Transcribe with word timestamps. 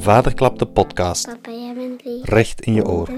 Vaderklap 0.00 0.58
de 0.58 0.66
podcast. 0.66 1.26
Papa, 1.26 1.50
jij 1.50 1.74
bent 1.74 2.04
lief. 2.04 2.24
Recht 2.28 2.60
in 2.60 2.74
je 2.74 2.86
oor. 2.86 3.08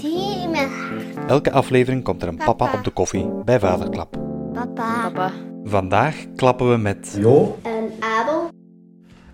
Hier 0.00 0.42
in 0.42 0.50
mijn 0.50 0.68
hart. 0.68 1.30
Elke 1.30 1.52
aflevering 1.52 2.04
komt 2.04 2.22
er 2.22 2.28
een 2.28 2.36
papa 2.36 2.52
Papa. 2.52 2.78
op 2.78 2.84
de 2.84 2.90
koffie 2.90 3.26
bij 3.44 3.60
Vaderklap. 3.60 4.16
Papa. 4.52 5.02
Papa. 5.02 5.30
Vandaag 5.64 6.16
klappen 6.36 6.70
we 6.70 6.76
met 6.76 7.16
Jo, 7.18 7.58
En 7.62 7.90
Abel. 8.00 8.50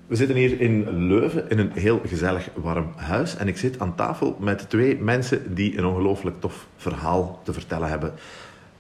we 0.07 0.17
zitten 0.17 0.37
hier 0.37 0.61
in 0.61 1.07
Leuven 1.07 1.51
in 1.51 1.59
een 1.59 1.73
heel 1.73 2.01
gezellig 2.07 2.49
warm 2.55 2.93
huis. 2.97 3.37
En 3.37 3.49
ik 3.49 3.57
zit 3.59 3.79
aan 3.79 3.95
tafel 3.95 4.37
met 4.39 4.71
twee 4.71 4.97
mensen 4.99 5.55
die 5.55 5.79
een 5.79 5.87
ongelooflijk 5.87 6.41
tof 6.41 6.67
verhaal 6.77 7.41
te 7.43 7.53
vertellen 7.53 7.89
hebben. 7.89 8.13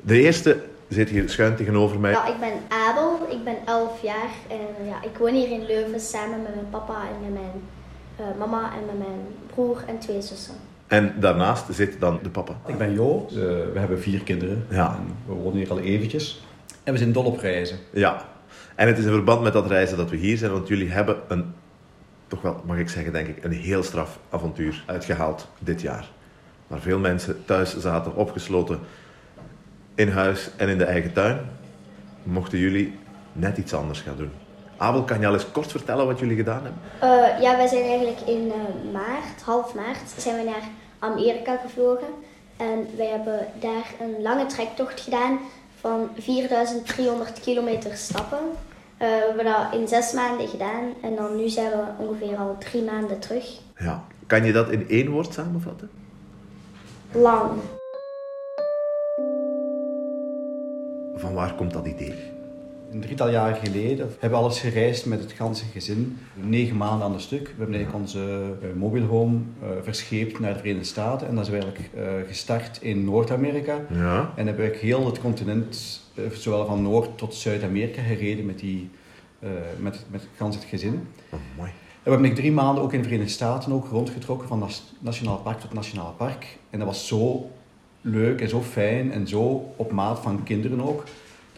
De 0.00 0.20
eerste 0.20 0.62
zit 0.88 1.08
hier 1.08 1.28
schuin 1.28 1.56
tegenover 1.56 2.00
mij. 2.00 2.10
Ja, 2.10 2.26
ik 2.26 2.40
ben 2.40 2.52
Abel. 2.68 3.18
Ik 3.30 3.44
ben 3.44 3.56
11 3.64 4.02
jaar. 4.02 4.30
En 4.48 4.86
ja, 4.86 5.02
ik 5.02 5.18
woon 5.18 5.34
hier 5.34 5.50
in 5.50 5.66
Leuven 5.66 6.00
samen 6.00 6.42
met 6.42 6.54
mijn 6.54 6.70
papa 6.70 6.94
en 6.94 7.20
met 7.22 7.32
mijn 7.32 7.52
eh, 7.54 7.77
mama 8.38 8.72
en 8.72 8.86
met 8.86 8.98
mijn 8.98 9.20
broer 9.54 9.82
en 9.86 9.98
twee 9.98 10.22
zussen. 10.22 10.54
En 10.86 11.14
daarnaast 11.20 11.64
zit 11.70 12.00
dan 12.00 12.18
de 12.22 12.30
papa. 12.30 12.52
Ik 12.66 12.78
ben 12.78 12.92
Jo, 12.92 13.26
Eh, 13.30 13.34
we 13.72 13.72
hebben 13.74 14.00
vier 14.00 14.22
kinderen. 14.22 14.66
Ja. 14.70 14.94
En 14.96 15.14
we 15.26 15.32
wonen 15.32 15.58
hier 15.58 15.70
al 15.70 15.80
eventjes. 15.80 16.42
En 16.84 16.92
we 16.92 16.98
zijn 16.98 17.12
dol 17.12 17.24
op 17.24 17.38
reizen. 17.38 17.78
Ja. 17.92 18.24
En 18.74 18.86
het 18.86 18.98
is 18.98 19.04
in 19.04 19.10
verband 19.12 19.42
met 19.42 19.52
dat 19.52 19.66
reizen 19.66 19.96
dat 19.96 20.10
we 20.10 20.16
hier 20.16 20.36
zijn, 20.38 20.52
want 20.52 20.68
jullie 20.68 20.88
hebben 20.90 21.16
een, 21.28 21.44
toch 22.26 22.42
wel 22.42 22.62
mag 22.66 22.78
ik 22.78 22.88
zeggen, 22.88 23.12
denk 23.12 23.28
ik, 23.28 23.44
een 23.44 23.52
heel 23.52 23.82
straf 23.82 24.18
avontuur 24.30 24.82
uitgehaald 24.86 25.48
dit 25.58 25.80
jaar. 25.80 26.08
Waar 26.66 26.80
veel 26.80 26.98
mensen 26.98 27.44
thuis 27.44 27.78
zaten, 27.78 28.14
opgesloten 28.16 28.78
in 29.94 30.08
huis 30.08 30.50
en 30.56 30.68
in 30.68 30.78
de 30.78 30.84
eigen 30.84 31.12
tuin, 31.12 31.38
mochten 32.22 32.58
jullie 32.58 32.98
net 33.32 33.56
iets 33.58 33.74
anders 33.74 34.00
gaan 34.00 34.16
doen. 34.16 34.30
Abel, 34.78 35.02
kan 35.02 35.20
je 35.20 35.26
al 35.26 35.32
eens 35.32 35.50
kort 35.50 35.70
vertellen 35.70 36.06
wat 36.06 36.18
jullie 36.18 36.36
gedaan 36.36 36.62
hebben? 36.62 36.82
Eh, 37.00 37.42
ja, 37.42 37.56
wij 37.56 37.66
zijn 37.66 37.82
eigenlijk 37.82 38.20
in 38.20 38.52
eh, 38.52 38.92
maart, 38.92 39.42
half 39.44 39.74
maart, 39.74 40.10
zijn 40.16 40.36
we 40.36 40.42
naar 40.42 40.68
Amerika 40.98 41.56
gevlogen. 41.56 42.08
En 42.56 42.86
wij 42.96 43.06
hebben 43.06 43.46
daar 43.60 43.94
een 44.00 44.22
lange 44.22 44.46
trektocht 44.46 45.00
gedaan 45.00 45.38
van 45.80 46.08
4300 46.18 47.40
kilometer 47.40 47.96
stappen. 47.96 48.38
Eh, 48.96 49.08
we 49.08 49.24
hebben 49.26 49.44
dat 49.44 49.80
in 49.80 49.88
zes 49.88 50.12
maanden 50.12 50.48
gedaan 50.48 50.92
en 51.02 51.16
dan 51.16 51.36
nu 51.36 51.48
zijn 51.48 51.70
we 51.70 51.84
ongeveer 51.98 52.36
al 52.36 52.56
drie 52.58 52.82
maanden 52.82 53.18
terug. 53.18 53.60
Ja. 53.78 54.04
Kan 54.26 54.44
je 54.44 54.52
dat 54.52 54.70
in 54.70 54.88
één 54.88 55.10
woord 55.10 55.32
samenvatten? 55.32 55.90
Lang. 57.12 57.50
Van 61.14 61.34
waar 61.34 61.54
komt 61.54 61.72
dat 61.72 61.86
idee? 61.86 62.37
Een 62.92 63.00
drietal 63.00 63.30
jaar 63.30 63.54
geleden 63.54 64.06
hebben 64.10 64.38
we 64.38 64.44
alles 64.44 64.60
gereisd 64.60 65.06
met 65.06 65.20
het 65.20 65.32
ganse 65.32 65.64
gezin. 65.72 66.18
Negen 66.34 66.76
maanden 66.76 67.06
aan 67.06 67.12
de 67.12 67.18
stuk. 67.18 67.46
We 67.46 67.54
hebben 67.56 67.74
eigenlijk 67.74 68.04
onze 68.04 68.18
uh, 68.62 68.72
mobile 68.76 69.06
home 69.06 69.38
eh, 69.62 69.68
verscheept 69.82 70.38
naar 70.38 70.52
de 70.52 70.58
Verenigde 70.58 70.86
Staten. 70.86 71.28
En 71.28 71.34
dan 71.34 71.44
zijn 71.44 71.58
we 71.58 71.64
eigenlijk 71.64 71.94
eh, 71.94 72.28
gestart 72.28 72.78
in 72.82 73.04
Noord-Amerika. 73.04 73.80
Ja. 73.90 74.32
En 74.36 74.46
hebben 74.46 74.70
we 74.70 74.76
heel 74.76 75.06
het 75.06 75.20
continent, 75.20 76.00
eh, 76.14 76.24
zowel 76.30 76.66
van 76.66 76.82
Noord 76.82 77.18
tot 77.18 77.34
Zuid-Amerika, 77.34 78.02
gereden 78.02 78.46
met, 78.46 78.58
die, 78.58 78.90
eh, 79.38 79.50
met, 79.78 80.04
met 80.10 80.20
het 80.20 80.30
gans 80.36 80.54
het 80.54 80.64
gezin. 80.64 81.06
Oh, 81.30 81.38
mooi. 81.56 81.70
En 81.70 82.04
we 82.04 82.10
hebben 82.10 82.34
drie 82.34 82.52
maanden 82.52 82.82
ook 82.82 82.92
in 82.92 82.98
de 82.98 83.04
Verenigde 83.04 83.32
Staten 83.32 83.72
ook 83.72 83.88
rondgetrokken, 83.88 84.48
van 84.48 84.68
nationaal 84.98 85.38
park 85.38 85.60
tot 85.60 85.72
nationaal 85.72 86.14
park. 86.16 86.58
En 86.70 86.78
dat 86.78 86.88
was 86.88 87.06
zo 87.06 87.50
leuk 88.00 88.40
en 88.40 88.48
zo 88.48 88.60
fijn 88.60 89.12
en 89.12 89.28
zo 89.28 89.72
op 89.76 89.92
maat 89.92 90.18
van 90.20 90.42
kinderen 90.42 90.80
ook, 90.80 91.04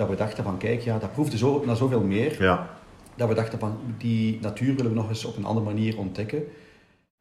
dat 0.01 0.09
we 0.09 0.17
dachten 0.17 0.45
van 0.45 0.59
kijk, 0.59 0.81
ja, 0.81 0.99
dat 0.99 1.13
proefde 1.13 1.37
zo, 1.37 1.63
naar 1.67 1.77
zoveel 1.77 2.03
meer. 2.03 2.43
Ja. 2.43 2.69
Dat 3.15 3.29
we 3.29 3.35
dachten 3.35 3.59
van 3.59 3.79
die 3.99 4.39
natuur 4.41 4.75
willen 4.75 4.91
we 4.91 4.97
nog 4.97 5.09
eens 5.09 5.25
op 5.25 5.37
een 5.37 5.45
andere 5.45 5.67
manier 5.67 5.99
ontdekken. 5.99 6.43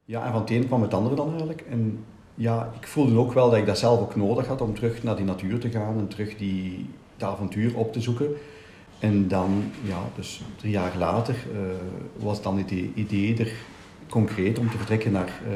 Ja, 0.06 0.26
en 0.26 0.32
van 0.32 0.42
het 0.42 0.50
een 0.50 0.68
kwam 0.68 0.82
het 0.82 0.94
andere 0.94 1.16
dan 1.16 1.30
eigenlijk. 1.30 1.62
En 1.70 2.06
ja, 2.36 2.72
ik 2.80 2.88
voelde 2.88 3.18
ook 3.18 3.34
wel 3.34 3.50
dat 3.50 3.60
ik 3.60 3.66
dat 3.66 3.78
zelf 3.78 4.00
ook 4.00 4.16
nodig 4.16 4.48
had 4.48 4.62
om 4.62 4.74
terug 4.74 5.04
naar 5.04 5.16
die 5.16 5.26
natuur 5.26 5.60
te 5.60 5.70
gaan 5.70 5.98
en 5.98 6.08
terug 6.08 6.38
die, 6.38 6.90
dat 7.18 7.30
avontuur 7.30 7.78
op 7.78 7.94
te 7.94 8.02
zoeken. 8.02 8.30
En 9.00 9.28
dan, 9.28 9.72
ja, 9.82 10.00
dus 10.16 10.42
drie 10.56 10.72
jaar 10.72 10.98
later 10.98 11.36
eh, 11.54 11.60
was 12.24 12.42
dan 12.42 12.58
het 12.58 12.72
idee 12.94 13.38
er 13.38 13.52
concreet 14.10 14.60
om 14.60 14.70
te 14.70 14.78
vertrekken 14.78 15.12
naar, 15.12 15.42
eh, 15.46 15.54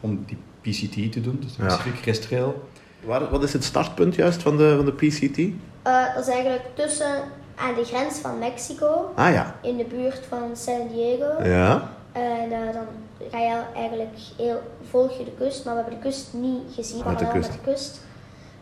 om 0.00 0.24
die 0.26 0.38
PCT 0.60 1.12
te 1.12 1.20
doen, 1.20 1.38
dus 1.40 1.56
de 1.56 1.62
Ja. 1.62 1.68
Pacific 1.68 2.00
Crest 2.00 2.22
Trail. 2.22 2.68
Waar, 3.04 3.30
wat 3.30 3.42
is 3.42 3.52
het 3.52 3.64
startpunt 3.64 4.14
juist 4.14 4.42
van 4.42 4.56
de, 4.56 4.76
van 4.76 4.84
de 4.84 4.92
PCT? 4.92 5.38
Eh, 5.82 6.14
dat 6.14 6.26
is 6.26 6.32
eigenlijk 6.32 6.64
tussen 6.74 7.14
aan 7.54 7.74
de 7.74 7.84
grens 7.84 8.18
van 8.18 8.38
Mexico, 8.38 9.12
Ah 9.14 9.32
ja. 9.32 9.54
in 9.62 9.76
de 9.76 9.84
buurt 9.84 10.20
van 10.28 10.50
San 10.56 10.88
Diego. 10.92 11.42
Ja. 11.48 11.88
En 12.12 12.52
eh, 12.52 12.72
dan 12.74 12.84
ga 13.30 13.38
je 13.38 13.60
eigenlijk 13.74 14.10
heel, 14.36 14.60
volg 14.90 15.18
je 15.18 15.24
de 15.24 15.30
kust, 15.38 15.64
maar 15.64 15.74
we 15.74 15.80
hebben 15.80 15.98
de 16.00 16.08
kust 16.08 16.28
niet 16.32 16.60
gezien, 16.74 16.98
maar 16.98 17.08
Met 17.08 17.18
de 17.18 17.28
kust. 17.32 17.48
met 17.50 17.58
de 17.64 17.70
kust. 17.70 18.00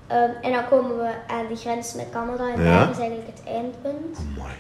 Ehm, 0.07 0.31
en 0.43 0.53
dan 0.53 0.69
komen 0.69 0.97
we 0.97 1.11
aan 1.27 1.47
die 1.49 1.57
grens 1.57 1.95
met 1.95 2.07
Canada 2.13 2.49
en 2.55 2.63
Ja. 2.63 2.79
daar 2.79 2.91
is 2.91 2.99
eigenlijk 2.99 3.29
het 3.35 3.43
eindpunt. 3.55 4.19
Mooi. 4.39 4.53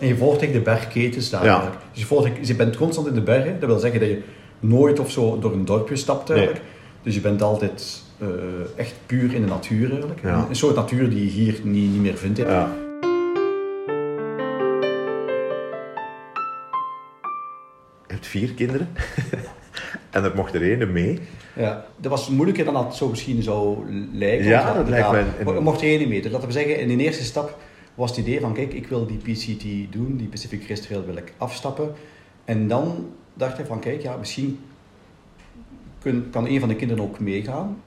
En 0.00 0.06
je 0.06 0.16
volgt 0.16 0.38
eigenlijk 0.40 0.64
de 0.64 0.70
bergketens 0.70 1.30
daar 1.30 1.44
Ja. 1.44 1.52
eigenlijk. 1.52 1.80
Dus 1.92 2.00
je, 2.00 2.06
volgt, 2.06 2.46
je 2.48 2.54
bent 2.56 2.76
constant 2.76 3.06
in 3.06 3.14
de 3.14 3.20
bergen. 3.22 3.60
Dat 3.60 3.68
wil 3.68 3.78
zeggen 3.78 4.00
dat 4.00 4.08
je 4.08 4.22
nooit 4.60 4.98
of 4.98 5.10
zo 5.10 5.38
door 5.38 5.52
een 5.52 5.64
dorpje 5.64 5.96
stapt 5.96 6.30
eigenlijk. 6.30 6.60
Dus 7.02 7.14
je 7.14 7.20
bent 7.20 7.42
altijd 7.42 8.02
eh, 8.18 8.28
echt 8.76 8.94
puur 9.06 9.34
in 9.34 9.40
de 9.40 9.48
natuur 9.48 9.90
eigenlijk. 9.90 10.20
Ja. 10.22 10.46
Een 10.48 10.56
soort 10.56 10.76
natuur 10.76 11.10
die 11.10 11.24
je 11.24 11.30
hier 11.30 11.60
niet, 11.62 11.90
niet 11.92 12.00
meer 12.00 12.16
vindt. 12.16 12.38
Ja. 12.38 12.72
Je 18.06 18.12
hebt 18.14 18.26
vier 18.26 18.52
kinderen. 18.54 18.88
en 20.10 20.24
er 20.24 20.32
mocht 20.34 20.54
er 20.54 20.62
één 20.80 20.92
mee. 20.92 21.18
Ja, 21.56 21.86
dat 21.96 22.10
was 22.10 22.28
moeilijker 22.28 22.64
dan 22.64 22.74
dat 22.74 22.96
zo 22.96 23.08
misschien 23.08 23.42
zou 23.42 23.78
lijken. 24.12 24.46
Ja, 24.46 24.72
dat 24.74 24.88
lijkt 24.88 25.10
mij 25.10 25.24
Er 25.38 25.46
een- 25.56 25.62
mocht 25.62 25.80
er 25.82 25.86
één 25.88 26.08
mee. 26.08 26.22
Dus 26.22 26.32
laten 26.32 26.46
we 26.46 26.52
zeggen, 26.52 26.78
in 26.78 26.96
de 26.98 27.04
eerste 27.04 27.24
stap 27.24 27.58
was 27.94 28.10
het 28.10 28.18
idee 28.18 28.40
van, 28.40 28.52
kijk, 28.54 28.72
ik 28.72 28.86
wil 28.86 29.06
die 29.06 29.16
PCT 29.18 29.92
doen, 29.92 30.16
die 30.16 30.26
Pacific 30.28 30.60
Crest 30.64 30.82
Trail 30.86 31.04
wil 31.06 31.16
ik 31.16 31.32
afstappen. 31.38 31.92
En 32.44 32.68
dan 32.68 33.10
dacht 33.34 33.56
hij 33.56 33.66
van, 33.66 33.80
kijk, 33.80 34.02
ja, 34.02 34.16
misschien 34.16 34.58
kun, 35.98 36.26
kan 36.30 36.46
een 36.46 36.60
van 36.60 36.68
de 36.68 36.76
kinderen 36.76 37.02
ook 37.04 37.20
meegaan. 37.20 37.82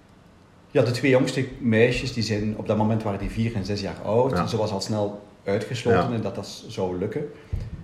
Ja, 0.78 0.84
de 0.84 0.92
twee 0.92 1.12
jongste 1.12 1.46
meisjes, 1.60 2.14
die 2.14 2.24
zijn 2.24 2.58
op 2.58 2.68
dat 2.68 2.78
moment 2.78 3.04
waren 3.04 3.20
die 3.20 3.30
vier 3.30 3.56
en 3.56 3.66
zes 3.66 3.82
jaar 3.82 3.96
oud. 4.06 4.32
Ja. 4.32 4.48
Ze 4.48 4.58
was 4.58 4.72
al 4.72 4.82
snel 4.82 5.22
uitgesloten 5.44 6.14
en 6.14 6.22
dat 6.22 6.36
dat 6.36 6.64
zou 6.68 6.98
lukken. 6.98 7.26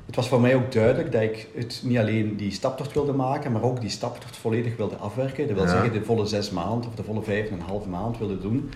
Het 0.06 0.16
was 0.16 0.28
voor 0.28 0.42
mij 0.42 0.56
ook 0.56 0.72
duidelijk 0.72 1.12
dat 1.12 1.22
ik 1.22 1.48
het 1.56 1.82
niet 1.84 1.98
alleen 1.98 2.36
die 2.36 2.52
staptocht 2.52 2.94
wilde 2.94 3.14
maken, 3.14 3.52
maar 3.52 3.64
ook 3.64 3.82
die 3.82 3.90
staptocht 3.90 4.38
volledig 4.38 4.76
wilde 4.78 4.96
afwerken. 4.96 5.48
Dat 5.48 5.56
wil 5.56 5.68
zeggen 5.68 5.94
de 5.94 6.04
volle 6.04 6.26
zes 6.26 6.50
maand 6.52 6.88
of 6.88 6.96
de 6.96 7.04
volle 7.04 7.22
vijf 7.24 7.48
en 7.48 7.54
een 7.54 7.60
half 7.60 7.86
maand 7.86 8.18
wilde 8.18 8.40
doen. 8.40 8.72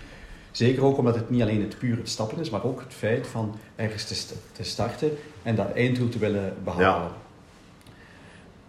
Zeker 0.52 0.84
ook 0.84 0.98
omdat 0.98 1.16
het 1.16 1.30
niet 1.30 1.42
alleen 1.42 1.62
het 1.62 1.78
puur 1.78 1.98
het 1.98 2.10
stappen 2.10 2.40
is, 2.40 2.50
maar 2.50 2.64
ook 2.64 2.80
het 2.80 2.94
feit 2.94 3.28
van 3.28 3.56
ergens 3.76 4.04
te, 4.06 4.16
st- 4.16 4.36
te 4.52 4.64
starten 4.64 5.12
en 5.44 5.56
dat 5.56 5.72
einddoel 5.74 6.10
te 6.10 6.18
willen 6.18 6.54
behalen. 6.64 6.86
Ja. 6.86 7.12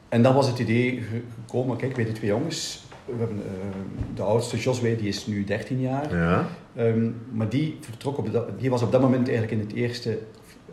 En 0.08 0.22
dan 0.22 0.34
was 0.34 0.46
het 0.46 0.58
idee 0.58 0.90
ge- 1.10 1.22
gekomen, 1.44 1.76
kijk, 1.76 1.94
bij 1.94 2.04
die 2.04 2.12
twee 2.14 2.30
jongens, 2.30 2.84
we 3.12 3.18
hebben, 3.18 3.36
eh, 3.36 3.68
de 4.14 4.22
oudste, 4.22 4.56
Joswee, 4.56 4.96
die 4.96 5.08
is 5.08 5.26
nu 5.26 5.44
13 5.44 5.80
jaar. 5.80 6.16
Ja. 6.16 6.46
Ehm, 6.76 7.10
maar 7.32 7.48
die, 7.48 7.76
vertrok 7.80 8.18
op 8.18 8.32
dat, 8.32 8.60
die 8.60 8.70
was 8.70 8.82
op 8.82 8.92
dat 8.92 9.00
moment 9.00 9.28
eigenlijk 9.28 9.60
in 9.60 9.66
het 9.66 9.76
eerste, 9.76 10.18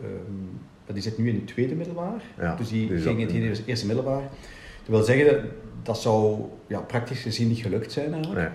ehm, 0.02 0.92
die 0.92 1.02
zit 1.02 1.18
nu 1.18 1.28
in 1.28 1.34
het 1.34 1.46
tweede 1.46 1.74
middelbaar. 1.74 2.22
Ja, 2.38 2.54
dus 2.54 2.68
die, 2.68 2.98
ging 2.98 3.28
in 3.28 3.48
het 3.48 3.62
eerste 3.66 3.86
middelbaar. 3.86 4.20
Dat 4.20 4.96
wil 4.96 5.02
zeggen, 5.02 5.48
dat 5.82 6.00
zou 6.00 6.40
ja, 6.66 6.80
praktisch 6.80 7.20
gezien 7.22 7.48
niet 7.48 7.58
gelukt 7.58 7.92
zijn 7.92 8.12
eigenlijk. 8.12 8.50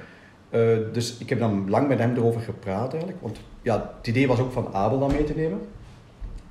Nee. 0.51 0.75
Eh, 0.77 0.93
dus 0.93 1.17
ik 1.17 1.29
heb 1.29 1.39
dan 1.39 1.69
lang 1.69 1.87
met 1.87 1.99
hem 1.99 2.15
erover 2.15 2.41
gepraat 2.41 2.91
eigenlijk. 2.91 3.21
Want 3.21 3.39
ja, 3.61 3.93
het 3.97 4.07
idee 4.07 4.27
was 4.27 4.39
ook 4.39 4.51
van 4.51 4.73
Abel 4.73 4.99
dan 4.99 5.11
mee 5.11 5.23
te 5.23 5.33
nemen. 5.35 5.59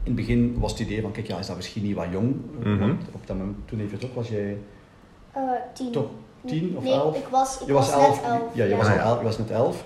In 0.02 0.12
het 0.12 0.14
begin 0.14 0.56
was 0.58 0.70
het 0.72 0.80
idee 0.80 1.00
van, 1.02 1.12
kijk, 1.12 1.26
ja, 1.26 1.38
is 1.38 1.46
dat 1.46 1.56
misschien 1.56 1.82
niet 1.82 1.94
wat 1.94 2.06
jong? 2.12 2.34
Mhm. 2.58 2.78
Want 2.78 3.02
op 3.12 3.26
dat 3.26 3.36
moment, 3.36 3.56
toen 3.64 3.80
even 3.80 3.98
ook 4.08 4.14
was 4.14 4.28
jij 4.28 4.56
Eh, 5.32 5.42
tien. 5.74 5.92
toch 5.92 6.10
tien 6.46 6.76
of 6.76 6.82
nee, 6.82 6.92
elf? 6.92 7.16
ik 7.16 7.26
was, 7.30 7.60
ik 7.60 7.66
Je 7.66 7.72
was 7.72 7.94
was, 7.94 8.04
elf. 8.04 8.22
net 8.22 8.30
elf. 8.30 8.42
Ja, 8.54 8.64
je 8.64 8.76
was, 8.76 8.88
elf, 8.88 9.18
je 9.18 9.24
was 9.24 9.38
net 9.38 9.50
elf. 9.50 9.84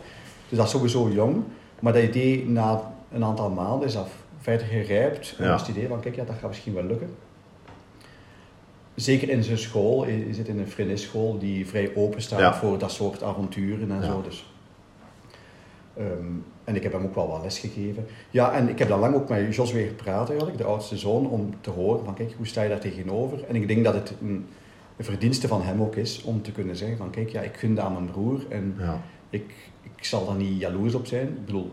Dus 0.48 0.58
dat 0.58 0.66
is 0.66 0.72
sowieso 0.72 1.08
jong. 1.08 1.42
Maar 1.80 1.92
dat 1.92 2.02
idee 2.02 2.48
na 2.48 2.92
een 3.12 3.24
aantal 3.24 3.50
maanden 3.50 3.86
is 3.88 3.94
dat 3.94 4.08
verder 4.40 4.66
gerijpt. 4.66 5.34
En 5.38 5.44
Ja. 5.44 5.50
was 5.50 5.60
het 5.66 5.76
idee 5.76 5.88
van, 5.88 6.00
kijk, 6.00 6.14
ja, 6.16 6.24
dat 6.24 6.34
gaat 6.40 6.48
misschien 6.48 6.74
wel 6.74 6.84
lukken. 6.84 7.14
Zeker 8.94 9.28
in 9.28 9.42
zijn 9.44 9.58
school, 9.58 10.06
je 10.06 10.34
zit 10.34 10.48
in 10.48 10.58
een 10.58 10.68
vriendisschool 10.68 11.38
die 11.38 11.66
vrij 11.68 11.90
open 11.94 12.22
staat 12.22 12.38
Ja. 12.38 12.54
voor 12.54 12.78
dat 12.78 12.92
soort 12.92 13.22
avonturen 13.22 13.90
en 13.90 14.00
Ja. 14.00 14.06
zo. 14.06 14.22
Dus. 14.22 14.52
Ehm, 15.96 16.26
en 16.64 16.76
ik 16.76 16.82
heb 16.82 16.92
hem 16.92 17.04
ook 17.04 17.14
wel 17.14 17.28
wat 17.28 17.42
les 17.42 17.58
gegeven. 17.58 18.06
Ja, 18.30 18.52
en 18.52 18.68
ik 18.68 18.78
heb 18.78 18.88
dan 18.88 19.00
lang 19.00 19.14
ook 19.14 19.28
met 19.28 19.54
Jos 19.54 19.72
weer 19.72 19.86
gepraat 19.88 20.28
eigenlijk, 20.28 20.58
de 20.58 20.64
oudste 20.64 20.96
zoon, 20.96 21.28
om 21.28 21.54
te 21.60 21.70
horen 21.70 22.04
van, 22.04 22.14
kijk, 22.14 22.32
hoe 22.36 22.46
sta 22.46 22.62
je 22.62 22.68
daar 22.68 22.78
tegenover? 22.80 23.44
En 23.48 23.54
ik 23.56 23.68
denk 23.68 23.84
dat 23.84 23.94
het 23.94 24.12
een 24.22 24.46
verdienste 24.99 25.49
van 25.49 25.62
hem 25.62 25.81
ook 25.82 25.96
is 25.96 26.23
om 26.23 26.43
te 26.43 26.52
kunnen 26.52 26.76
zeggen 26.76 26.96
van, 26.96 27.11
kijk, 27.11 27.29
ja, 27.29 27.41
ik 27.41 27.56
gun 27.56 27.75
dat 27.75 27.85
aan 27.85 27.93
mijn 27.93 28.11
broer 28.11 28.41
en 28.49 28.75
Ja. 28.79 29.00
ik, 29.31 29.55
ik 29.96 30.05
zal 30.05 30.26
daar 30.26 30.37
niet 30.37 30.61
jaloers 30.61 30.94
op 30.94 31.06
zijn. 31.06 31.26
Ik 31.29 31.44
bedoel, 31.46 31.73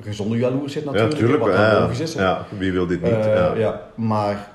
gezonde 0.00 0.36
jaloersheid 0.38 0.84
Ja, 0.84 0.90
natuurlijk, 0.90 1.20
natuurlijk. 1.20 1.42
wat 1.44 1.52
ja, 1.54 1.70
dan 1.70 1.74
ja. 1.74 1.80
logisch 1.80 2.00
is. 2.00 2.12
Ja, 2.14 2.46
wie 2.58 2.72
wil 2.72 2.86
dit 2.86 3.02
niet? 3.02 3.12
Eh, 3.12 3.24
ja. 3.24 3.54
ja, 3.54 3.86
maar 3.94 4.48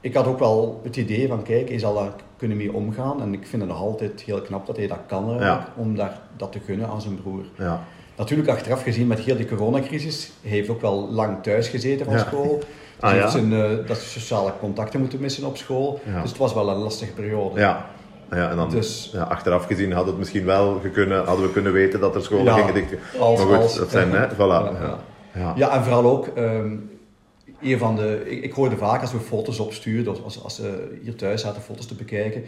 ik 0.00 0.14
had 0.14 0.26
ook 0.26 0.38
wel 0.38 0.80
het 0.84 0.96
idee 0.96 1.28
van, 1.28 1.42
kijk, 1.42 1.68
hij 1.68 1.78
zal 1.78 1.94
daar 1.94 2.12
kunnen 2.36 2.56
mee 2.56 2.72
omgaan. 2.72 3.22
En 3.22 3.32
ik 3.32 3.46
vind 3.46 3.62
het 3.62 3.70
nog 3.70 3.80
altijd 3.80 4.20
heel 4.20 4.40
knap 4.40 4.66
dat 4.66 4.76
hij 4.76 4.86
dat 4.86 5.00
kan 5.06 5.36
Ja. 5.40 5.72
om 5.76 5.96
daar, 5.96 6.20
dat 6.36 6.52
te 6.52 6.60
gunnen 6.64 6.88
aan 6.88 7.00
zijn 7.02 7.20
broer. 7.22 7.44
Ja. 7.58 7.84
Natuurlijk, 8.16 8.48
achteraf 8.48 8.82
gezien 8.82 9.06
met 9.06 9.18
heel 9.18 9.36
die 9.36 9.46
coronacrisis, 9.46 10.30
hij 10.42 10.50
heeft 10.50 10.68
ook 10.68 10.80
wel 10.80 11.08
lang 11.10 11.42
thuis 11.42 11.68
gezeten 11.68 12.04
van 12.06 12.14
Ja. 12.14 12.20
school. 12.20 12.58
Ah, 13.00 13.10
hij 13.10 13.18
ja? 13.18 13.28
zijn 13.28 13.52
eh, 13.52 13.86
dat 13.86 13.96
sociale 13.96 14.52
contacten 14.60 15.00
moeten 15.00 15.20
missen 15.20 15.44
op 15.46 15.56
school. 15.56 16.00
Ja. 16.06 16.20
Dus 16.20 16.30
het 16.30 16.38
was 16.38 16.54
wel 16.54 16.68
een 16.68 16.76
lastige 16.76 17.12
periode. 17.12 17.60
Ja. 17.60 17.86
Ja, 18.30 18.50
en 18.50 18.56
dan, 18.56 18.70
Dus- 18.70 19.10
ja, 19.12 19.22
achteraf 19.22 19.64
gezien 19.64 19.92
had 19.92 20.06
het 20.06 20.18
misschien 20.18 20.44
wel 20.44 20.80
gekunnen, 20.80 21.24
hadden 21.24 21.46
we 21.46 21.52
kunnen 21.52 21.72
weten 21.72 22.00
dat 22.00 22.14
er 22.14 22.22
scholen 22.22 22.44
Ja. 22.44 22.54
gingen 22.56 22.74
dichten. 22.74 22.98
Als, 23.18 23.38
Maar 23.38 23.46
goed, 23.48 23.56
als, 23.56 23.76
dat 23.76 23.90
zijn, 23.90 24.10
hè, 24.10 24.26
voilà. 24.34 24.38
Ja, 25.34 25.52
Ja, 25.56 25.76
en 25.76 25.82
vooral 25.82 26.04
ook, 26.04 26.26
ehm, 26.26 26.76
een 27.62 27.78
van 27.78 27.96
de, 27.96 28.22
ik, 28.30 28.42
ik 28.44 28.52
hoorde 28.52 28.76
vaak 28.76 29.00
als 29.00 29.12
we 29.12 29.18
foto's 29.20 29.58
opstuurden, 29.58 30.22
als, 30.24 30.42
als 30.42 30.54
ze 30.54 30.98
hier 31.02 31.14
thuis 31.14 31.40
zaten 31.40 31.62
foto's 31.62 31.86
te 31.86 31.94
bekijken, 31.94 32.42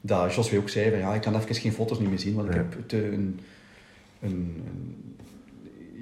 dat 0.00 0.34
José 0.34 0.56
ook 0.56 0.68
zei 0.68 0.90
van 0.90 0.98
ja, 0.98 1.14
ik 1.14 1.20
kan 1.20 1.36
even 1.36 1.54
geen 1.54 1.72
foto's 1.72 1.98
niet 1.98 2.08
meer 2.08 2.18
zien, 2.18 2.34
want 2.34 2.48
ik 2.48 2.54
heb 2.54 2.74
te, 2.86 2.96
een, 2.96 3.40
een, 4.22 4.62
een- 4.66 5.13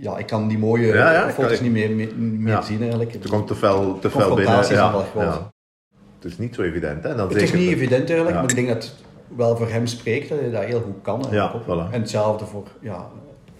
ja, 0.03 0.19
ik 0.19 0.27
kan 0.27 0.49
die 0.49 0.59
mooie 0.59 0.87
Ja, 0.87 1.13
ja, 1.13 1.27
ik 1.27 1.35
foto's 1.35 1.61
niet 1.61 1.73
meer, 1.73 1.91
meer, 2.17 2.63
zien 2.63 2.81
eigenlijk. 2.81 3.15
Er 3.15 3.29
komt 3.31 3.47
te 3.47 3.55
fel, 3.55 3.99
te 3.99 4.11
fel 4.11 4.35
binnen. 4.35 4.69
Ja. 5.15 5.51
Het 6.19 6.31
is 6.31 6.39
niet 6.39 6.55
zo 6.55 6.63
evident, 6.63 7.03
hè? 7.05 7.15
Dan 7.15 7.29
Het 7.29 7.43
is 7.43 7.53
niet 7.53 7.69
evident 7.71 8.09
eigenlijk, 8.09 8.35
maar 8.41 8.49
ik 8.51 8.55
denk 8.55 8.69
dat 8.69 8.83
het 8.83 8.95
wel 9.37 9.57
voor 9.57 9.69
hem 9.69 9.87
spreekt 9.87 10.29
dat 10.29 10.41
hij 10.41 10.51
dat 10.51 10.65
heel 10.65 10.81
goed 10.81 11.03
kan. 11.03 11.25
voilà. 11.63 11.91
En 11.93 12.01
hetzelfde 12.01 12.45
voor 12.47 12.67
ja, 12.81 13.07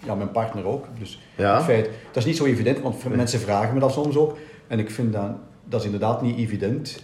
ja, 0.05 0.15
mijn 0.15 0.31
partner 0.31 0.67
ook. 0.67 0.85
Dus 0.99 1.21
Ja. 1.37 1.55
het 1.55 1.65
feit, 1.65 1.85
dat 1.85 2.17
is 2.17 2.25
niet 2.25 2.37
zo 2.37 2.45
evident, 2.45 2.81
want 2.81 3.05
Nee. 3.05 3.17
mensen 3.17 3.41
vragen 3.41 3.75
me 3.75 3.81
dat 3.81 3.93
soms 3.93 4.17
ook. 4.17 4.37
En 4.67 4.79
ik 4.79 4.91
vind 4.91 5.13
dat, 5.13 5.31
dat 5.65 5.81
is 5.81 5.87
inderdaad 5.87 6.23
niet 6.23 6.39
evident. 6.39 7.03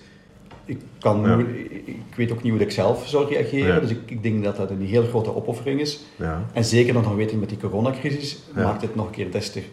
Ik, 0.69 0.81
kan, 0.99 1.23
Ja. 1.27 1.39
ik 1.85 2.15
weet 2.17 2.33
ook 2.33 2.43
niet 2.43 2.53
hoe 2.53 2.61
ik 2.61 2.71
zelf 2.71 3.07
zou 3.09 3.29
reageren, 3.29 3.75
Ja. 3.75 3.81
dus 3.81 3.91
ik, 3.91 4.11
ik 4.11 4.23
denk 4.23 4.45
dat 4.45 4.57
dat 4.57 4.71
een 4.71 4.83
heel 4.83 5.03
grote 5.07 5.35
opoffering 5.37 5.81
is. 5.81 6.01
Ja. 6.17 6.43
En 6.53 6.65
zeker 6.65 6.95
nog 6.95 7.15
weten 7.15 7.39
met 7.39 7.49
die 7.49 7.59
coronacrisis, 7.59 8.43
Ja. 8.55 8.63
maakt 8.63 8.83
het 8.83 8.95
nog 8.95 9.07
een 9.07 9.13
keer 9.13 9.31
des 9.31 9.51
te... 9.53 9.59
Ik 9.59 9.67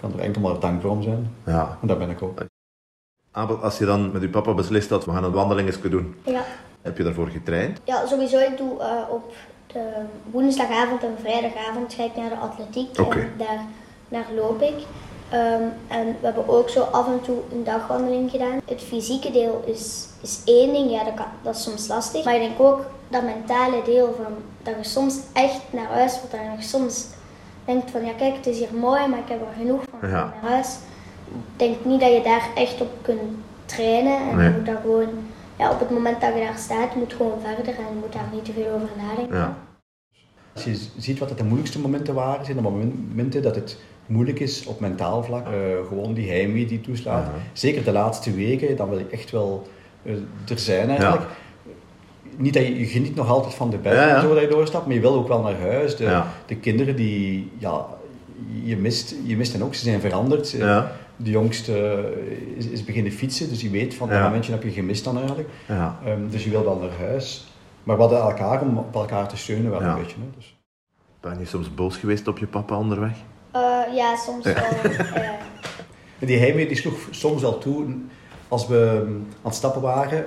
kan 0.00 0.12
er 0.12 0.18
enkel 0.24 0.40
maar 0.40 0.58
dankbaar 0.60 0.90
om 0.90 1.02
zijn. 1.02 1.30
ja. 1.46 1.78
En 1.80 1.88
dat 1.88 1.98
ben 1.98 2.10
ik 2.10 2.22
ook. 2.22 2.38
Abel, 3.30 3.56
als 3.56 3.78
je 3.78 3.84
dan 3.84 4.12
met 4.12 4.22
je 4.22 4.28
papa 4.28 4.54
beslist 4.54 4.88
dat 4.88 5.04
we 5.04 5.10
gaan 5.12 5.24
een 5.24 5.32
wandelingetje 5.32 5.88
doen, 5.88 6.14
Ja, 6.24 6.44
heb 6.82 6.96
je 6.96 7.02
daarvoor 7.04 7.28
getraind? 7.28 7.80
ja 7.84 8.06
sowieso. 8.06 8.38
Ik 8.38 8.56
doe 8.56 8.80
eh, 8.80 9.10
op 9.10 9.32
de 9.66 9.90
woensdagavond 10.30 11.02
en 11.02 11.14
vrijdagavond 11.20 11.94
ga 11.94 12.04
ik 12.04 12.16
naar 12.16 12.28
de 12.28 12.36
atletiek. 12.36 12.96
En 12.96 13.30
daar, 13.38 13.64
daar 14.08 14.26
loop 14.36 14.60
ik. 14.62 14.74
Ehm, 15.34 15.62
en 15.88 16.06
we 16.06 16.24
hebben 16.26 16.48
ook 16.48 16.68
zo 16.68 16.80
af 16.82 17.06
en 17.06 17.20
toe 17.22 17.36
een 17.52 17.64
dagwandeling 17.64 18.30
gedaan. 18.30 18.60
Het 18.66 18.82
fysieke 18.82 19.30
deel 19.30 19.62
is, 19.66 20.06
is 20.22 20.40
één 20.44 20.72
ding, 20.72 20.90
ja, 20.90 21.04
dat, 21.04 21.14
kan, 21.14 21.26
dat 21.42 21.54
is 21.56 21.62
soms 21.62 21.86
lastig. 21.88 22.24
Maar 22.24 22.34
ik 22.34 22.40
denk 22.40 22.60
ook 22.60 22.86
dat 23.08 23.22
mentale 23.22 23.82
deel 23.84 24.14
van 24.22 24.32
dat 24.62 24.74
je 24.82 24.84
soms 24.90 25.18
echt 25.32 25.60
naar 25.70 25.86
huis 25.86 26.12
wilt. 26.20 26.30
Dat 26.30 26.40
je 26.58 26.64
soms 26.66 27.06
denkt 27.64 27.90
van 27.90 28.04
ja 28.04 28.12
kijk, 28.12 28.36
het 28.36 28.46
is 28.46 28.58
hier 28.58 28.74
mooi, 28.74 29.06
maar 29.08 29.18
ik 29.18 29.28
heb 29.28 29.40
er 29.40 29.46
genoeg 29.58 29.82
van 30.00 30.08
Ja. 30.08 30.14
naar 30.42 30.50
huis. 30.50 30.68
Ik 31.28 31.40
denk 31.56 31.84
niet 31.84 32.00
dat 32.00 32.12
je 32.12 32.22
daar 32.22 32.48
echt 32.54 32.80
op 32.80 32.90
kunt 33.02 33.20
trainen. 33.64 34.16
En 34.30 34.36
Nee. 34.36 34.48
je 34.48 34.54
moet 34.56 34.66
daar 34.66 34.80
gewoon, 34.82 35.08
ja, 35.58 35.70
op 35.70 35.78
het 35.80 35.90
moment 35.90 36.20
dat 36.20 36.34
je 36.34 36.40
daar 36.40 36.58
staat, 36.58 36.94
moet 36.94 37.12
gewoon 37.12 37.40
verder 37.42 37.74
en 37.74 37.84
je 37.88 38.00
moet 38.00 38.12
daar 38.12 38.28
niet 38.32 38.44
te 38.44 38.52
veel 38.52 38.74
over 38.74 38.88
nadenken. 38.96 39.36
Ja. 39.36 39.56
Als 40.54 40.64
je 40.64 40.86
ziet 40.98 41.18
wat 41.18 41.28
het 41.28 41.38
de 41.38 41.44
moeilijkste 41.44 41.80
momenten 41.80 42.14
waren, 42.14 42.44
zijn 42.44 42.56
de 42.56 42.62
momenten 42.62 43.42
dat 43.42 43.54
het 43.54 43.76
moeilijk 44.06 44.40
is 44.40 44.66
op 44.66 44.80
mentaal 44.80 45.22
vlak. 45.22 45.46
Eh, 45.46 45.52
gewoon 45.88 46.14
die 46.14 46.30
heimwee 46.30 46.66
die 46.66 46.80
toeslaat. 46.80 47.24
Ja. 47.24 47.32
Zeker 47.52 47.84
de 47.84 47.92
laatste 47.92 48.34
weken, 48.34 48.76
dan 48.76 48.88
wil 48.88 48.98
ik 48.98 49.12
echt 49.12 49.30
wel 49.30 49.68
eh, 50.02 50.12
er 50.48 50.58
zijn 50.58 50.88
eigenlijk. 50.88 51.22
Niet 52.36 52.54
dat 52.54 52.62
je, 52.62 52.78
je 52.78 52.86
geniet 52.86 53.14
nog 53.14 53.28
altijd 53.28 53.54
van 53.54 53.70
de 53.70 53.76
bed 53.76 53.92
Ja, 53.92 54.20
zo 54.20 54.34
dat 54.34 54.42
je 54.42 54.48
doorstapt, 54.48 54.86
maar 54.86 54.94
je 54.94 55.00
wil 55.00 55.14
ook 55.14 55.28
wel 55.28 55.42
naar 55.42 55.60
huis. 55.60 55.96
De, 55.96 56.04
Ja. 56.04 56.26
de 56.46 56.56
kinderen 56.56 56.96
die, 56.96 57.50
ja, 57.58 57.86
je 58.62 58.76
mist, 58.76 59.14
je 59.24 59.36
mist 59.36 59.52
hen 59.52 59.62
ook, 59.62 59.74
ze 59.74 59.84
zijn 59.84 60.00
veranderd. 60.00 60.58
Eh. 60.58 60.82
De 61.16 61.30
jongste 61.30 62.04
is, 62.56 62.66
is 62.66 62.84
beginnen 62.84 63.12
fietsen, 63.12 63.48
dus 63.48 63.60
je 63.60 63.70
weet 63.70 63.94
van 63.94 64.08
Ja. 64.08 64.14
dat 64.14 64.22
momentje 64.22 64.52
heb 64.52 64.62
je 64.62 64.70
gemist 64.70 65.04
dan 65.04 65.18
eigenlijk. 65.18 65.48
Ja. 65.68 65.98
Ehm, 66.04 66.28
dus 66.30 66.44
je 66.44 66.50
wil 66.50 66.64
wel 66.64 66.76
naar 66.78 67.08
huis. 67.08 67.46
Maar 67.82 67.96
we 67.96 68.02
hadden 68.02 68.20
elkaar 68.20 68.60
om 68.60 68.78
op 68.78 68.94
elkaar 68.94 69.28
te 69.28 69.36
steunen 69.36 69.70
wel 69.70 69.82
een 69.82 69.94
beetje. 69.94 70.16
Hè, 70.16 70.26
dus. 70.36 70.56
Ben 71.20 71.38
je 71.38 71.44
soms 71.44 71.74
boos 71.74 71.96
geweest 71.96 72.28
op 72.28 72.38
je 72.38 72.46
papa 72.46 72.78
onderweg? 72.78 73.12
Eh, 73.54 73.94
ja, 73.94 74.16
soms 74.16 74.44
wel. 74.44 74.54
eh, 75.14 75.30
die 76.18 76.38
heimwee 76.38 76.66
die 76.66 76.76
sloeg 76.76 77.08
soms 77.10 77.44
al 77.44 77.58
toe. 77.58 77.86
Als 78.48 78.66
we 78.66 79.02
mm, 79.06 79.14
aan 79.14 79.26
het 79.42 79.54
stappen 79.54 79.80
waren, 79.82 80.26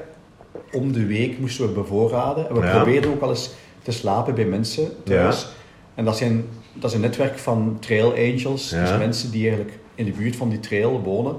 om 0.71 0.91
de 0.91 1.06
week 1.06 1.39
moesten 1.39 1.65
we 1.68 1.71
bevoorraden. 1.71 2.50
En 2.50 2.56
we 2.59 2.65
Ja. 2.65 2.75
probeerden 2.75 3.12
ook 3.12 3.19
wel 3.19 3.29
eens 3.29 3.51
te 3.81 3.91
slapen 3.91 4.35
bij 4.35 4.45
mensen 4.45 5.03
thuis. 5.03 5.47
En 5.95 6.06
dat, 6.06 6.18
zijn, 6.18 6.45
dat 6.74 6.89
is 6.89 6.95
een 6.95 7.01
netwerk 7.01 7.38
van 7.38 7.77
trail 7.79 8.12
angels. 8.12 8.69
Ja. 8.69 8.81
Dus 8.81 8.97
mensen 8.97 9.31
die 9.31 9.47
eigenlijk 9.47 9.77
in 9.95 10.06
de 10.06 10.12
buurt 10.12 10.35
van 10.35 10.50
die 10.50 10.59
trail 10.59 11.01
wonen. 11.01 11.35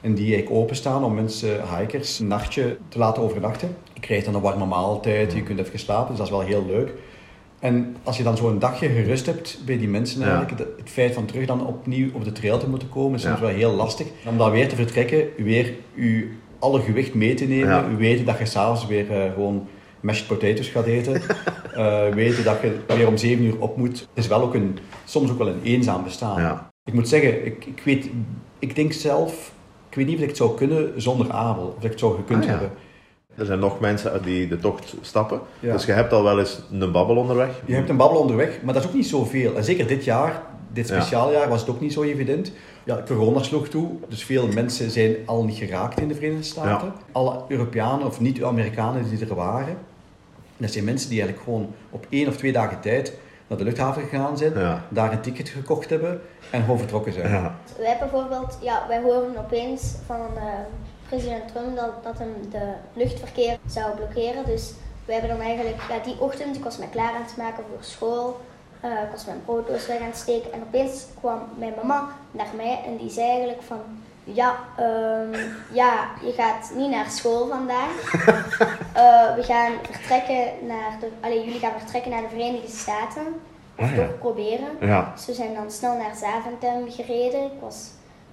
En 0.00 0.14
die 0.14 0.32
eigenlijk 0.34 0.62
openstaan 0.62 1.04
om 1.04 1.14
mensen, 1.14 1.60
hikers, 1.78 2.18
een 2.18 2.26
nachtje 2.26 2.76
te 2.88 2.98
laten 2.98 3.22
overnachten. 3.22 3.76
Je 3.92 4.00
krijgt 4.00 4.24
dan 4.24 4.34
een 4.34 4.40
warme 4.40 4.66
maaltijd, 4.66 5.32
je 5.32 5.42
kunt 5.42 5.58
even 5.58 5.78
slapen, 5.78 6.08
dus 6.08 6.16
dat 6.16 6.26
is 6.26 6.32
wel 6.32 6.40
heel 6.40 6.66
leuk. 6.66 6.92
En 7.62 7.96
als 8.02 8.16
je 8.16 8.22
dan 8.22 8.36
zo'n 8.36 8.58
dagje 8.58 8.88
gerust 8.88 9.26
hebt 9.26 9.58
bij 9.66 9.78
die 9.78 9.88
mensen 9.88 10.20
Ja. 10.20 10.36
eigenlijk, 10.36 10.70
het 10.78 10.90
feit 10.90 11.14
van 11.14 11.24
terug 11.24 11.46
dan 11.46 11.66
opnieuw 11.66 12.08
op 12.12 12.24
de 12.24 12.32
trail 12.32 12.58
te 12.58 12.68
moeten 12.68 12.88
komen, 12.88 13.14
is 13.18 13.22
soms 13.22 13.38
Ja. 13.38 13.44
wel 13.46 13.54
heel 13.54 13.72
lastig. 13.72 14.06
Om 14.28 14.38
dan 14.38 14.50
weer 14.50 14.68
te 14.68 14.76
vertrekken, 14.76 15.24
weer 15.36 15.74
je 15.94 16.28
alle 16.58 16.80
gewicht 16.80 17.14
mee 17.14 17.34
te 17.34 17.44
nemen, 17.44 17.68
Ja. 17.68 17.96
weten 17.96 18.24
dat 18.24 18.38
je 18.38 18.44
s'avonds 18.46 18.86
weer 18.86 19.10
eh, 19.10 19.32
gewoon 19.32 19.66
mashed 20.00 20.26
potatoes 20.26 20.68
gaat 20.68 20.86
eten, 20.86 21.22
Eh, 21.72 22.08
weten 22.08 22.44
dat 22.44 22.56
je 22.62 22.78
weer 22.96 23.06
om 23.08 23.16
zeven 23.16 23.44
uur 23.44 23.58
op 23.58 23.76
moet, 23.76 24.08
is 24.14 24.26
wel 24.26 24.42
ook 24.42 24.54
een, 24.54 24.78
soms 25.04 25.30
ook 25.30 25.38
wel 25.38 25.48
een 25.48 25.60
eenzaam 25.62 26.02
bestaan. 26.04 26.70
Ik 26.84 26.92
moet 26.92 27.08
zeggen, 27.08 27.46
ik, 27.46 27.64
ik 27.66 27.80
weet, 27.84 28.08
ik 28.58 28.74
denk 28.74 28.92
zelf, 28.92 29.52
ik 29.88 29.96
weet 29.96 30.06
niet 30.06 30.16
of 30.16 30.22
ik 30.22 30.28
het 30.28 30.36
zou 30.36 30.56
kunnen 30.56 30.92
zonder 31.02 31.30
Abel, 31.30 31.74
of 31.78 31.84
ik 31.84 31.90
het 31.90 31.98
zou 31.98 32.14
gekund 32.14 32.42
Ah, 32.44 32.50
hebben. 32.50 32.70
Er 33.34 33.46
zijn 33.46 33.58
nog 33.58 33.80
mensen 33.80 34.22
die 34.22 34.48
de 34.48 34.58
tocht 34.58 34.94
stappen. 35.00 35.40
Ja. 35.60 35.72
Dus 35.72 35.84
je 35.84 35.92
hebt 35.92 36.12
al 36.12 36.22
wel 36.22 36.38
eens 36.38 36.60
een 36.72 36.92
babbel 36.92 37.16
onderweg. 37.16 37.48
Je 37.66 37.74
hebt 37.74 37.88
een 37.88 37.96
babbel 37.96 38.20
onderweg, 38.20 38.62
maar 38.62 38.74
dat 38.74 38.82
is 38.82 38.88
ook 38.88 38.94
niet 38.94 39.06
zoveel. 39.06 39.56
En 39.56 39.64
zeker 39.64 39.86
dit 39.86 40.04
jaar, 40.04 40.42
dit 40.72 40.88
Ja. 40.88 40.94
speciaaljaar, 41.00 41.48
was 41.48 41.60
het 41.60 41.70
ook 41.70 41.80
niet 41.80 41.92
zo 41.92 42.02
evident. 42.02 42.52
Ja, 42.84 43.02
corona 43.06 43.42
sloeg 43.42 43.68
toe, 43.68 43.88
dus 44.08 44.24
veel 44.24 44.46
mensen 44.48 44.90
zijn 44.90 45.14
al 45.26 45.44
niet 45.44 45.56
geraakt 45.56 46.00
in 46.00 46.08
de 46.08 46.14
Verenigde 46.14 46.42
Staten. 46.44 46.86
Ja. 46.86 46.94
Alle 47.12 47.40
Europeanen 47.48 48.06
of 48.06 48.20
niet-Amerikanen 48.20 49.08
die 49.10 49.26
er 49.28 49.34
waren, 49.34 49.76
dat 50.56 50.70
zijn 50.72 50.84
mensen 50.84 51.08
die 51.10 51.20
eigenlijk 51.20 51.48
gewoon 51.50 51.74
op 51.90 52.06
één 52.08 52.28
of 52.28 52.36
twee 52.36 52.52
dagen 52.52 52.80
tijd 52.80 53.12
naar 53.46 53.58
de 53.58 53.64
luchthaven 53.64 54.02
gegaan 54.02 54.38
zijn, 54.38 54.58
Ja. 54.58 54.84
daar 54.88 55.12
een 55.12 55.20
ticket 55.20 55.48
gekocht 55.48 55.90
hebben 55.90 56.20
en 56.50 56.60
gewoon 56.60 56.78
vertrokken 56.78 57.12
zijn. 57.12 57.30
Ja. 57.30 57.54
wij 57.78 57.96
bijvoorbeeld, 58.00 58.58
ja, 58.62 58.84
wij 58.88 59.00
horen 59.02 59.36
opeens 59.38 59.94
van 60.06 60.20
eh, 60.36 60.42
president 61.12 61.48
Trump 61.52 61.76
dat, 61.76 62.02
dat 62.02 62.18
hem 62.18 62.34
de 62.50 62.72
luchtverkeer 62.92 63.58
zou 63.66 63.96
blokkeren. 63.96 64.44
Dus 64.44 64.72
wij 65.04 65.14
hebben 65.18 65.36
dan 65.36 65.46
eigenlijk, 65.46 65.80
ja, 65.88 65.98
die 66.04 66.20
ochtend, 66.20 66.56
ik 66.56 66.64
was 66.64 66.78
me 66.78 66.88
klaar 66.88 67.14
aan 67.14 67.22
het 67.22 67.36
maken 67.36 67.64
voor 67.70 67.84
school. 67.84 68.40
eh, 68.80 68.90
ik 68.90 69.10
was 69.12 69.24
mijn 69.24 69.42
brooddoos 69.44 69.86
weg 69.86 70.00
aan 70.00 70.06
het 70.06 70.16
steken 70.16 70.52
en 70.52 70.62
opeens 70.66 71.04
kwam 71.20 71.38
mijn 71.58 71.72
mama 71.76 72.08
naar 72.30 72.46
mij 72.56 72.80
en 72.86 72.96
die 72.96 73.10
zei 73.10 73.28
eigenlijk 73.28 73.62
van 73.62 73.80
ja, 74.24 74.54
ehm, 74.76 75.40
ja, 75.72 76.08
je 76.24 76.32
gaat 76.36 76.72
niet 76.76 76.90
naar 76.90 77.10
school 77.10 77.48
vandaag. 77.48 77.94
Eh, 78.92 79.34
we 79.34 79.42
gaan 79.42 79.72
vertrekken 79.90 80.66
naar 80.66 80.96
de, 81.00 81.08
allee, 81.20 81.44
jullie 81.44 81.58
gaan 81.58 81.78
vertrekken 81.78 82.10
naar 82.10 82.20
de 82.22 82.28
Verenigde 82.28 82.68
Staten. 82.76 83.22
Of 83.78 83.84
Ah, 83.84 83.96
ja. 83.96 84.06
toch 84.06 84.18
proberen. 84.18 84.68
Ja. 84.80 85.12
Dus 85.14 85.26
we 85.26 85.34
zijn 85.34 85.54
dan 85.54 85.70
snel 85.70 85.96
naar 85.96 86.14
Zaventem 86.16 86.90
gereden. 86.90 87.42
Ik 87.44 87.60
was, 87.60 87.86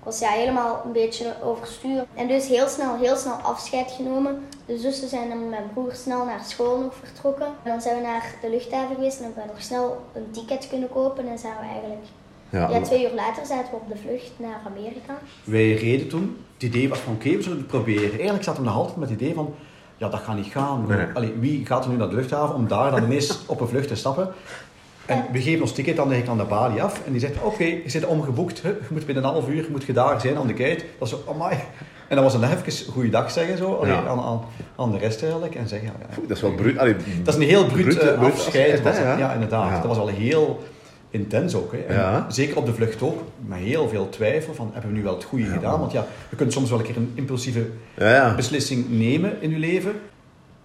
was 0.04 0.20
ja, 0.20 0.30
helemaal 0.30 0.82
een 0.86 0.92
beetje 0.92 1.34
overstuur. 1.44 2.06
En 2.14 2.28
dus 2.28 2.48
heel 2.48 2.68
snel, 2.68 2.98
heel 2.98 3.16
snel 3.16 3.34
afscheid 3.34 3.92
genomen. 3.92 4.48
De 4.66 4.78
zussen 4.78 5.08
zijn 5.10 5.30
dan 5.30 5.40
met 5.40 5.50
mijn 5.50 5.70
broer 5.74 5.92
snel 5.94 6.26
naar 6.26 6.44
school 6.44 6.80
nog 6.80 6.94
vertrokken. 7.04 7.46
En 7.46 7.72
dan 7.72 7.82
zijn 7.82 7.96
we 7.96 8.02
naar 8.02 8.36
de 8.42 8.50
luchthaven 8.50 8.96
geweest 8.96 9.18
en 9.18 9.24
hebben 9.24 9.44
we 9.44 9.50
nog 9.50 9.62
snel 9.62 10.06
een 10.14 10.32
ticket 10.32 10.68
kunnen 10.70 10.90
kopen. 10.90 11.28
En 11.28 11.40
zijn 11.40 11.54
we 11.60 11.68
eigenlijk, 11.68 12.06
Ja. 12.50 12.70
ja, 12.70 12.82
twee 12.82 13.04
uur 13.04 13.16
later 13.16 13.46
zaten 13.46 13.72
we 13.72 13.76
op 13.76 13.88
de 13.90 13.98
vlucht 13.98 14.32
naar 14.38 14.62
Amerika. 14.66 15.18
Wij 15.44 15.74
reden 15.74 16.08
toen. 16.08 16.38
Het 16.54 16.64
idee 16.64 16.90
was 16.90 17.00
van 17.00 17.14
oké, 17.14 17.30
we 17.36 17.42
zullen 17.42 17.58
het 17.58 17.68
proberen. 17.68 18.12
Eigenlijk 18.12 18.44
zaten 18.44 18.62
we 18.62 18.68
nog 18.68 18.78
altijd 18.78 18.98
met 18.98 19.10
het 19.10 19.22
idee 19.22 19.34
van 19.34 19.54
ja, 19.98 20.10
dat 20.10 20.20
gaat 20.20 20.36
niet 20.36 20.46
gaan. 20.52 20.86
Nee. 20.88 21.08
Allee, 21.14 21.34
wie 21.40 21.66
gaat 21.66 21.84
er 21.84 21.92
nu 21.92 21.98
naar 21.98 22.10
de 22.10 22.16
luchthaven 22.16 22.56
om 22.56 22.68
daar 22.68 22.92
dan 22.92 23.04
ineens 23.04 23.46
op 23.46 23.62
een 23.62 23.68
vlucht 23.68 23.88
te 23.88 23.96
stappen? 23.96 24.34
En 25.10 25.26
we 25.32 25.42
geven 25.42 25.62
ons 25.62 25.72
ticket 25.72 25.96
dan 25.96 26.14
aan 26.30 26.38
de 26.38 26.44
balie 26.44 26.82
af. 26.82 27.02
En 27.06 27.12
die 27.12 27.22
zegt, 27.22 27.34
oké, 27.44 27.64
je 27.64 27.82
zit 27.86 28.06
omgeboekt. 28.06 28.58
Je 28.60 28.76
moet 28.90 29.06
binnen 29.06 29.24
een 29.24 29.30
half 29.30 29.48
uur 29.50 29.66
moet 29.72 29.84
je 29.84 29.94
daar 29.94 30.22
zijn 30.22 30.38
aan 30.38 30.48
de 30.48 30.54
gate. 30.64 30.84
Dat 31.00 31.08
is 31.08 31.10
zo, 31.10 31.24
amai. 31.32 31.56
En 32.08 32.16
dan 32.16 32.24
was 32.24 32.38
nog 32.38 32.52
even 32.52 32.92
goeiedag 32.94 33.32
zeggen 33.32 33.58
zo, 33.58 33.86
Ja. 33.86 34.04
aan, 34.08 34.20
aan, 34.20 34.42
aan 34.76 34.92
de 34.92 34.98
rest 34.98 35.22
eigenlijk. 35.24 35.56
En 35.56 35.68
zeggen, 35.68 35.88
ja, 35.88 36.06
ja. 36.10 36.22
Dat 36.28 36.38
is 36.38 36.42
wel 36.44 36.54
bruut. 36.54 36.76
Dat 37.24 37.34
is 37.34 37.36
een 37.36 37.42
heel 37.50 37.66
bruut 37.66 37.86
brute- 37.86 38.10
eh, 38.12 38.22
afscheid. 38.22 38.82
ja. 39.18 39.34
inderdaad. 39.34 39.72
Dat 39.82 39.86
was 39.86 39.98
al 39.98 40.08
heel 40.08 40.64
intens 41.10 41.56
ook. 41.56 41.74
Hè. 41.88 42.22
Zeker 42.28 42.58
op 42.58 42.66
de 42.66 42.74
vlucht 42.74 43.02
ook, 43.02 43.22
met 43.46 43.58
heel 43.60 43.90
veel 43.90 44.10
twijfel 44.10 44.54
van, 44.54 44.70
hebben 44.74 44.92
we 44.92 44.98
nu 44.98 45.04
wel 45.04 45.14
het 45.14 45.24
goede 45.24 45.46
gedaan? 45.46 45.80
Want 45.80 45.92
ja, 45.92 46.06
je 46.30 46.36
kunt 46.36 46.54
soms 46.54 46.70
wel 46.70 46.80
een 46.80 46.86
keer 46.86 46.98
een 46.98 47.12
impulsieve 47.16 47.66
Ja, 47.98 48.14
ja. 48.14 48.36
beslissing 48.36 48.86
nemen 48.90 49.42
in 49.42 49.50
je 49.50 49.58
leven. 49.58 49.92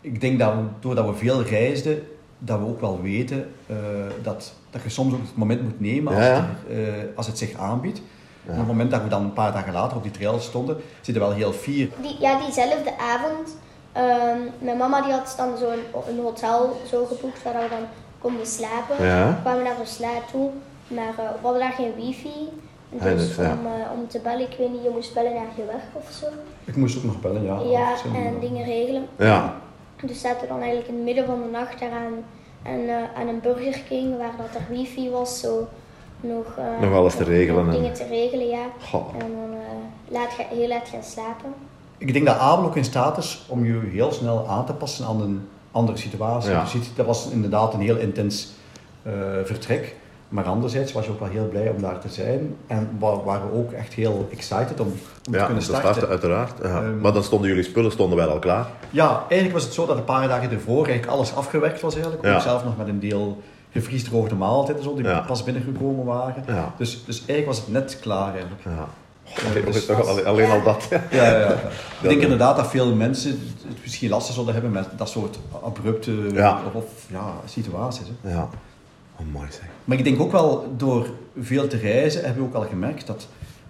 ik 0.01 0.21
denk 0.21 0.39
dat 0.39 0.53
we, 0.53 0.61
doordat 0.81 1.07
we 1.07 1.15
veel 1.15 1.43
reisden, 1.43 2.03
dat 2.45 2.59
we 2.59 2.65
ook 2.67 2.81
wel 2.81 3.01
weten 3.03 3.51
eh, 3.67 3.77
dat, 4.23 4.53
dat 4.71 4.83
je 4.83 4.89
soms 4.89 5.15
ook 5.15 5.21
het 5.21 5.37
moment 5.37 5.63
moet 5.63 5.81
nemen 5.81 6.15
als, 6.15 6.25
Ja, 6.25 6.31
ja. 6.35 6.49
Het, 6.67 6.79
eh, 6.89 7.17
als 7.17 7.27
het 7.27 7.39
zich 7.39 7.59
aanbiedt. 7.59 8.01
En 8.47 8.51
op 8.53 8.59
het 8.59 8.67
moment 8.67 8.91
dat 8.91 9.03
we 9.03 9.09
dan 9.09 9.23
een 9.23 9.33
paar 9.33 9.53
dagen 9.53 9.73
later 9.73 9.97
op 9.97 10.03
die 10.03 10.13
trail 10.13 10.39
stonden, 10.41 10.77
zitten 11.01 11.23
we 11.23 11.29
wel 11.29 11.37
heel 11.39 11.53
fier. 11.53 11.89
Die, 12.03 12.17
ja, 12.21 12.39
diezelfde 12.45 12.99
avond. 12.99 13.57
ehm, 13.93 14.39
mijn 14.59 14.77
mama 14.77 15.03
die 15.03 15.13
had 15.13 15.35
dan 15.37 15.57
zo'n 15.59 16.03
een 16.09 16.23
hotel 16.23 16.81
zo 16.91 17.05
geboekt 17.05 17.43
waar 17.43 17.53
we 17.53 17.69
dan 17.69 17.87
konden 18.19 18.47
slapen. 18.47 19.05
Ja. 19.07 19.29
We 19.29 19.35
kwamen 19.43 19.65
naar 19.65 19.77
de 19.83 19.87
sla 19.87 20.09
toe, 20.33 20.51
maar 20.89 21.09
eh, 21.09 21.17
we 21.17 21.39
hadden 21.43 21.61
daar 21.61 21.73
geen 21.73 21.95
wifi. 21.97 22.49
Ah, 22.99 23.05
Dus 23.05 23.37
ja. 23.37 23.51
om, 23.53 23.99
om 24.01 24.09
te 24.09 24.19
bellen, 24.23 24.41
ik 24.51 24.57
weet 24.59 24.73
niet, 24.73 24.83
je 24.83 24.91
moest 24.93 25.15
bellen 25.15 25.35
naar 25.35 25.47
je 25.57 25.65
werk 25.65 25.83
of 25.93 26.11
zo. 26.21 26.27
Ik 26.65 26.77
moest 26.77 26.97
ook 26.97 27.05
nog 27.05 27.21
bellen, 27.21 27.43
ja. 27.43 27.59
Ja, 27.61 27.93
en 28.15 28.41
dingen 28.41 28.65
regelen. 28.65 29.07
Ja. 29.19 29.55
Dus 30.07 30.21
zaten 30.21 30.41
we 30.41 30.47
dan 30.47 30.59
eigenlijk 30.59 30.89
in 30.89 30.95
het 30.95 31.05
midden 31.05 31.27
van 31.27 31.43
de 31.43 31.49
nacht 31.51 31.81
daar 31.81 31.91
aan, 31.91 32.15
aan, 32.73 32.89
eh, 32.89 33.21
aan 33.21 33.29
een 33.29 33.41
Burger 33.41 33.81
King 33.89 34.17
waar 34.19 34.33
dat 34.39 34.55
er 34.61 34.75
wifi 34.77 35.11
was. 35.11 35.41
Zo 35.41 35.69
nog, 36.21 36.57
eh, 36.59 36.81
Nog 36.89 36.93
alles 36.95 37.15
te 37.15 37.25
regelen 37.25 37.65
nog 37.65 37.75
en- 37.75 37.81
dingen 37.81 37.95
te 37.97 38.07
regelen, 38.07 38.47
ja. 38.49 38.65
Goh. 38.91 39.09
En 39.13 39.19
dan 39.19 39.53
eh, 39.59 40.13
laat, 40.13 40.31
ga- 40.33 40.55
heel 40.57 40.69
laat 40.69 40.89
gaan 40.89 41.03
slapen. 41.03 41.55
Ik 41.99 42.13
denk 42.13 42.27
dat 42.27 42.39
Abel 42.39 42.65
ook 42.65 42.77
in 42.77 42.85
staat 42.85 43.19
is 43.19 43.45
om 43.49 43.65
je 43.65 43.81
heel 43.93 44.13
snel 44.13 44.47
aan 44.49 44.67
te 44.67 44.73
passen 44.73 45.07
aan 45.07 45.21
een 45.21 45.49
andere 45.71 45.99
situatie. 45.99 46.51
Ja. 46.51 46.67
Ziet, 46.67 46.91
dat 46.97 47.07
was 47.07 47.29
inderdaad 47.31 47.75
een 47.75 47.81
heel 47.81 47.97
intens 47.97 48.53
eh, 49.03 49.13
vertrek. 49.45 49.97
Maar 50.29 50.45
anderzijds 50.45 50.93
was 50.93 51.05
je 51.05 51.11
ook 51.11 51.19
wel 51.21 51.29
heel 51.29 51.49
blij 51.49 51.69
om 51.69 51.81
daar 51.83 51.99
te 52.01 52.09
zijn. 52.09 52.57
En 52.67 52.91
wa- 52.99 53.23
waren 53.23 53.51
we 53.51 53.57
ook 53.57 53.73
echt 53.73 53.93
heel 53.93 54.29
excited 54.33 54.81
om, 54.81 54.87
om 54.87 55.33
te 55.33 55.39
kunnen 55.39 55.55
te 55.59 55.61
starten. 55.65 55.81
starten, 55.81 56.09
uiteraard. 56.09 56.53
Ja. 56.63 56.69
Ehm, 56.83 57.01
maar 57.01 57.13
dan 57.13 57.23
stonden 57.25 57.49
jullie 57.49 57.65
spullen 57.65 57.93
stonden 57.93 58.19
wel 58.19 58.29
al 58.29 58.39
klaar. 58.39 58.67
Ja, 58.91 59.19
eigenlijk 59.19 59.53
was 59.53 59.63
het 59.65 59.73
zo 59.75 59.87
dat 59.87 59.97
een 59.97 60.05
paar 60.05 60.29
dagen 60.29 60.51
ervoor 60.51 60.87
eigenlijk 60.87 61.07
alles 61.17 61.35
afgewerkt 61.35 61.81
was 61.81 61.95
eigenlijk. 61.95 62.25
Ja. 62.25 62.35
Ook 62.35 62.41
zelf 62.41 62.65
nog 62.65 62.77
met 62.77 62.89
een 62.89 63.01
deel 63.01 63.43
gevriesdroogde 63.73 64.35
maaltijden 64.35 64.83
zo, 64.85 64.95
die 64.95 65.21
pas 65.27 65.45
binnengekomen 65.45 66.05
waren. 66.05 66.45
Ja. 66.47 66.75
Dus, 66.79 67.05
dus 67.05 67.17
eigenlijk 67.17 67.47
was 67.47 67.57
het 67.59 67.69
net 67.69 67.99
klaar 68.01 68.33
eigenlijk. 68.33 68.63
Ja. 68.65 68.89
Dus- 69.65 69.87
Toch 69.87 70.07
alleen, 70.09 70.27
alleen 70.27 70.51
al 70.51 70.63
dat. 70.63 70.87
Ja. 70.91 71.01
Ja, 71.11 71.39
ja. 71.39 71.49
Ik 72.03 72.09
denk 72.09 72.21
inderdaad 72.23 72.57
dat 72.57 72.67
veel 72.67 72.95
mensen 72.95 73.31
het 73.69 73.77
misschien 73.83 74.11
lastig 74.11 74.35
zullen 74.35 74.53
hebben 74.53 74.71
met 74.73 74.87
dat 74.97 75.09
soort 75.09 75.39
abrupte 75.63 76.13
of, 76.67 76.75
of, 76.75 76.85
ja, 77.11 77.25
situaties. 77.45 78.07
Hè. 78.23 78.31
ja. 78.31 78.49
Oh, 79.17 79.27
mooi 79.33 79.47
zeg. 79.51 79.65
Maar 79.85 79.99
ik 79.99 80.05
denk 80.05 80.21
ook 80.21 80.33
wel, 80.33 80.75
door 80.77 81.07
veel 81.41 81.67
te 81.67 81.77
reizen, 81.77 82.25
hebben 82.25 82.43
we 82.43 82.49
ook 82.49 82.55
al 82.55 82.69
gemerkt 82.69 83.07
dat 83.07 83.29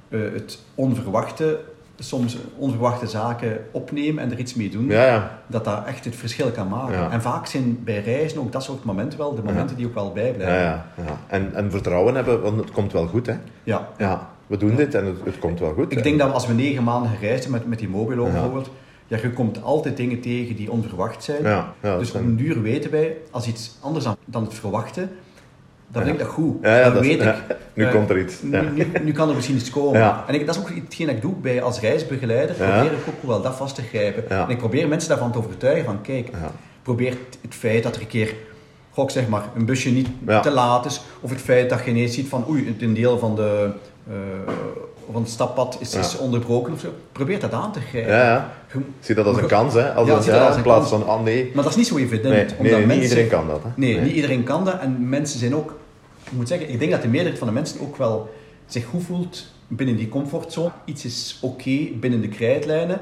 eh, 0.08 0.20
het 0.32 0.58
onverwachte, 0.74 1.60
soms 1.98 2.36
onverwachte 2.56 3.06
zaken 3.06 3.58
opnemen 3.70 4.22
en 4.22 4.30
er 4.32 4.38
iets 4.38 4.54
mee 4.54 4.70
doen, 4.70 4.86
Ja, 4.86 5.06
ja. 5.06 5.38
dat 5.46 5.64
dat 5.64 5.86
echt 5.86 6.04
het 6.04 6.16
verschil 6.16 6.50
kan 6.50 6.68
maken. 6.68 6.94
Ja. 6.98 7.10
En 7.10 7.22
vaak 7.22 7.46
zijn 7.46 7.84
bij 7.84 8.00
reizen 8.02 8.38
ook 8.40 8.52
dat 8.52 8.62
soort 8.62 8.84
momenten 8.84 9.18
wel 9.18 9.34
de 9.34 9.42
momenten 9.42 9.76
die 9.76 9.86
ook 9.86 9.94
wel 9.94 10.12
bijblijven. 10.12 10.54
ja, 10.54 10.62
ja, 10.96 11.04
ja. 11.06 11.18
En, 11.26 11.54
en 11.54 11.70
vertrouwen 11.70 12.14
hebben, 12.14 12.42
want 12.42 12.56
het 12.60 12.70
komt 12.70 12.92
wel 12.92 13.06
goed, 13.06 13.26
hè. 13.26 13.34
Ja. 13.64 13.88
Ja. 13.98 14.32
We 14.46 14.56
doen 14.56 14.76
dit 14.76 14.94
en 14.94 15.04
het, 15.06 15.16
het 15.24 15.38
komt 15.38 15.60
wel 15.60 15.72
goed. 15.72 15.92
Ik 15.92 16.02
denk 16.02 16.18
dat 16.18 16.32
als 16.32 16.46
we 16.46 16.52
negen 16.52 16.84
maanden 16.84 17.10
gereisd 17.10 17.42
hebben 17.42 17.60
met, 17.60 17.68
met 17.68 17.78
die 17.78 17.88
mobilo 17.88 18.24
bijvoorbeeld, 18.24 18.70
ja, 19.06 19.18
je 19.22 19.32
komt 19.32 19.62
altijd 19.62 19.96
dingen 19.96 20.20
tegen 20.20 20.56
die 20.56 20.70
onverwacht 20.70 21.24
zijn. 21.24 21.64
Dus 21.80 22.10
op 22.12 22.20
een 22.20 22.36
duur 22.36 22.62
weten 22.62 22.90
wij, 22.90 23.16
als 23.30 23.46
iets 23.46 23.76
anders 23.80 24.04
dan, 24.04 24.16
dan 24.24 24.42
het 24.44 24.54
verwachten, 24.54 25.10
dan 25.88 26.02
vind 26.02 26.14
ik 26.14 26.20
dat 26.24 26.32
goed. 26.32 26.56
Ja, 26.62 26.90
dat 26.90 27.02
weet 27.02 27.20
ik. 27.22 27.34
Nu 27.74 27.86
komt 27.88 28.10
er 28.10 28.18
iets. 28.18 28.34
Ja. 28.50 28.60
Nu, 28.60 28.68
nu, 28.70 28.86
nu 29.02 29.12
kan 29.12 29.28
er 29.28 29.34
misschien 29.34 29.56
iets 29.56 29.70
komen. 29.70 30.14
En 30.26 30.34
ik, 30.34 30.46
dat 30.46 30.54
is 30.54 30.60
ook 30.60 30.68
hetgeen 30.84 31.06
dat 31.06 31.14
ik 31.16 31.22
doe 31.22 31.34
bij, 31.34 31.62
als 31.62 31.80
reisbegeleider. 31.80 32.54
Probeer 32.56 32.92
ik 32.92 33.08
ook 33.08 33.22
wel 33.28 33.42
dat 33.42 33.54
vast 33.56 33.74
te 33.74 33.82
grijpen. 33.82 34.30
En 34.30 34.48
ik 34.48 34.58
probeer 34.58 34.88
mensen 34.88 35.08
daarvan 35.08 35.32
te 35.32 35.38
overtuigen 35.38 35.84
van, 35.84 36.00
kijk, 36.00 36.28
probeer 36.82 37.10
het- 37.40 37.54
feit 37.54 37.82
dat 37.82 37.94
er 37.94 38.00
een 38.00 38.06
keer, 38.06 38.34
gok 38.90 39.10
zeg 39.10 39.28
maar, 39.28 39.42
een 39.56 39.64
busje 39.66 39.90
niet 39.90 40.08
Ja. 40.26 40.40
te 40.40 40.50
laat 40.50 40.84
is. 40.86 41.02
Of 41.20 41.30
het 41.30 41.40
feit 41.40 41.70
dat 41.70 41.84
je 41.84 41.90
ineens 41.90 42.14
ziet 42.14 42.28
van, 42.28 42.44
oei, 42.48 42.76
een 42.80 42.94
deel 42.94 43.18
van 43.18 43.34
de... 43.36 43.70
eh, 44.08 44.14
van 45.12 45.22
het 45.22 45.30
stappad 45.30 45.76
is, 45.80 45.94
is 45.94 46.16
onderbroken 46.18 46.72
of 46.72 46.80
zo. 46.80 46.88
Probeer 47.12 47.40
dat 47.40 47.52
aan 47.52 47.72
te 47.72 47.80
grijpen. 47.80 48.12
Ja. 48.14 48.50
Je- 48.72 48.80
Zie 49.00 49.14
dat 49.14 49.26
als 49.26 49.36
een 49.36 49.46
kans, 49.46 49.74
hè. 49.74 49.92
Als 49.94 50.08
een, 50.08 50.14
dat 50.14 50.26
in 50.26 50.32
een 50.56 50.62
plaats 50.62 50.88
kans. 50.88 51.02
van, 51.02 51.06
ah 51.16 51.22
nee. 51.22 51.50
Maar 51.54 51.62
dat 51.62 51.72
is 51.72 51.78
niet 51.78 51.86
zo 51.86 51.96
evident. 51.96 52.34
Nee, 52.34 52.40
omdat 52.42 52.58
nee, 52.60 52.74
niet 52.76 52.86
mensen- 52.86 53.02
iedereen 53.02 53.28
kan 53.28 53.46
dat, 53.46 53.62
hè. 53.62 53.68
Nee, 53.76 54.00
niet 54.00 54.12
iedereen 54.12 54.42
kan 54.44 54.64
dat. 54.64 54.78
En 54.80 55.08
mensen 55.08 55.38
zijn 55.38 55.54
ook... 55.54 55.74
Ik 56.24 56.32
moet 56.32 56.48
zeggen, 56.48 56.70
ik 56.70 56.78
denk 56.78 56.90
dat 56.90 57.02
de 57.02 57.08
meerderheid 57.08 57.38
van 57.38 57.48
de 57.48 57.54
mensen 57.54 57.80
ook 57.80 57.96
wel 57.96 58.34
zich 58.66 58.84
goed 58.84 59.02
voelt 59.04 59.46
binnen 59.68 59.96
die 59.96 60.08
comfortzone. 60.08 60.70
Iets 60.84 61.04
is 61.04 61.38
oké 61.42 61.78
binnen 62.00 62.20
de 62.20 62.28
krijtlijnen. 62.28 63.00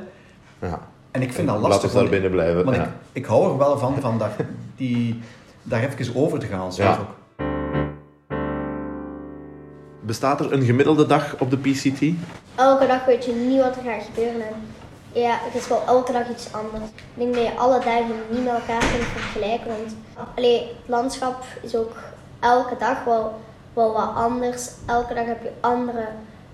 Ja. 0.59 0.81
En 1.11 1.23
ik 1.23 1.33
vind 1.33 1.47
dat 1.47 1.57
Laten 1.57 1.71
lastig. 1.71 1.93
we 1.93 1.99
daar 1.99 2.09
binnen 2.09 2.31
blijven. 2.31 2.67
Ja. 2.73 2.83
ik, 2.83 2.89
ik 3.13 3.25
hou 3.25 3.51
er 3.53 3.59
wel 3.59 3.79
van, 3.79 3.95
van 4.01 4.19
daar, 4.19 4.37
die, 4.77 5.21
daar 5.63 5.83
even 5.99 6.15
over 6.17 6.39
te 6.39 6.47
gaan. 6.47 6.71
Ja. 6.77 6.99
ook. 7.01 7.15
Bestaat 10.05 10.41
er 10.41 10.53
een 10.53 10.63
gemiddelde 10.65 11.07
dag 11.07 11.35
op 11.39 11.51
de 11.51 11.57
PCT? 11.57 12.01
Elke 12.55 12.87
dag 12.87 13.05
weet 13.05 13.25
je 13.25 13.33
niet 13.33 13.61
wat 13.63 13.77
er 13.77 13.83
gaat 13.83 14.03
gebeuren. 14.15 14.47
En 14.47 14.67
ja, 15.21 15.39
het 15.41 15.63
is 15.63 15.69
wel 15.69 15.83
elke 15.87 16.13
dag 16.13 16.29
iets 16.31 16.53
anders. 16.53 16.91
Ik 16.95 17.03
denk 17.15 17.35
dat 17.35 17.43
je 17.45 17.57
alle 17.59 17.79
dagen 17.85 18.15
niet 18.31 18.45
met 18.45 18.53
elkaar 18.53 18.79
kunt 18.81 19.05
vergelijken. 19.15 19.67
Want 19.69 19.95
allee, 20.35 20.59
het 20.59 20.87
landschap 20.89 21.45
is 21.63 21.75
ook 21.77 21.93
elke 22.41 22.75
dag 22.79 23.05
wel, 23.05 23.41
wel 23.75 23.93
wat 23.93 24.15
anders. 24.15 24.71
Elke 24.87 25.15
dag 25.15 25.25
heb 25.25 25.43
je 25.43 25.51
andere 25.61 26.07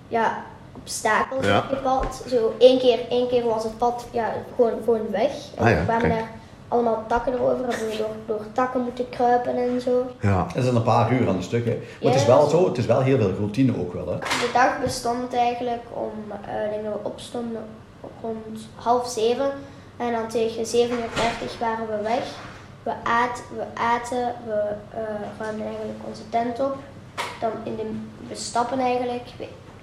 ja, 0.09 0.43
obstakels 0.77 1.47
Ja. 1.47 1.59
op 1.59 1.71
je 1.71 1.77
pad. 1.77 2.23
Zo 2.29 2.55
één 2.59 2.79
keer, 2.79 2.99
één 3.09 3.29
keer 3.29 3.45
was 3.45 3.65
het 3.65 3.79
pad 3.79 4.07
ja, 4.11 4.33
gewoon, 4.57 4.73
gewoon 4.85 5.11
weg. 5.11 5.31
En 5.57 5.65
Ah 5.65 5.71
ja, 5.71 5.79
we 5.79 5.85
kwamen 5.85 6.09
daar 6.09 6.31
allemaal 6.69 7.05
takken 7.09 7.33
erover. 7.33 7.67
Hebben 7.69 7.89
we 7.89 7.97
door, 7.97 8.15
door 8.27 8.47
takken 8.53 8.81
moeten 8.81 9.09
kruipen 9.09 9.57
en 9.57 9.81
zo. 9.81 10.07
Ja. 10.21 10.47
Dat 10.55 10.65
is 10.65 10.71
een 10.71 10.83
paar 10.83 11.13
uur 11.13 11.29
aan 11.29 11.37
een 11.37 11.43
stuk. 11.43 11.65
Hè. 11.65 11.79
Maar 12.03 12.13
het 12.13 12.21
is 12.21 12.27
wel 12.27 12.47
zo, 12.49 12.65
het 12.69 12.79
is 12.79 12.87
wel 12.87 13.01
heel 13.01 13.19
veel 13.19 13.33
routine 13.39 13.79
ook 13.79 13.93
wel. 13.93 14.09
Hè. 14.09 14.19
De 14.19 14.51
dag 14.53 14.81
bestond 14.83 15.35
eigenlijk 15.35 15.83
om, 15.93 16.13
eh, 16.45 16.65
ik 16.65 16.71
denk 16.71 16.85
dat 16.85 16.93
we 17.03 17.09
opstonden 17.09 17.63
rond 18.21 18.69
half 18.75 19.09
zeven. 19.09 19.51
En 19.97 20.13
dan 20.13 20.29
tegen 20.29 20.67
7 20.67 20.97
uur 20.97 21.09
30 21.39 21.59
waren 21.59 21.87
we 21.89 22.03
weg. 22.03 22.25
We, 22.83 22.93
aten, 23.05 23.45
we 23.57 23.65
aten, 23.81 24.35
we 24.47 24.53
eh 24.91 25.01
ruimden 25.39 25.67
eigenlijk 25.67 25.99
onze 26.09 26.29
tent 26.29 26.61
op. 26.61 26.77
Dan 27.41 27.51
in 27.63 27.77
de, 27.77 27.83
we 28.29 28.35
stappen 28.35 28.79
eigenlijk 28.79 29.23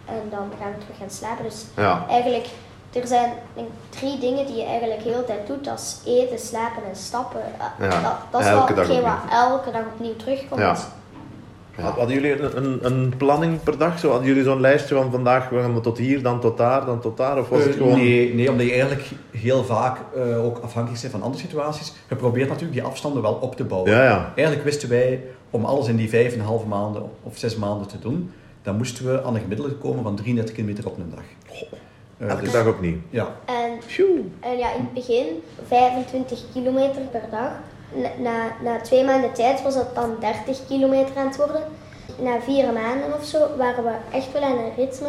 en 0.05 0.21
dan 0.29 0.51
gaan 0.61 0.71
we 0.71 0.77
terug 0.77 0.97
gaan 0.97 1.09
slapen. 1.09 1.43
Dus 1.43 1.65
Ja. 1.75 2.05
eigenlijk, 2.09 2.47
er 2.95 3.07
zijn 3.07 3.31
denk, 3.53 3.67
drie 3.89 4.19
dingen 4.19 4.45
die 4.45 4.55
je 4.55 4.63
eigenlijk 4.63 5.01
heel 5.01 5.17
de 5.17 5.25
tijd 5.25 5.47
doet. 5.47 5.63
Dat 5.65 5.79
is 5.79 6.11
eten, 6.13 6.39
slapen 6.39 6.83
en 6.89 6.95
stappen. 6.95 7.41
Eh, 7.79 7.89
Ja, 7.89 8.01
Dat, 8.01 8.13
dat 8.31 8.41
is 8.41 8.47
elke 8.47 8.73
wel 8.73 8.83
hetgeen 8.83 9.01
wat 9.03 9.17
elke 9.31 9.71
dag 9.71 9.81
opnieuw 9.93 10.15
terugkomt. 10.15 10.61
Ja. 10.61 10.75
Ja. 11.77 11.83
Hadden 11.83 12.13
jullie 12.15 12.39
een, 12.41 12.57
een, 12.57 12.79
een 12.85 13.13
planning 13.17 13.63
per 13.63 13.77
dag? 13.77 13.99
Zo, 13.99 14.09
hadden 14.09 14.27
jullie 14.27 14.43
zo'n 14.43 14.59
lijstje 14.61 14.95
van 14.95 15.11
vandaag 15.11 15.49
we 15.49 15.59
gaan 15.61 15.73
we 15.73 15.81
tot 15.81 15.97
hier, 15.97 16.21
dan 16.21 16.39
tot 16.39 16.57
daar, 16.57 16.85
dan 16.85 17.01
tot 17.01 17.17
daar? 17.17 17.37
Of 17.39 17.49
was 17.49 17.63
het 17.63 17.71
Eh, 17.71 17.77
gewoon... 17.77 17.97
nee, 17.97 18.33
nee, 18.33 18.49
omdat 18.51 18.65
je 18.65 18.71
eigenlijk 18.71 19.09
heel 19.31 19.63
vaak 19.63 19.97
eh, 20.15 20.45
ook 20.45 20.57
afhankelijk 20.63 21.01
bent 21.01 21.13
van 21.13 21.21
andere 21.23 21.41
situaties. 21.43 21.93
Je 22.09 22.15
probeert 22.15 22.47
natuurlijk 22.47 22.73
die 22.73 22.83
afstanden 22.83 23.21
wel 23.21 23.33
op 23.33 23.55
te 23.55 23.63
bouwen. 23.63 23.91
Ja, 23.91 24.03
ja. 24.03 24.31
Eigenlijk 24.35 24.63
wisten 24.67 24.89
wij, 24.89 25.21
om 25.49 25.65
alles 25.65 25.87
in 25.87 25.95
die 25.95 26.09
vijf 26.09 26.33
en 26.33 26.39
een 26.39 26.45
half 26.45 26.65
maanden 26.65 27.03
of 27.23 27.37
zes 27.37 27.55
maanden 27.55 27.87
te 27.87 27.99
doen, 27.99 28.31
dan 28.61 28.75
moesten 28.77 29.05
we 29.05 29.23
aan 29.23 29.35
een 29.35 29.41
gemiddelde 29.41 29.73
komen 29.73 30.03
van 30.03 30.15
33 30.15 30.55
kilometer 30.55 30.85
op 30.87 30.97
een 30.97 31.11
dag. 31.15 31.23
Eh, 32.17 32.29
Elke 32.29 32.41
dus- 32.43 32.51
dag 32.51 32.67
opnieuw. 32.67 32.97
Ja, 33.09 33.27
En. 33.45 33.79
En 34.39 34.57
ja, 34.57 34.71
in 34.73 34.81
het 34.81 34.93
begin 34.93 35.43
25 35.67 36.39
kilometer 36.53 37.01
per 37.01 37.23
dag. 37.31 37.51
Na, 37.93 38.09
na, 38.19 38.55
na 38.63 38.81
twee 38.81 39.03
maanden 39.05 39.33
tijd 39.33 39.61
was 39.61 39.73
dat 39.75 39.95
dan 39.95 40.15
30 40.19 40.67
kilometer 40.67 41.17
aan 41.17 41.27
het 41.27 41.35
worden. 41.37 41.61
Na 42.21 42.41
vier 42.41 42.73
maanden 42.73 43.13
of 43.13 43.25
zo 43.25 43.47
waren 43.57 43.83
we 43.83 43.91
echt 44.11 44.31
wel 44.31 44.41
aan 44.41 44.57
een 44.57 44.75
ritme 44.77 45.07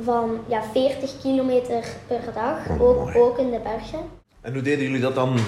van 0.00 0.38
ja, 0.46 0.62
40 0.72 1.10
kilometer 1.20 1.84
per 2.06 2.20
dag, 2.34 2.56
Oh, 2.70 2.80
ook, 2.82 2.96
mooi. 2.98 3.18
ook 3.18 3.38
in 3.38 3.50
de 3.50 3.58
bergen. 3.62 3.98
En 4.40 4.52
hoe 4.52 4.62
deden 4.62 4.84
jullie 4.84 5.00
dat 5.00 5.14
dan 5.14 5.38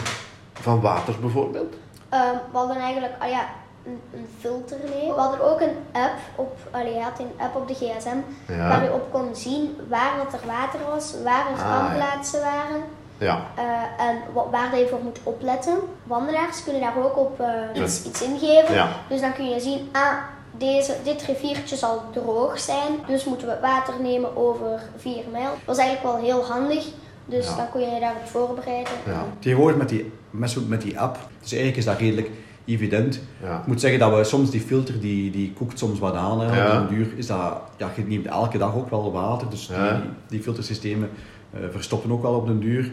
van 0.53 0.81
water 0.81 1.15
bijvoorbeeld? 1.21 1.75
Ehm, 2.09 2.35
we 2.53 2.59
hadden 2.59 2.77
eigenlijk 2.77 3.13
ah 3.19 3.29
ja, 3.31 3.49
een, 3.87 4.01
een 4.15 4.29
filter 4.41 4.79
mee. 4.91 5.07
We 5.15 5.21
hadden 5.21 5.51
ook 5.53 5.61
een 5.61 5.77
app 5.93 6.19
op, 6.37 6.57
allee, 6.71 6.95
je 6.95 7.01
had 7.01 7.19
een 7.19 7.33
app 7.37 7.57
op 7.57 7.69
de 7.69 7.75
gsm 7.75 8.17
Ja. 8.53 8.69
waar 8.69 8.83
je 8.85 8.93
op 8.93 9.13
kon 9.13 9.29
zien 9.35 9.77
waar 9.89 10.13
dat 10.25 10.41
er 10.41 10.47
water 10.47 10.81
was, 10.95 11.15
waar 11.25 11.47
er 11.47 11.53
Ah, 11.53 11.59
ja. 11.59 11.77
standplaatsen 11.77 12.41
waren. 12.41 12.83
Ja. 13.19 13.41
Eh, 13.55 14.07
en 14.07 14.17
wa- 14.33 14.51
waar 14.51 14.79
je 14.79 14.89
voor 14.89 15.01
moet 15.03 15.19
opletten. 15.23 15.75
Wandelaars 16.05 16.65
kunnen 16.65 16.81
daar 16.83 17.05
ook 17.05 17.17
op 17.19 17.41
eh, 17.41 17.83
iets, 17.83 18.23
ingeven. 18.23 18.75
Ja. 18.75 18.89
Dus 19.09 19.21
dan 19.21 19.33
kun 19.33 19.49
je 19.49 19.61
zien, 19.61 19.89
ah, 19.93 20.13
deze, 20.51 20.97
dit 21.05 21.23
riviertje 21.23 21.77
zal 21.77 22.03
droog 22.13 22.59
zijn. 22.61 22.93
Dus 23.07 23.25
moeten 23.25 23.49
we 23.49 23.57
water 23.61 23.95
nemen 24.01 24.37
over 24.37 24.83
4 24.97 25.23
mijl. 25.33 25.45
Dat 25.51 25.65
was 25.65 25.79
eigenlijk 25.79 26.17
wel 26.17 26.25
heel 26.25 26.45
handig. 26.45 26.85
Dus 27.27 27.47
Ja. 27.49 27.57
dan 27.57 27.71
kun 27.71 27.81
je 27.81 27.87
je 27.91 28.01
daarop 28.01 28.27
voorbereiden. 28.27 28.93
Ja. 29.07 29.25
tegenwoordig 29.39 29.79
met 29.79 29.89
die, 29.89 30.13
met, 30.31 30.51
zo- 30.51 30.61
met 30.69 30.81
die 30.83 31.01
app, 31.01 31.19
dus 31.41 31.53
eigenlijk 31.53 31.77
is 31.77 31.85
dat 31.85 31.99
redelijk 31.99 32.31
evident. 32.67 33.21
Ja. 33.43 33.59
Ik 33.61 33.67
moet 33.67 33.81
zeggen 33.81 33.99
dat 34.01 34.17
we 34.17 34.25
soms 34.25 34.51
die 34.51 34.61
filter, 34.61 35.01
die, 35.01 35.31
die 35.31 35.53
koekt 35.53 35.79
soms 35.79 35.99
wat 35.99 36.15
aan. 36.15 36.41
Hè. 36.41 36.57
Ja. 36.57 36.81
Op 36.83 36.89
den 36.89 36.97
duur 36.99 37.07
is 37.17 37.27
dat, 37.27 37.61
ja, 37.77 37.91
je 37.97 38.03
neemt 38.07 38.27
elke 38.27 38.59
dag 38.59 38.75
ook 38.75 38.91
wel 38.91 39.13
water, 39.13 39.51
dus 39.51 39.67
Ja. 39.73 39.93
die, 40.01 40.11
die 40.29 40.43
filtersystemen 40.43 41.09
eh, 41.51 41.61
verstoppen 41.71 42.11
ook 42.13 42.23
wel 42.23 42.35
op 42.35 42.47
den 42.47 42.61
duur. 42.61 42.91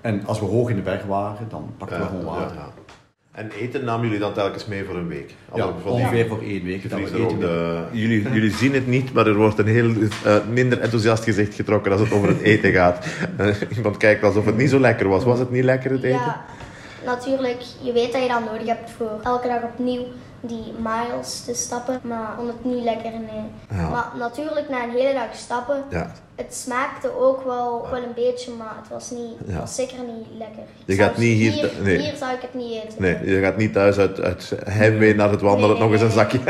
En 0.00 0.26
als 0.26 0.40
we 0.40 0.46
hoog 0.46 0.68
in 0.70 0.76
de 0.76 0.82
berg 0.82 1.04
waren, 1.04 1.46
dan 1.48 1.70
pakten 1.78 1.98
we 2.00 2.06
gewoon 2.06 2.24
water. 2.24 2.56
ja. 2.56 2.68
En 3.32 3.50
eten 3.60 3.84
namen 3.84 4.04
jullie 4.04 4.20
dan 4.20 4.32
telkens 4.32 4.66
mee 4.66 4.84
voor 4.84 4.96
een 4.96 5.08
week? 5.08 5.34
Ja, 5.54 5.68
ongeveer 5.84 6.26
voor 6.28 6.40
één 6.42 6.64
week. 6.64 6.90
Dat 6.90 6.98
we 7.00 7.22
eten 7.24 7.38
de- 7.40 7.82
jullie, 7.92 8.22
jullie 8.32 8.50
zien 8.50 8.74
het 8.74 8.86
niet, 8.86 9.12
maar 9.12 9.26
er 9.26 9.34
wordt 9.36 9.58
een 9.58 9.66
heel 9.66 9.90
eh, 10.24 10.36
minder 10.52 10.80
enthousiast 10.80 11.24
gezicht 11.24 11.54
getrokken 11.54 11.92
als 11.92 12.00
het 12.00 12.12
over 12.12 12.28
het 12.28 12.40
eten 12.40 12.72
gaat. 12.72 13.06
Eh, 13.36 13.46
iemand 13.76 13.96
kijkt 13.96 14.22
alsof 14.24 14.44
het 14.44 14.56
niet 14.56 14.70
zo 14.70 14.80
lekker 14.80 15.08
was. 15.08 15.24
Was 15.24 15.38
het 15.38 15.50
niet 15.50 15.64
lekker 15.64 15.90
het 15.90 16.02
eten? 16.02 16.34
Natuurlijk. 17.04 17.62
Je 17.80 17.92
weet 17.92 18.12
dat 18.12 18.22
je 18.22 18.28
dat 18.28 18.44
nodig 18.52 18.66
hebt 18.66 18.90
voor 18.90 19.10
elke 19.22 19.48
dag 19.48 19.62
opnieuw 19.62 20.02
die 20.40 20.72
miles 20.82 21.40
te 21.44 21.54
stappen. 21.54 22.00
Maar 22.02 22.32
vond 22.36 22.48
het 22.48 22.64
niet 22.64 22.84
lekker, 22.84 23.10
nee. 23.10 23.78
Ja. 23.80 23.88
Maar 23.88 24.06
natuurlijk, 24.18 24.68
na 24.68 24.82
een 24.84 24.90
hele 24.90 25.12
dag 25.12 25.34
stappen, 25.34 25.84
Ja. 25.90 26.12
het 26.34 26.54
smaakte 26.54 27.10
ook 27.20 27.44
wel, 27.44 27.86
wel 27.90 28.02
een 28.02 28.14
beetje, 28.14 28.50
maar 28.58 28.74
het 28.80 28.88
was, 28.90 29.10
niet, 29.10 29.38
het 29.38 29.48
Ja. 29.54 29.58
was 29.60 29.74
zeker 29.74 29.96
niet 29.98 30.26
lekker. 30.38 30.62
Je 30.84 30.94
Zelfs 30.94 31.10
gaat 31.10 31.18
niet 31.20 31.36
hier- 31.38 31.52
Hier, 31.52 31.70
nee. 31.82 31.98
hier 31.98 32.16
zou 32.16 32.32
ik 32.32 32.40
het 32.40 32.54
niet 32.54 32.72
eten. 32.84 33.02
Nee, 33.02 33.18
je 33.34 33.40
gaat 33.40 33.56
niet 33.56 33.72
thuis 33.72 33.96
uit, 33.98 34.20
uit 34.20 34.52
heimwee 34.64 35.14
naar 35.14 35.30
het 35.30 35.40
wandelen 35.40 35.70
Nee, 35.76 35.82
nog 35.84 35.92
eens 35.92 36.00
een 36.02 36.10
zakje 36.10 36.40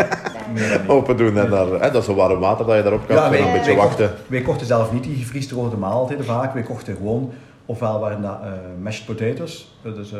nee. 0.54 0.88
open 0.96 1.16
doen. 1.16 1.38
En 1.38 1.50
daar, 1.50 1.66
hè, 1.66 1.78
dat 1.90 1.94
is 1.94 2.04
zo 2.04 2.14
warm 2.14 2.40
water 2.40 2.66
dat 2.66 2.76
je 2.76 2.82
daarop 2.82 3.06
kan 3.06 3.16
Ja, 3.16 3.32
en 3.32 3.46
een 3.46 3.52
beetje 3.52 3.66
wij 3.74 3.76
wachten. 3.84 4.08
Kochten, 4.08 4.24
wij 4.26 4.40
kochten 4.42 4.66
zelf 4.66 4.92
niet 4.92 5.02
die 5.02 5.16
gevriesdroogde 5.16 5.76
maaltijden 5.76 6.24
vaak. 6.24 6.54
Wij 6.54 6.62
kochten 6.62 6.96
gewoon, 6.96 7.32
ofwel 7.66 8.00
waren 8.00 8.22
dat 8.22 8.38
eh, 8.42 8.50
mashed 8.82 9.06
potatoes, 9.06 9.76
dat 9.82 9.96
is 9.98 10.12
eh, 10.12 10.18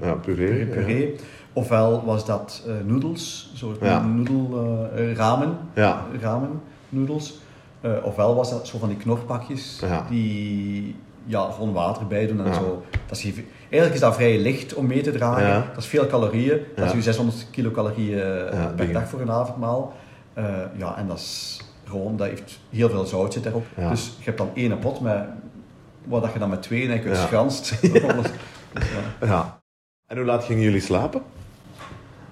Ja, 0.00 0.12
puree, 0.12 1.14
ofwel 1.52 2.02
was 2.04 2.24
dat 2.26 2.62
eh 2.66 2.72
noedels, 2.86 3.50
soort 3.54 3.78
Ja. 3.80 4.00
noedel, 4.02 4.88
ramen, 5.14 5.56
Ja. 5.74 6.04
ramen 6.20 6.60
noedels. 6.88 7.38
Ofwel 8.02 8.34
was 8.34 8.50
dat 8.50 8.66
zo 8.66 8.78
van 8.78 8.88
die 8.88 8.96
knorpakjes 8.96 9.82
die 10.08 10.96
ja, 11.24 11.50
gewoon 11.50 11.72
water 11.72 12.06
bij 12.06 12.26
doen 12.26 12.46
en 12.46 12.54
zo. 12.54 12.82
Dat 13.06 13.16
is, 13.18 13.24
eigenlijk 13.60 13.94
is 13.94 14.00
dat 14.00 14.14
vrij 14.14 14.38
licht 14.38 14.74
om 14.74 14.86
mee 14.86 15.00
te 15.00 15.10
dragen. 15.10 15.64
Dat 15.74 15.82
is 15.82 15.86
veel 15.86 16.06
calorieën. 16.06 16.58
Dat 16.76 16.86
is 16.86 16.92
uw 16.92 17.00
600 17.00 17.46
kilocalorieën 17.50 18.20
per 18.76 18.92
dag 18.92 19.08
voor 19.08 19.20
een 19.20 19.30
avondmaal. 19.30 19.92
Ja, 20.76 20.96
en 20.96 21.06
dat 21.06 21.16
is 21.18 21.60
gewoon, 21.84 22.16
dat 22.16 22.26
heeft 22.28 22.58
heel 22.70 22.88
veel 22.90 23.04
zout 23.06 23.32
zit 23.32 23.46
erop. 23.46 23.64
Dus 23.88 24.12
je 24.18 24.24
hebt 24.24 24.38
dan 24.38 24.50
één 24.54 24.78
pot 24.78 25.00
met 25.00 25.24
wat 26.08 26.22
dat 26.22 26.32
je 26.32 26.38
dan 26.38 26.48
met 26.50 26.62
twee 26.62 26.88
en 26.92 27.02
kunt 27.02 27.16
Ja. 27.16 27.26
schranst. 27.26 27.80
Dus, 27.80 27.92
ja. 29.20 29.26
Ja. 29.26 29.60
En 30.06 30.16
hoe 30.16 30.26
laat 30.26 30.44
gingen 30.44 30.62
jullie 30.62 30.80
slapen? 30.80 31.22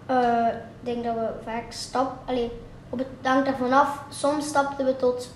Eh, 0.07 0.47
ik 0.81 0.85
denk 0.93 1.05
dat 1.05 1.15
we 1.15 1.29
vaak 1.45 1.65
stap, 1.69 2.13
allee, 2.27 2.51
op 2.89 2.99
het 2.99 3.09
hangt 3.23 3.47
er 3.49 3.57
vanaf. 3.57 4.03
Soms 4.11 4.47
stapten 4.47 4.87
we 4.87 4.97
tot, 4.97 5.31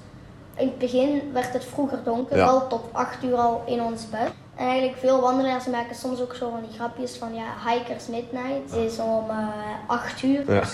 in 0.56 0.66
het 0.66 0.78
begin 0.78 1.30
werd 1.32 1.52
het 1.52 1.64
vroeger 1.64 1.99
donker, 2.04 2.37
Ja. 2.37 2.47
al 2.47 2.68
tot 2.68 2.85
8 2.92 3.23
uur 3.25 3.35
al 3.37 3.62
in 3.66 3.82
ons 3.82 4.09
bed. 4.11 4.32
En 4.61 4.67
eigenlijk 4.67 4.99
veel 4.99 5.21
wandelaars 5.21 5.67
maken 5.67 5.97
soms 5.97 6.21
ook 6.21 6.35
zo 6.35 6.50
van 6.50 6.61
die 6.69 6.79
grapjes 6.79 7.17
van 7.17 7.35
ja, 7.35 7.45
hikers 7.71 8.07
midnight 8.07 8.75
is 8.76 8.99
om 8.99 9.31
eh 9.31 9.47
8 9.87 10.23
uur. 10.23 10.52
Ja. 10.55 10.62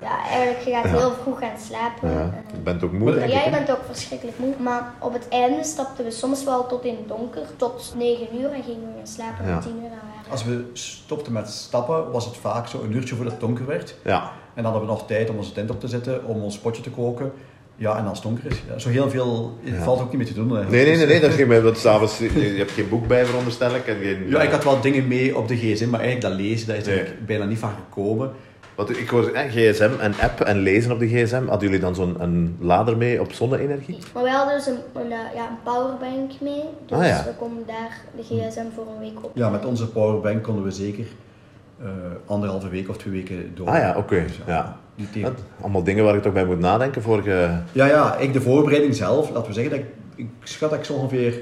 Ja, 0.00 0.24
eigenlijk 0.28 0.60
je 0.64 0.70
gaat 0.70 0.84
heel 0.84 1.12
vroeg 1.22 1.38
gaan 1.38 1.58
slapen. 1.58 2.10
Ja. 2.10 2.34
Je 2.52 2.58
bent 2.58 2.82
ook 2.82 2.92
moe, 2.92 3.14
denk 3.14 3.30
ja, 3.30 3.38
je 3.38 3.44
hè? 3.44 3.50
bent 3.50 3.70
ook 3.70 3.84
verschrikkelijk 3.86 4.38
moe. 4.38 4.54
Maar 4.58 4.92
op 4.98 5.12
het 5.12 5.28
einde 5.28 5.64
stapten 5.64 6.04
we 6.04 6.10
soms 6.10 6.44
wel 6.44 6.66
tot 6.66 6.84
in 6.84 6.96
het 6.96 7.08
donker, 7.08 7.42
tot 7.56 7.92
9 7.96 8.40
uur 8.40 8.52
en 8.52 8.62
gingen 8.62 8.80
we 8.80 8.96
gaan 8.96 9.06
slapen 9.06 9.46
Ja. 9.46 9.54
om 9.54 9.60
10 9.60 9.72
uur. 9.74 9.80
Dan 9.80 9.90
waren 9.90 10.30
Als 10.30 10.44
we 10.44 10.70
stopten 10.72 11.32
met 11.32 11.48
stappen, 11.50 12.10
was 12.10 12.24
het 12.24 12.36
vaak 12.36 12.66
zo 12.68 12.82
een 12.82 12.92
uurtje 12.92 13.14
voordat 13.14 13.32
het 13.32 13.42
donker 13.42 13.66
werd. 13.66 13.94
Ja. 14.04 14.22
En 14.54 14.62
dan 14.62 14.64
hadden 14.64 14.80
we 14.80 14.88
nog 14.88 15.06
tijd 15.06 15.30
om 15.30 15.36
onze 15.36 15.52
tent 15.52 15.70
op 15.70 15.80
te 15.80 15.88
zetten, 15.88 16.24
om 16.24 16.42
ons 16.42 16.58
potje 16.58 16.82
te 16.82 16.90
koken. 16.90 17.32
Ja, 17.76 17.98
en 17.98 18.06
als 18.06 18.18
het 18.18 18.26
donker 18.26 18.50
is, 18.50 18.62
ja, 18.68 18.78
zo 18.78 18.88
heel 18.88 19.10
veel 19.10 19.58
Ja. 19.62 19.82
valt 19.82 20.00
ook 20.00 20.08
niet 20.08 20.16
meer 20.16 20.26
te 20.26 20.34
doen. 20.34 20.56
eigenlijk. 20.56 20.70
Nee, 20.70 20.80
nee, 20.84 20.96
nee, 20.96 21.04
Dus, 21.06 21.12
nee, 21.20 21.20
dat 21.20 21.32
ging 21.38 21.62
wat 21.70 21.78
s'avonds. 21.78 22.18
Je, 22.18 22.52
je 22.52 22.58
hebt 22.58 22.70
geen 22.70 22.88
boek 22.88 23.06
bij, 23.06 23.24
veronderstel 23.26 23.74
ik. 23.74 23.86
En 23.86 23.96
geen, 24.02 24.28
Ja, 24.28 24.42
ik 24.42 24.50
had 24.50 24.64
wel 24.64 24.80
dingen 24.80 25.08
mee 25.08 25.36
op 25.36 25.48
de 25.48 25.56
gsm, 25.56 25.90
maar 25.90 26.00
eigenlijk 26.00 26.34
dat 26.34 26.46
lezen, 26.46 26.66
dat 26.66 26.76
is 26.76 26.86
er 26.86 26.94
Nee. 26.94 27.04
bijna 27.26 27.44
niet 27.44 27.58
van 27.58 27.70
gekomen. 27.84 28.30
Wat, 28.74 28.90
ik 28.90 29.08
hoor 29.08 29.28
eh, 29.28 29.50
gsm 29.50 29.90
en 30.00 30.14
app 30.20 30.40
en 30.40 30.58
lezen 30.58 30.92
op 30.92 30.98
de 30.98 31.06
gsm. 31.08 31.46
Hadden 31.46 31.68
jullie 31.68 31.82
dan 31.84 31.94
zo'n 31.94 32.16
een 32.22 32.56
lader 32.60 32.96
mee 32.96 33.20
op 33.20 33.32
zonne-energie? 33.32 33.98
Maar 34.14 34.22
we 34.22 34.30
hadden 34.30 34.56
dus 34.56 34.66
een, 34.66 34.78
een, 34.94 35.12
eh, 35.12 35.18
ja, 35.34 35.48
een 35.48 35.56
powerbank 35.72 36.30
mee. 36.40 36.62
Dus 36.86 36.98
Ah, 36.98 37.04
ja. 37.06 37.24
we 37.24 37.30
konden 37.38 37.64
daar 37.66 38.00
de 38.16 38.22
gsm 38.22 38.64
voor 38.74 38.86
een 38.94 38.98
week 39.00 39.24
op. 39.24 39.30
Ja, 39.34 39.48
met 39.48 39.64
onze 39.64 39.88
powerbank 39.88 40.42
konden 40.42 40.64
we 40.64 40.70
zeker 40.70 41.04
eh, 41.82 41.88
anderhalve 42.26 42.68
week 42.68 42.88
of 42.88 42.96
twee 42.96 43.12
weken 43.12 43.50
door. 43.54 43.66
Ah 43.68 43.78
ja, 43.78 43.94
oké. 43.96 44.22
Dus 44.22 44.40
Ja. 44.46 44.76
Allemaal 45.60 45.82
dingen 45.84 46.04
waar 46.04 46.14
je 46.14 46.20
toch 46.20 46.32
bij 46.32 46.44
moet 46.44 46.58
nadenken 46.58 47.02
voor 47.02 47.24
je... 47.24 47.48
Ja, 47.72 47.86
ja, 47.86 48.16
ik 48.16 48.32
de 48.32 48.40
voorbereiding 48.40 48.94
zelf, 48.94 49.30
laten 49.30 49.46
we 49.46 49.52
zeggen 49.52 49.70
dat 49.76 49.80
ik, 49.80 49.86
ik 50.14 50.28
schat 50.42 50.70
dat 50.70 50.78
ik 50.78 50.84
zo 50.84 50.92
ongeveer 50.92 51.38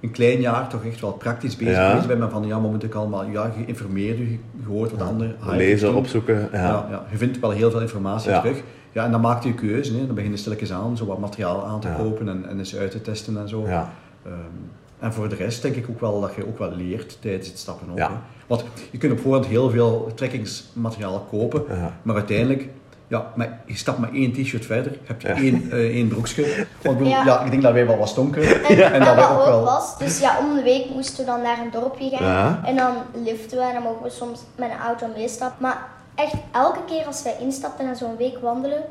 een 0.00 0.10
klein 0.10 0.40
jaar 0.40 0.68
toch 0.68 0.84
echt 0.84 1.00
wel 1.00 1.12
praktisch 1.12 1.56
bezig 1.56 1.74
Ja. 1.74 1.88
geweest 1.88 2.06
ben. 2.06 2.18
Met 2.18 2.30
van 2.30 2.46
ja, 2.46 2.58
maar 2.58 2.70
moet 2.70 2.82
ik 2.84 2.94
allemaal, 2.94 3.24
ja, 3.24 3.52
geïnformeerd, 3.56 4.18
je 4.18 4.38
gehoord 4.64 4.90
wat 4.90 5.02
anderen 5.08 5.36
lezen, 5.46 5.94
opzoeken. 5.94 6.48
Ja. 6.52 6.58
Ja. 6.62 6.86
Ja, 6.90 7.02
je 7.10 7.16
vindt 7.16 7.38
wel 7.40 7.50
heel 7.50 7.70
veel 7.70 7.80
informatie 7.80 8.30
Ja. 8.30 8.40
terug. 8.40 8.62
Ja, 8.92 9.04
en 9.04 9.10
dan 9.10 9.20
maak 9.20 9.42
je 9.42 9.48
je 9.48 9.54
keuze. 9.54 9.92
Hè. 9.96 10.06
Dan 10.06 10.14
begin 10.14 10.30
je 10.30 10.36
stilletjes 10.36 10.72
aan, 10.72 10.96
zo 10.96 11.06
wat 11.06 11.18
materiaal 11.18 11.66
aan 11.66 11.80
te 11.80 11.88
Ja. 11.88 11.94
kopen 11.94 12.28
en, 12.28 12.48
en 12.48 12.58
eens 12.58 12.76
uit 12.76 12.90
te 12.90 13.00
testen 13.00 13.38
en 13.38 13.48
zo. 13.48 13.66
Ja. 13.66 13.90
Ehm, 14.24 14.34
en 15.00 15.12
voor 15.12 15.28
de 15.28 15.34
rest 15.34 15.62
denk 15.62 15.74
ik 15.76 15.86
ook 15.90 16.00
wel 16.00 16.20
dat 16.20 16.34
je 16.34 16.46
ook 16.46 16.58
wel 16.58 16.70
leert 16.72 17.16
tijdens 17.20 17.48
het 17.48 17.58
stappen. 17.58 17.90
Ook, 17.90 17.98
Ja. 17.98 18.22
Want 18.46 18.64
je 18.90 18.98
kunt 18.98 19.12
op 19.12 19.20
voorhand 19.20 19.46
heel 19.46 19.70
veel 19.70 20.10
trekkingsmateriaal 20.14 21.26
kopen, 21.30 21.64
Ja. 21.68 21.92
maar 22.02 22.14
uiteindelijk, 22.14 22.68
ja, 23.06 23.32
maar 23.36 23.60
je 23.66 23.76
stapt 23.76 23.98
maar 23.98 24.12
één 24.12 24.32
t-shirt 24.32 24.66
verder, 24.66 24.98
heb 25.04 25.20
je 25.20 25.28
Ja. 25.28 25.34
één, 25.34 25.70
eh, 25.70 25.78
één 25.78 26.08
broekje. 26.08 26.42
Want 26.42 26.56
ik, 26.82 26.82
bedoel, 26.82 27.06
Ja. 27.08 27.24
ja. 27.24 27.40
ik 27.44 27.50
denk 27.50 27.62
dat 27.62 27.72
wij 27.72 27.86
wel 27.86 27.96
wat 27.98 28.08
stonken. 28.08 28.42
En, 28.42 28.92
En 28.92 29.00
dat 29.04 29.14
wat 29.16 29.30
ook 29.30 29.44
wel- 29.44 29.64
was, 29.64 29.98
dus 29.98 30.20
ja, 30.20 30.38
om 30.38 30.54
de 30.54 30.62
week 30.62 30.90
moesten 30.90 31.24
we 31.24 31.30
dan 31.30 31.42
naar 31.42 31.58
een 31.58 31.70
dorpje 31.70 32.08
gaan. 32.16 32.26
Ja. 32.26 32.60
En 32.64 32.76
dan 32.76 32.94
liften 33.24 33.58
we 33.58 33.64
en 33.64 33.72
dan 33.74 33.82
mogen 33.82 34.02
we 34.02 34.10
soms 34.10 34.40
met 34.56 34.70
een 34.70 34.78
auto 34.86 35.06
meestappen. 35.16 35.62
Maar 35.62 35.86
echt 36.14 36.34
elke 36.52 36.80
keer 36.86 37.04
als 37.06 37.22
wij 37.22 37.36
instapten 37.40 37.88
en 37.88 37.96
zo'n 37.96 38.16
week 38.16 38.38
wandelen, 38.42 38.82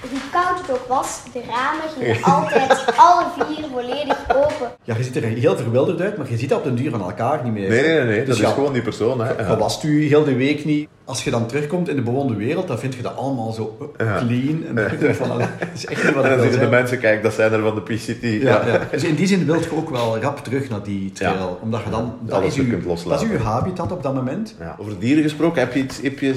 hoe 0.00 0.20
koud 0.32 0.60
het 0.60 0.70
ook 0.70 0.86
was, 0.88 1.20
de 1.32 1.40
ramen 1.48 1.84
gingen 1.96 2.22
altijd 2.22 2.84
alle 3.06 3.24
vier 3.36 3.64
volledig 3.72 4.18
open. 4.28 4.70
Ja, 4.84 4.96
je 4.96 5.02
ziet 5.02 5.16
er 5.16 5.22
heel 5.22 5.56
verwilderd 5.56 6.00
uit, 6.00 6.16
maar 6.16 6.30
je 6.30 6.36
ziet 6.36 6.48
dat 6.48 6.58
op 6.58 6.64
den 6.64 6.74
duur 6.74 6.90
van 6.90 7.02
elkaar 7.02 7.44
niet 7.44 7.52
meer. 7.52 7.68
Nee, 7.68 7.82
nee, 7.82 7.96
nee, 7.96 8.04
nee. 8.04 8.18
Dus 8.18 8.28
dat 8.28 8.36
ja, 8.36 8.48
is 8.48 8.54
gewoon 8.54 8.72
die 8.72 8.82
persoon. 8.82 9.20
Hè. 9.20 9.30
Ja. 9.30 9.48
Dat 9.48 9.58
was 9.58 9.84
u 9.84 10.06
heel 10.06 10.24
de 10.24 10.34
week 10.36 10.64
niet. 10.64 10.88
Als 11.04 11.24
je 11.24 11.30
dan 11.30 11.46
terugkomt 11.46 11.88
in 11.88 11.96
de 11.96 12.02
bewoonde 12.02 12.34
wereld, 12.34 12.68
dan 12.68 12.78
vind 12.78 12.94
je 12.94 13.02
dat 13.02 13.16
allemaal 13.16 13.52
zo 13.52 13.92
Ja. 13.98 14.18
clean. 14.18 14.64
En 14.66 14.74
dan 14.74 15.14
van, 15.14 15.30
allee, 15.30 15.46
dat 15.58 15.68
is 15.74 15.86
echt 15.86 16.04
niet 16.04 16.14
wat 16.14 16.24
En 16.28 16.30
dan 16.30 16.40
zeggen 16.40 16.60
de 16.60 16.68
mensen, 16.68 16.98
kijk, 16.98 17.22
dat 17.22 17.32
zijn 17.32 17.52
er 17.52 17.62
van 17.62 17.74
de 17.74 17.80
PCT. 17.80 18.42
Ja, 18.42 18.66
ja. 18.66 18.80
Dus 18.90 19.04
in 19.04 19.14
die 19.14 19.26
zin 19.26 19.46
wil 19.46 19.54
je 19.54 19.76
ook 19.76 19.90
wel 19.90 20.18
rap 20.18 20.44
terug 20.44 20.68
naar 20.68 20.82
die 20.82 21.12
trail. 21.12 21.34
Ja. 21.34 21.56
Omdat 21.60 21.80
je 21.84 21.90
dan, 21.90 22.18
dat 22.20 22.42
is, 22.42 22.54
uw, 22.56 22.68
kunt 22.68 22.84
loslaten. 22.84 23.26
dat 23.28 23.36
is 23.36 23.42
uw 23.42 23.46
habitat 23.46 23.92
op 23.92 24.02
dat 24.02 24.14
moment. 24.14 24.54
Ja. 24.58 24.76
Over 24.78 24.98
dieren 24.98 25.22
gesproken, 25.22 25.60
heb 25.60 25.74
je 25.74 25.80
iets... 25.80 26.00
Heb 26.02 26.18
je... 26.18 26.34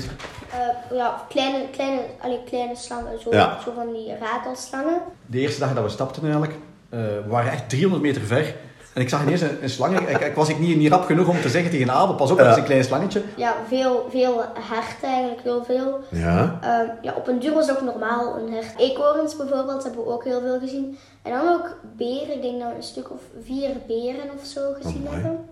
Eh, 0.54 0.98
ja, 0.98 1.26
kleine, 1.30 1.70
kleine, 1.70 2.02
allee, 2.22 2.44
kleine 2.46 2.76
slangen, 2.76 3.20
zo, 3.20 3.30
Ja. 3.32 3.58
zo 3.64 3.72
van 3.76 3.94
die 3.94 4.14
ratelslangen. 4.20 5.02
De 5.26 5.40
eerste 5.40 5.60
dag 5.60 5.74
dat 5.74 5.84
we 5.84 5.90
stapten 5.90 6.22
eigenlijk, 6.24 6.54
eh, 6.90 7.00
we 7.00 7.24
waren 7.28 7.52
echt 7.52 7.70
300 7.70 8.02
meter 8.04 8.22
ver. 8.22 8.56
En 8.94 9.02
ik 9.02 9.10
zag 9.10 9.22
ineens 9.24 9.42
een, 9.42 9.64
een 9.64 9.70
slang. 9.70 10.00
Ik, 10.00 10.20
ik 10.20 10.36
was 10.36 10.50
ik 10.50 10.60
niet, 10.60 10.78
niet 10.78 10.92
rap 10.92 11.04
genoeg 11.04 11.28
om 11.28 11.42
te 11.42 11.50
zeggen 11.50 11.72
tegen 11.72 11.92
Abel, 11.94 12.16
pas 12.16 12.32
op, 12.32 12.38
dat 12.38 12.48
is 12.48 12.56
een 12.58 12.64
klein 12.64 12.84
slangetje. 12.84 13.22
Ja, 13.36 13.54
veel, 13.68 14.08
veel 14.10 14.42
herten 14.60 15.10
eigenlijk, 15.10 15.42
heel 15.44 15.64
veel. 15.64 16.00
Ja. 16.10 16.60
Ehm, 16.62 16.86
ja, 17.02 17.14
op 17.16 17.28
een 17.28 17.40
duur 17.40 17.54
was 17.54 17.68
het 17.68 17.78
ook 17.78 17.84
normaal 17.84 18.38
een 18.38 18.54
hert. 18.54 18.78
Eekhoorns 18.78 19.36
bijvoorbeeld 19.36 19.84
hebben 19.84 20.04
we 20.04 20.12
ook 20.12 20.24
heel 20.24 20.40
veel 20.42 20.60
gezien. 20.60 20.98
En 21.22 21.32
dan 21.32 21.48
ook 21.54 21.76
beren, 21.96 22.34
ik 22.36 22.42
denk 22.42 22.60
dat 22.60 22.70
we 22.70 22.76
een 22.76 22.84
stuk 22.84 23.12
of 23.12 23.20
vier 23.44 23.70
beren 23.88 24.30
of 24.40 24.46
zo 24.46 24.62
gezien 24.82 25.08
hebben. 25.10 25.46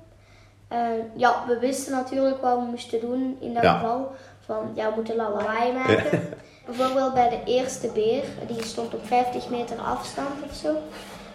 En 0.68 1.12
ja, 1.16 1.44
we 1.48 1.60
wisten 1.60 1.92
natuurlijk 1.92 2.42
wat 2.42 2.56
we 2.58 2.64
moesten 2.70 3.00
doen 3.00 3.38
in 3.40 3.54
dat 3.54 3.64
Ja. 3.64 3.74
geval. 3.80 4.12
Van, 4.50 4.72
ja, 4.74 4.90
we 4.90 4.96
moeten 4.96 5.16
lawaai 5.16 5.74
maken. 5.74 6.22
Bijvoorbeeld 6.66 7.14
bij 7.14 7.30
de 7.30 7.42
eerste 7.46 7.88
beer, 7.88 8.24
die 8.48 8.64
stond 8.64 8.94
op 8.94 9.06
50 9.06 9.50
meter 9.50 9.78
afstand 9.78 10.44
of 10.50 10.56
zo. 10.56 10.76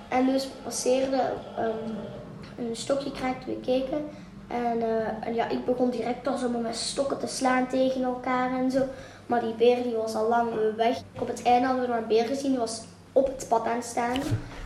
En 0.08 0.26
dus 0.26 0.48
passeerde 0.62 1.22
ehm, 1.56 2.68
een 2.68 2.76
stokje 2.76 3.12
kraakte, 3.12 3.46
we 3.46 3.60
keken. 3.60 4.08
En, 4.48 4.82
eh, 4.82 5.26
en 5.28 5.34
ja, 5.34 5.48
ik 5.48 5.64
begon 5.64 5.90
direct 5.90 6.26
al 6.26 6.36
zo 6.36 6.48
met 6.48 6.76
stokken 6.76 7.18
te 7.18 7.26
slaan 7.26 7.68
tegen 7.68 8.02
elkaar 8.02 8.52
en 8.52 8.70
zo. 8.70 8.82
Maar 9.26 9.40
die 9.40 9.54
beer 9.54 9.82
die 9.82 9.96
was 9.96 10.14
al 10.14 10.28
lang 10.28 10.50
weg. 10.76 11.00
Op 11.18 11.28
het 11.28 11.42
einde 11.42 11.66
hadden 11.66 11.84
we 11.84 11.90
nog 11.90 12.00
een 12.00 12.08
beer 12.08 12.26
gezien, 12.26 12.50
die 12.50 12.60
was 12.60 12.82
op 13.14 13.26
het 13.26 13.46
pad 13.48 13.66
aan 13.66 13.76
het 13.76 13.84
staan. 13.84 14.20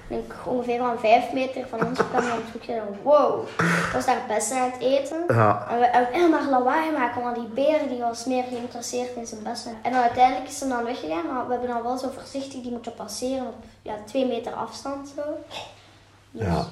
En 0.08 0.18
ik 0.18 0.34
ongeveer 0.44 0.80
aan 0.80 0.98
vijf 0.98 1.32
meter 1.32 1.66
van 1.68 1.87
ons 1.87 1.98
kwam 1.98 2.22
hij 2.22 2.30
aan 2.30 2.38
het 2.52 2.68
en 2.68 2.82
wow, 3.02 3.46
was 3.92 4.06
daar 4.06 4.22
best 4.28 4.52
aan 4.52 4.70
het 4.70 4.80
eten. 4.80 5.24
Ja. 5.28 5.66
En 5.70 5.78
we 5.78 5.84
en 5.84 6.04
we 6.04 6.18
heel 6.18 6.28
maar 6.28 6.48
lawaai 6.50 6.90
maken, 6.92 7.22
want 7.22 7.37
die 7.37 7.48
beer 7.54 7.78
die 7.88 7.98
was 7.98 8.24
meer 8.24 8.44
geïnteresseerd 8.48 9.16
in 9.16 9.26
zijn 9.26 9.42
bessen. 9.42 9.72
En 9.82 9.92
dan 9.92 10.00
uiteindelijk 10.00 10.48
is 10.48 10.58
ze 10.58 10.68
dan 10.68 10.84
weggegaan, 10.84 11.26
maar 11.26 11.44
we 11.46 11.50
hebben 11.52 11.68
dan 11.68 11.82
wel 11.82 11.98
zo 11.98 12.11
voorzichtig 12.18 12.62
die 12.62 12.70
moeten 12.70 12.94
passeren 12.94 13.46
op 13.46 13.54
ja, 13.82 13.94
twee 14.06 14.26
meter 14.26 14.52
afstand 14.52 15.12
zo. 15.16 15.22
Dus, 16.30 16.46
Ja. 16.46 16.66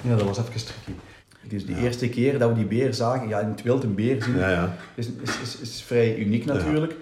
Ja, 0.00 0.16
dat 0.16 0.22
was 0.22 0.38
even 0.38 0.52
tricky. 0.52 1.00
Dus 1.42 1.66
de 1.66 1.76
eerste 1.76 2.08
keer 2.08 2.38
dat 2.38 2.48
we 2.48 2.54
die 2.54 2.64
beer 2.64 2.94
zagen, 2.94 3.28
ja, 3.28 3.38
in 3.38 3.48
het 3.48 3.62
wild 3.62 3.84
een 3.84 3.94
beer 3.94 4.22
zien, 4.22 4.38
Ja, 4.38 4.50
ja. 4.50 4.74
is, 4.94 5.08
is, 5.22 5.40
is, 5.40 5.58
is 5.58 5.82
vrij 5.82 6.16
uniek 6.16 6.44
natuurlijk. 6.44 6.94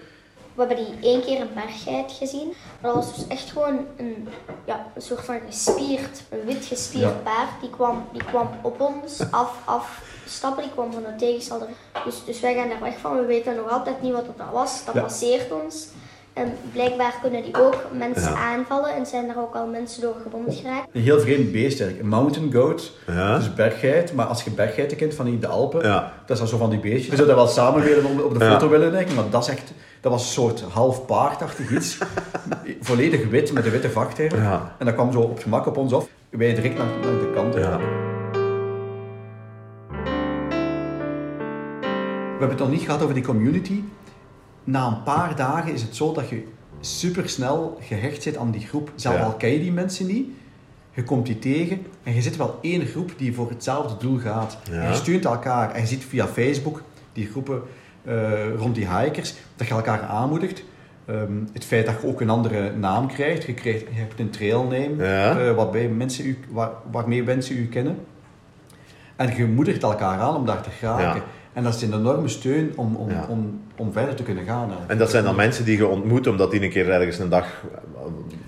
We 0.55 0.65
hebben 0.65 0.85
die 0.85 1.09
één 1.11 1.21
keer 1.21 1.41
een 1.41 1.53
berggeit 1.53 2.11
gezien. 2.11 2.53
Maar 2.81 2.93
dat 2.93 3.05
was 3.05 3.15
dus 3.15 3.27
echt 3.27 3.51
gewoon 3.51 3.85
een, 3.97 4.27
ja, 4.65 4.87
een 4.95 5.01
soort 5.01 5.25
van 5.25 5.39
gespierd, 5.47 6.23
een 6.29 6.45
wit 6.45 6.65
gespierd 6.65 7.03
Ja. 7.03 7.19
paard. 7.23 7.49
Die 7.61 7.69
kwam, 7.69 8.05
die 8.11 8.23
kwam 8.23 8.49
op 8.61 8.81
ons 8.81 9.19
af, 9.31 9.57
afstappen, 9.65 10.63
die 10.63 10.71
kwam 10.71 10.93
van 10.93 11.03
de 11.03 11.15
tegenstander. 11.17 11.67
Dus, 12.05 12.25
dus 12.25 12.39
wij 12.39 12.53
gaan 12.55 12.69
daar 12.69 12.81
weg 12.81 12.97
van. 12.97 13.15
We 13.17 13.25
weten 13.25 13.55
nog 13.55 13.69
altijd 13.71 14.01
niet 14.01 14.13
wat 14.13 14.25
dat 14.37 14.47
was. 14.51 14.85
Dat 14.85 14.93
Ja. 14.95 15.01
passeert 15.01 15.51
ons. 15.51 15.87
En 16.35 16.53
blijkbaar 16.73 17.13
kunnen 17.21 17.43
die 17.43 17.55
ook 17.61 17.75
mensen 17.97 18.31
Ja. 18.31 18.37
aanvallen 18.37 18.95
en 18.95 19.05
zijn 19.05 19.29
er 19.29 19.37
ook 19.39 19.55
al 19.55 19.67
mensen 19.67 20.01
door 20.01 20.15
gewond 20.23 20.55
geraakt. 20.55 20.87
Een 20.91 21.01
heel 21.01 21.19
vreemd 21.19 21.51
beest 21.51 21.79
eigenlijk. 21.79 21.99
Een 22.01 22.07
mountain 22.19 22.53
goat, 22.53 22.91
Ja. 23.07 23.37
dus 23.37 23.53
berggeit. 23.53 24.13
Maar 24.13 24.25
als 24.25 24.43
je 24.43 24.49
berggeiten 24.51 24.97
kent 24.97 25.13
van 25.13 25.27
in 25.27 25.39
de 25.39 25.47
Alpen, 25.47 25.83
Ja. 25.83 26.11
dat 26.25 26.37
zijn 26.37 26.49
zo 26.49 26.57
van 26.57 26.69
die 26.69 26.79
beestjes. 26.79 27.05
Je 27.09 27.15
zou 27.15 27.27
dat 27.27 27.35
wel 27.35 27.47
samen 27.47 27.83
willen 27.83 28.23
op, 28.25 28.39
de 28.39 28.45
Ja. 28.45 28.51
foto 28.51 28.69
willen 28.69 28.91
leggen, 28.91 29.15
maar 29.15 29.29
dat 29.29 29.43
is 29.43 29.49
echt... 29.49 29.73
Dat 30.01 30.11
was 30.11 30.21
een 30.25 30.31
soort 30.33 30.61
half 30.61 31.05
paardachtig 31.05 31.69
iets. 31.71 31.97
Volledig 32.81 33.29
wit, 33.29 33.53
met 33.53 33.65
een 33.65 33.71
witte 33.71 33.89
vachtherren. 33.89 34.41
Ja. 34.41 34.75
En 34.79 34.85
dat 34.85 34.93
kwam 34.95 35.11
zo 35.11 35.19
op 35.19 35.39
gemak 35.39 35.65
op 35.65 35.77
ons 35.77 35.93
af. 35.93 36.07
Wij 36.29 36.53
direct 36.55 36.77
naar, 36.77 36.87
naar 37.01 37.19
de 37.19 37.31
kant. 37.35 37.53
Ja. 37.53 37.79
We 42.37 42.41
hebben 42.41 42.49
het 42.49 42.59
nog 42.59 42.69
niet 42.69 42.81
gehad 42.85 43.01
over 43.01 43.13
die 43.13 43.23
community. 43.23 43.81
Na 44.65 44.87
een 44.87 45.03
paar 45.03 45.35
dagen 45.35 45.73
is 45.73 45.81
het 45.81 45.95
zo 45.95 46.13
dat 46.13 46.29
je 46.29 46.43
supersnel 46.79 47.77
gehecht 47.81 48.21
zit 48.23 48.37
aan 48.37 48.51
die 48.51 48.67
groep. 48.67 48.91
Zelf 48.95 49.15
Ja. 49.15 49.23
al 49.23 49.33
ken 49.33 49.49
je 49.49 49.59
die 49.59 49.71
mensen 49.71 50.05
niet. 50.07 50.27
Je 50.93 51.03
komt 51.03 51.25
die 51.25 51.39
tegen 51.39 51.85
en 52.03 52.13
je 52.13 52.21
zit 52.21 52.35
wel 52.37 52.57
één 52.61 52.85
groep 52.85 53.13
die 53.17 53.33
voor 53.33 53.49
hetzelfde 53.49 53.97
doel 54.07 54.17
gaat. 54.17 54.57
Ja. 54.71 54.81
En 54.81 54.87
je 54.89 54.95
steunt 54.95 55.25
elkaar 55.25 55.71
en 55.71 55.81
je 55.81 55.87
ziet 55.87 56.05
via 56.05 56.27
Facebook 56.27 56.81
die 57.13 57.27
groepen 57.27 57.61
eh, 58.03 58.53
rond 58.57 58.75
die 58.75 58.87
hikers 58.97 59.33
dat 59.55 59.67
je 59.67 59.73
elkaar 59.73 60.01
aanmoedigt. 60.01 60.63
Ehm, 61.05 61.33
het 61.53 61.65
feit 61.65 61.85
dat 61.85 61.95
je 62.01 62.07
ook 62.07 62.21
een 62.21 62.29
andere 62.29 62.71
naam 62.75 63.07
krijgt. 63.07 63.43
Je, 63.43 63.53
krijgt, 63.53 63.79
je 63.79 63.85
hebt 63.99 64.19
een 64.19 64.29
trailname 64.29 64.95
Ja. 64.97 65.39
eh, 65.39 65.55
waarbij 65.55 65.87
mensen 65.87 66.25
u, 66.25 66.37
waar, 66.49 66.69
waarmee 66.91 67.23
mensen 67.23 67.57
u 67.57 67.67
kennen. 67.67 67.97
En 69.15 69.35
je 69.37 69.45
moedigt 69.45 69.83
elkaar 69.83 70.19
aan 70.19 70.35
om 70.35 70.45
daar 70.45 70.61
te 70.61 70.69
geraken. 70.69 71.21
En 71.55 71.63
dat 71.63 71.75
is 71.75 71.81
een 71.81 71.93
enorme 71.93 72.27
steun 72.27 72.73
om, 72.75 72.95
om, 72.95 73.09
Ja. 73.09 73.25
om, 73.29 73.59
om 73.75 73.91
verder 73.91 74.15
te 74.15 74.23
kunnen 74.23 74.45
gaan. 74.45 74.69
hè. 74.69 74.75
En 74.87 74.97
dat 74.97 75.09
zijn 75.09 75.23
dan 75.23 75.35
mensen 75.35 75.65
die 75.65 75.77
je 75.77 75.87
ontmoet 75.87 76.27
omdat 76.27 76.51
die 76.51 76.61
een 76.63 76.69
keer 76.69 76.89
ergens 76.89 77.19
een 77.19 77.29
dag 77.29 77.45
eh, 77.73 78.01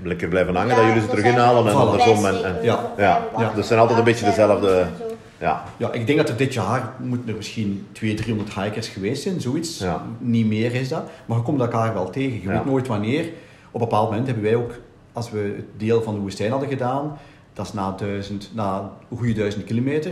lekker 0.03 0.27
blijven 0.27 0.55
hangen, 0.55 0.69
Ja, 0.69 0.75
dat 0.75 0.85
jullie 0.85 1.01
ze 1.01 1.07
dat 1.07 1.15
terug 1.15 1.31
inhalen 1.31 1.67
en 1.71 1.75
andersom. 1.77 2.25
En, 2.25 2.45
en, 2.45 2.55
Ja, 2.63 2.91
ja, 2.97 3.21
ja. 3.37 3.51
Dus 3.55 3.67
zijn 3.67 3.79
altijd 3.79 3.97
een 3.99 4.05
beetje 4.05 4.25
dezelfde- 4.25 4.85
ja. 5.39 5.63
Ja, 5.77 5.91
ik 5.91 6.07
denk 6.07 6.17
dat 6.19 6.29
er 6.29 6.37
dit 6.37 6.53
jaar 6.53 6.93
moeten 6.99 7.29
er 7.29 7.35
misschien 7.35 7.87
200, 7.91 8.27
300 8.27 8.59
hikers 8.65 8.87
geweest 8.87 9.21
zijn, 9.23 9.41
zoiets. 9.41 9.79
Ja. 9.79 10.01
Niet 10.19 10.45
meer 10.47 10.73
is 10.75 10.89
dat. 10.89 11.03
Maar 11.25 11.37
je 11.37 11.43
komt 11.43 11.59
elkaar 11.61 11.93
wel 11.93 12.09
tegen. 12.09 12.41
Je 12.41 12.47
Ja. 12.47 12.53
weet 12.53 12.65
nooit 12.65 12.87
wanneer. 12.87 13.23
Op 13.71 13.81
een 13.81 13.87
bepaald 13.87 14.09
moment 14.09 14.25
hebben 14.25 14.43
wij 14.43 14.55
ook, 14.55 14.71
als 15.13 15.31
we 15.31 15.53
het 15.55 15.65
deel 15.79 16.01
van 16.01 16.13
de 16.13 16.19
woestijn 16.19 16.51
hadden 16.51 16.69
gedaan, 16.69 17.17
dat 17.53 17.65
is 17.65 17.73
na, 17.73 17.91
duizend, 17.97 18.51
na 18.53 18.91
een 19.11 19.17
goede 19.17 19.33
duizend 19.33 19.63
kilometer, 19.63 20.11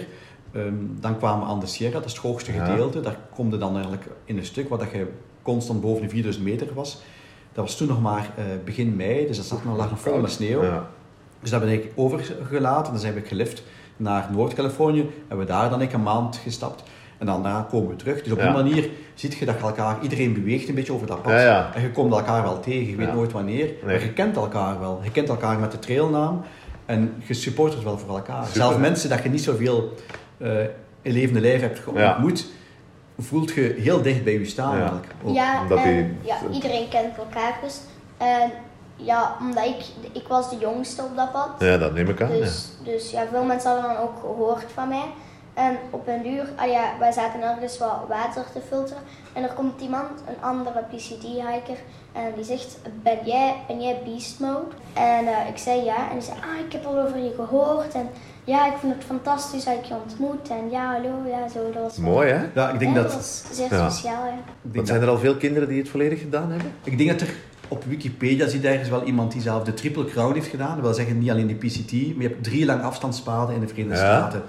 ehm, 0.56 0.74
dan 1.00 1.18
kwamen 1.18 1.46
we 1.46 1.52
aan 1.54 1.60
de 1.60 1.66
Sierra, 1.66 1.94
dat 1.94 2.06
is 2.06 2.12
het 2.12 2.22
hoogste 2.22 2.54
Ja. 2.54 2.66
gedeelte. 2.66 3.00
Daar 3.02 3.18
kom 3.36 3.52
je 3.52 3.58
dan 3.58 3.74
eigenlijk 3.74 4.06
in 4.26 4.38
een 4.38 4.46
stuk 4.46 4.70
waar 4.70 4.80
dat 4.80 4.92
je 4.92 5.08
constant 5.42 5.82
boven 5.82 6.02
de 6.02 6.10
4000 6.10 6.46
meter 6.46 6.68
was. 6.74 7.02
Dat 7.54 7.66
was 7.66 7.78
toen 7.78 7.88
nog 7.88 8.02
maar 8.02 8.30
eh, 8.38 8.44
begin 8.66 8.96
mei, 8.96 9.28
dus 9.28 9.38
dat 9.38 9.46
zat 9.46 9.64
nog 9.64 9.78
lag 9.78 9.90
nog 9.90 10.00
vol 10.00 10.18
met 10.22 10.32
sneeuw. 10.32 10.64
Ja. 10.64 10.88
Dus 11.42 11.50
dat 11.50 11.60
ben 11.60 11.70
ik 11.70 11.92
overgelaten. 11.96 12.92
Dan 12.92 13.02
zijn 13.02 13.14
we 13.14 13.22
gelift 13.22 13.64
naar 13.98 14.30
Noord-Californië. 14.32 15.10
En 15.28 15.38
we 15.38 15.46
daar 15.46 15.70
dan 15.70 15.82
ik 15.82 15.94
een 15.94 16.04
maand 16.04 16.36
gestapt. 16.38 16.84
En 17.18 17.26
daarna 17.26 17.68
komen 17.70 17.90
we 17.90 17.96
terug. 17.96 18.22
Dus 18.24 18.32
op 18.32 18.38
Ja. 18.38 18.44
die 18.46 18.54
manier 18.54 18.90
zie 19.14 19.40
je 19.40 19.46
dat 19.46 19.56
je 19.56 19.62
elkaar... 19.62 19.98
Iedereen 20.02 20.34
beweegt 20.34 20.70
een 20.70 20.76
beetje 20.76 20.94
over 20.94 21.08
dat 21.08 21.22
pad. 21.22 21.32
Ja, 21.32 21.40
ja. 21.42 21.72
En 21.74 21.82
je 21.82 21.92
komt 21.92 22.12
elkaar 22.14 22.44
wel 22.44 22.60
tegen. 22.60 22.90
Je 22.90 22.96
weet 22.96 23.14
nooit 23.14 23.32
wanneer. 23.32 23.74
Maar 23.84 24.02
je 24.02 24.14
kent 24.14 24.36
elkaar 24.36 24.80
wel. 24.80 25.00
Je 25.04 25.12
kent 25.12 25.30
elkaar 25.30 25.60
met 25.60 25.72
de 25.72 25.80
trailnaam. 25.80 26.42
En 26.86 27.14
je 27.28 27.34
supportert 27.34 27.84
wel 27.84 27.98
voor 27.98 28.16
elkaar. 28.16 28.46
Zelfs 28.54 28.78
mensen 28.78 29.10
dat 29.10 29.24
je 29.24 29.30
niet 29.30 29.44
zoveel 29.44 29.94
in 31.02 31.12
levende 31.12 31.40
lijf 31.42 31.62
hebt 31.62 31.82
Ja. 31.96 32.10
ontmoet... 32.14 32.46
voelt 33.20 33.52
je 33.54 33.76
heel 33.78 34.02
dicht 34.02 34.24
bij 34.24 34.34
je 34.34 34.46
staan 34.46 34.72
Ja. 34.76 34.80
eigenlijk. 34.82 35.08
ook. 35.24 35.36
Ja, 35.36 35.62
Omdat 35.62 35.78
en, 35.78 35.84
die- 36.22 36.30
ja, 36.30 36.38
iedereen 36.52 36.88
kent 36.90 37.18
elkaar 37.18 37.58
dus. 37.64 37.80
En 38.18 38.52
ja, 38.96 39.36
omdat 39.40 39.66
ik, 39.66 39.86
ik 40.12 40.28
was 40.28 40.50
de 40.50 40.58
jongste 40.58 41.02
op 41.04 41.16
dat 41.16 41.32
pad. 41.32 41.50
ja, 41.60 41.78
dat 41.78 41.94
neem 41.94 42.10
ik 42.10 42.22
aan. 42.22 42.32
ja. 42.36 42.44
Dus, 42.44 42.68
dus 42.84 43.12
ja, 43.12 43.24
veel 43.32 43.44
mensen 43.44 43.72
hadden 43.72 43.90
dan 43.90 44.02
ook 44.04 44.20
gehoord 44.20 44.66
van 44.74 44.88
mij. 44.88 45.06
En 45.54 45.78
op 45.90 46.08
een 46.08 46.22
duur, 46.24 46.50
ah 46.56 46.72
ja, 46.72 46.84
wij 47.00 47.12
zaten 47.12 47.42
ergens 47.42 47.78
wat 47.78 48.00
water 48.08 48.44
te 48.54 48.60
filteren. 48.68 49.02
En 49.34 49.44
er 49.44 49.54
komt 49.54 49.82
iemand, 49.82 50.10
een 50.28 50.44
andere 50.44 50.80
PCT-hiker, 50.96 51.78
en 52.12 52.32
die 52.36 52.44
zegt, 52.44 52.78
ben 53.04 53.18
jij, 53.26 53.56
ben 53.68 53.82
jij 53.82 54.02
Beast 54.06 54.40
Mode? 54.40 54.66
En 54.94 55.28
eh, 55.28 55.50
ik 55.50 55.58
zei 55.58 55.84
ja. 55.84 55.96
En 56.10 56.14
die 56.14 56.22
zei, 56.22 56.38
ah, 56.38 56.66
ik 56.66 56.72
heb 56.72 56.86
al 56.86 57.00
over 57.00 57.18
je 57.18 57.34
gehoord. 57.36 57.94
En 57.94 58.10
ja, 58.46 58.66
ik 58.68 58.78
vond 58.80 58.94
het 58.94 59.04
fantastisch 59.04 59.64
dat 59.64 59.74
ik 59.74 59.84
je 59.86 59.94
ontmoet. 59.94 60.50
En 60.50 60.70
ja, 60.70 60.92
hallo, 60.94 61.30
ja, 61.30 61.48
zo. 61.48 61.72
Dat 61.74 61.82
was 61.82 61.98
Mooi 61.98 62.30
hè? 62.32 62.46
Ja, 62.54 62.70
ik 62.70 62.80
denk 62.80 62.96
Ja, 62.96 63.02
dat... 63.02 63.14
was 63.14 63.44
zeer 63.52 63.74
Ja. 63.74 63.90
speciaal, 63.90 64.24
denk 64.62 64.76
Want 64.76 64.88
zijn 64.88 65.02
er 65.02 65.08
al 65.08 65.18
veel 65.20 65.36
kinderen 65.36 65.68
die 65.70 65.80
het 65.80 65.90
volledig 65.90 66.20
gedaan 66.20 66.52
hebben? 66.52 66.72
Ik 66.84 66.98
denk 66.98 67.10
dat 67.10 67.22
er 67.22 67.34
op 67.68 67.84
Wikipedia 67.84 68.48
zit 68.48 68.64
ergens 68.64 68.90
wel 68.90 69.04
iemand 69.04 69.32
die 69.32 69.42
zelf 69.42 69.64
de 69.64 69.74
Triple 69.74 70.06
Crown 70.06 70.34
heeft 70.34 70.48
gedaan. 70.48 70.76
Dat 70.76 70.84
wil 70.86 70.94
zeggen 70.94 71.18
niet 71.20 71.30
alleen 71.30 71.48
de 71.48 71.54
PCT, 71.56 71.92
maar 71.92 72.22
je 72.24 72.28
hebt 72.28 72.44
drie 72.44 72.66
lang 72.66 72.82
afstandspaden 72.82 73.56
in 73.56 73.62
de 73.62 73.68
Verenigde 73.68 74.00
Ja. 74.04 74.18
Staten. 74.18 74.42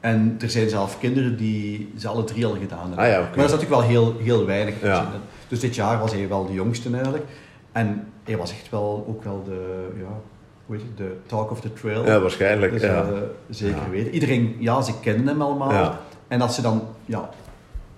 En 0.00 0.36
er 0.40 0.50
zijn 0.50 0.68
zelf 0.68 0.98
kinderen 0.98 1.36
die 1.36 1.92
ze 1.98 2.08
alle 2.08 2.24
drie 2.24 2.46
al 2.46 2.56
gedaan 2.60 2.86
hebben. 2.86 2.98
Ah 2.98 3.06
ja, 3.10 3.18
oké. 3.18 3.28
Maar 3.28 3.36
dat 3.36 3.44
is 3.44 3.50
natuurlijk 3.52 3.80
wel 3.80 3.88
heel, 3.88 4.14
heel 4.22 4.46
weinig. 4.46 4.74
Ja. 4.82 5.06
Dus 5.48 5.60
dit 5.60 5.74
jaar 5.74 5.98
was 5.98 6.12
hij 6.12 6.28
wel 6.28 6.46
de 6.46 6.52
jongste 6.52 6.90
eigenlijk. 6.94 7.24
En 7.72 8.06
hij 8.24 8.36
was 8.36 8.50
echt 8.50 8.70
wel 8.70 9.04
ook 9.08 9.24
wel 9.24 9.42
de, 9.44 9.88
ja, 9.98 10.08
hoe 10.70 10.78
heet 10.78 10.88
het, 10.88 10.96
de 10.96 11.16
talk 11.26 11.50
of 11.50 11.60
the 11.60 11.72
trail. 11.72 12.04
Ja, 12.06 12.20
waarschijnlijk. 12.20 12.72
Dus, 12.72 12.82
ja. 12.82 13.02
eh, 13.02 13.08
zeker 13.48 13.76
Ja. 13.84 13.90
weten. 13.90 14.12
Iedereen, 14.12 14.56
ja, 14.58 14.82
ze 14.82 14.92
kenden 15.00 15.26
hem 15.26 15.42
allemaal. 15.42 15.72
Ja. 15.72 15.98
En 16.28 16.40
als 16.40 16.54
ze 16.54 16.62
dan, 16.62 16.82
ja, 17.04 17.28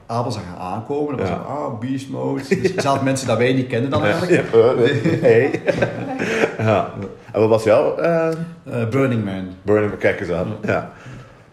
Abel 0.06 0.32
zagen 0.32 0.58
aankomen, 0.58 1.16
dan 1.16 1.26
was 1.26 1.28
het, 1.28 1.46
ah, 1.46 1.78
beast 1.78 2.08
mode. 2.08 2.42
Dus 2.48 2.74
zelfs 2.74 3.02
mensen 3.02 3.26
dat 3.26 3.38
wij 3.38 3.52
niet 3.52 3.66
kennen 3.66 3.90
dan 3.90 4.04
eigenlijk. 4.04 4.32
Ja, 4.54 4.74
hey. 5.20 5.60
ja. 6.58 6.90
En 7.32 7.40
wat 7.40 7.48
was 7.48 7.64
jouw 7.64 7.96
eh 7.96 8.28
Eh, 8.64 8.88
Burning 8.88 9.24
Man. 9.24 9.48
Burning 9.62 9.98
Kijk 9.98 10.20
eens 10.20 10.30
aan. 10.30 10.46
Ja. 10.62 10.92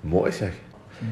Mooi 0.02 0.32
zeg. 0.32 0.52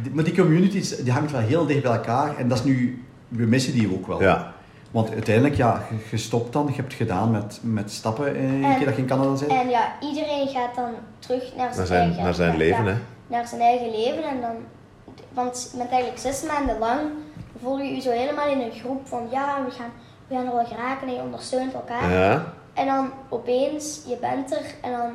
Die- 0.03 0.11
Maar 0.13 0.23
die 0.23 0.35
communities, 0.35 0.95
die 0.97 1.11
hangt 1.11 1.31
wel 1.31 1.41
heel 1.41 1.65
dicht 1.65 1.81
bij 1.83 1.91
elkaar. 1.91 2.37
En 2.37 2.47
dat 2.47 2.57
is 2.57 2.63
nu, 2.63 3.03
we 3.27 3.45
missen 3.45 3.73
die 3.73 3.93
ook 3.93 4.07
wel. 4.07 4.21
Ja. 4.21 4.53
Want 4.97 5.11
uiteindelijk, 5.11 5.55
ja, 5.55 5.81
je, 6.11 6.17
stopt 6.17 6.53
dan, 6.53 6.65
je 6.67 6.73
hebt 6.75 6.87
het 6.87 7.01
gedaan 7.01 7.31
met, 7.31 7.59
met 7.63 7.91
stappen 7.91 8.43
een 8.43 8.63
En- 8.63 8.75
keer 8.77 8.85
dat 8.85 8.95
je 8.95 9.01
in 9.01 9.07
Canada 9.07 9.29
bent. 9.29 9.47
En 9.47 9.69
ja, 9.69 9.91
iedereen 10.01 10.47
gaat 10.47 10.75
dan 10.75 10.91
terug 11.19 11.55
naar 11.55 11.73
zijn, 11.73 11.77
Naar 11.77 11.85
zijn, 11.87 12.01
eigen, 12.01 12.23
naar 12.23 12.33
zijn 12.33 12.51
ja, 12.51 12.57
leven 12.57 12.85
ja, 12.85 12.91
hè. 12.91 12.97
naar 13.27 13.47
zijn 13.47 13.61
eigen 13.61 13.91
leven. 13.91 14.23
En 14.23 14.41
dan, 14.41 14.55
want 15.33 15.73
met 15.77 15.89
eigenlijk 15.89 16.21
zes 16.21 16.43
maanden 16.43 16.77
lang 16.79 16.99
voel 17.61 17.79
je 17.79 17.95
je 17.95 18.01
zo 18.01 18.11
helemaal 18.11 18.47
in 18.47 18.59
een 18.61 18.71
groep 18.71 19.07
van 19.07 19.27
ja, 19.31 19.63
we 19.65 19.71
gaan, 19.71 19.91
we 20.27 20.35
gaan 20.35 20.45
er 20.45 20.53
wel 20.55 20.65
geraken 20.65 21.07
en 21.07 21.13
je 21.13 21.21
ondersteunt 21.21 21.73
elkaar. 21.73 22.11
Ja. 22.11 22.53
En 22.73 22.85
dan 22.85 23.09
opeens, 23.29 24.01
je 24.07 24.17
bent 24.21 24.51
er 24.51 24.65
en 24.81 24.91
dan 24.91 25.11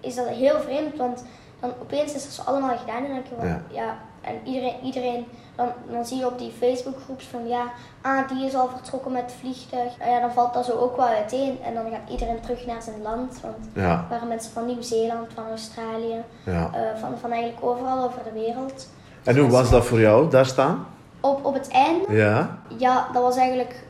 is 0.00 0.14
dat 0.14 0.28
heel 0.28 0.60
vreemd, 0.60 0.96
want 0.96 1.24
dan 1.60 1.72
opeens 1.80 2.14
is 2.14 2.24
het 2.24 2.32
zo 2.32 2.42
allemaal 2.42 2.76
gedaan 2.76 2.96
en 2.96 3.02
dan 3.04 3.12
denk 3.12 3.26
je 3.26 3.34
van 3.38 3.48
Ja. 3.48 3.60
ja, 3.70 3.98
en 4.26 4.34
iedereen, 4.44 4.74
iedereen 4.82 5.26
dan, 5.56 5.68
dan 5.90 6.04
zie 6.06 6.18
je 6.18 6.26
op 6.26 6.38
die 6.38 6.52
Facebookgroeps 6.58 7.24
van 7.24 7.48
ja, 7.48 7.64
ah, 8.02 8.28
die 8.28 8.46
is 8.46 8.54
al 8.54 8.68
vertrokken 8.68 9.12
met 9.12 9.22
het 9.22 9.32
vliegtuig. 9.40 9.98
En 9.98 10.10
ja, 10.10 10.20
dan 10.20 10.32
valt 10.32 10.54
dat 10.54 10.64
zo 10.64 10.72
ook 10.72 10.96
wel 10.96 11.06
uiteen 11.06 11.58
en 11.62 11.74
dan 11.74 11.84
gaat 11.90 12.10
iedereen 12.10 12.40
terug 12.40 12.66
naar 12.66 12.82
zijn 12.82 13.02
land, 13.02 13.40
want 13.42 13.56
Ja. 13.74 13.90
er 13.90 14.04
waren 14.08 14.28
mensen 14.28 14.52
van 14.52 14.66
Nieuw-Zeeland, 14.66 15.26
van 15.34 15.44
Australië, 15.48 16.22
ja. 16.44 16.70
eh, 16.72 17.00
van, 17.00 17.18
van 17.20 17.30
eigenlijk 17.32 17.64
overal 17.64 18.04
over 18.04 18.20
de 18.24 18.32
wereld. 18.32 18.88
En 19.24 19.38
hoe 19.38 19.50
was 19.50 19.70
dat 19.70 19.84
voor 19.86 20.00
jou, 20.00 20.30
daar 20.30 20.46
staan? 20.46 20.86
Op, 21.20 21.44
op 21.44 21.54
het 21.54 21.68
einde 21.68 22.12
Ja. 22.12 22.58
ja, 22.78 23.06
dat 23.12 23.22
was 23.22 23.36
eigenlijk 23.36 23.84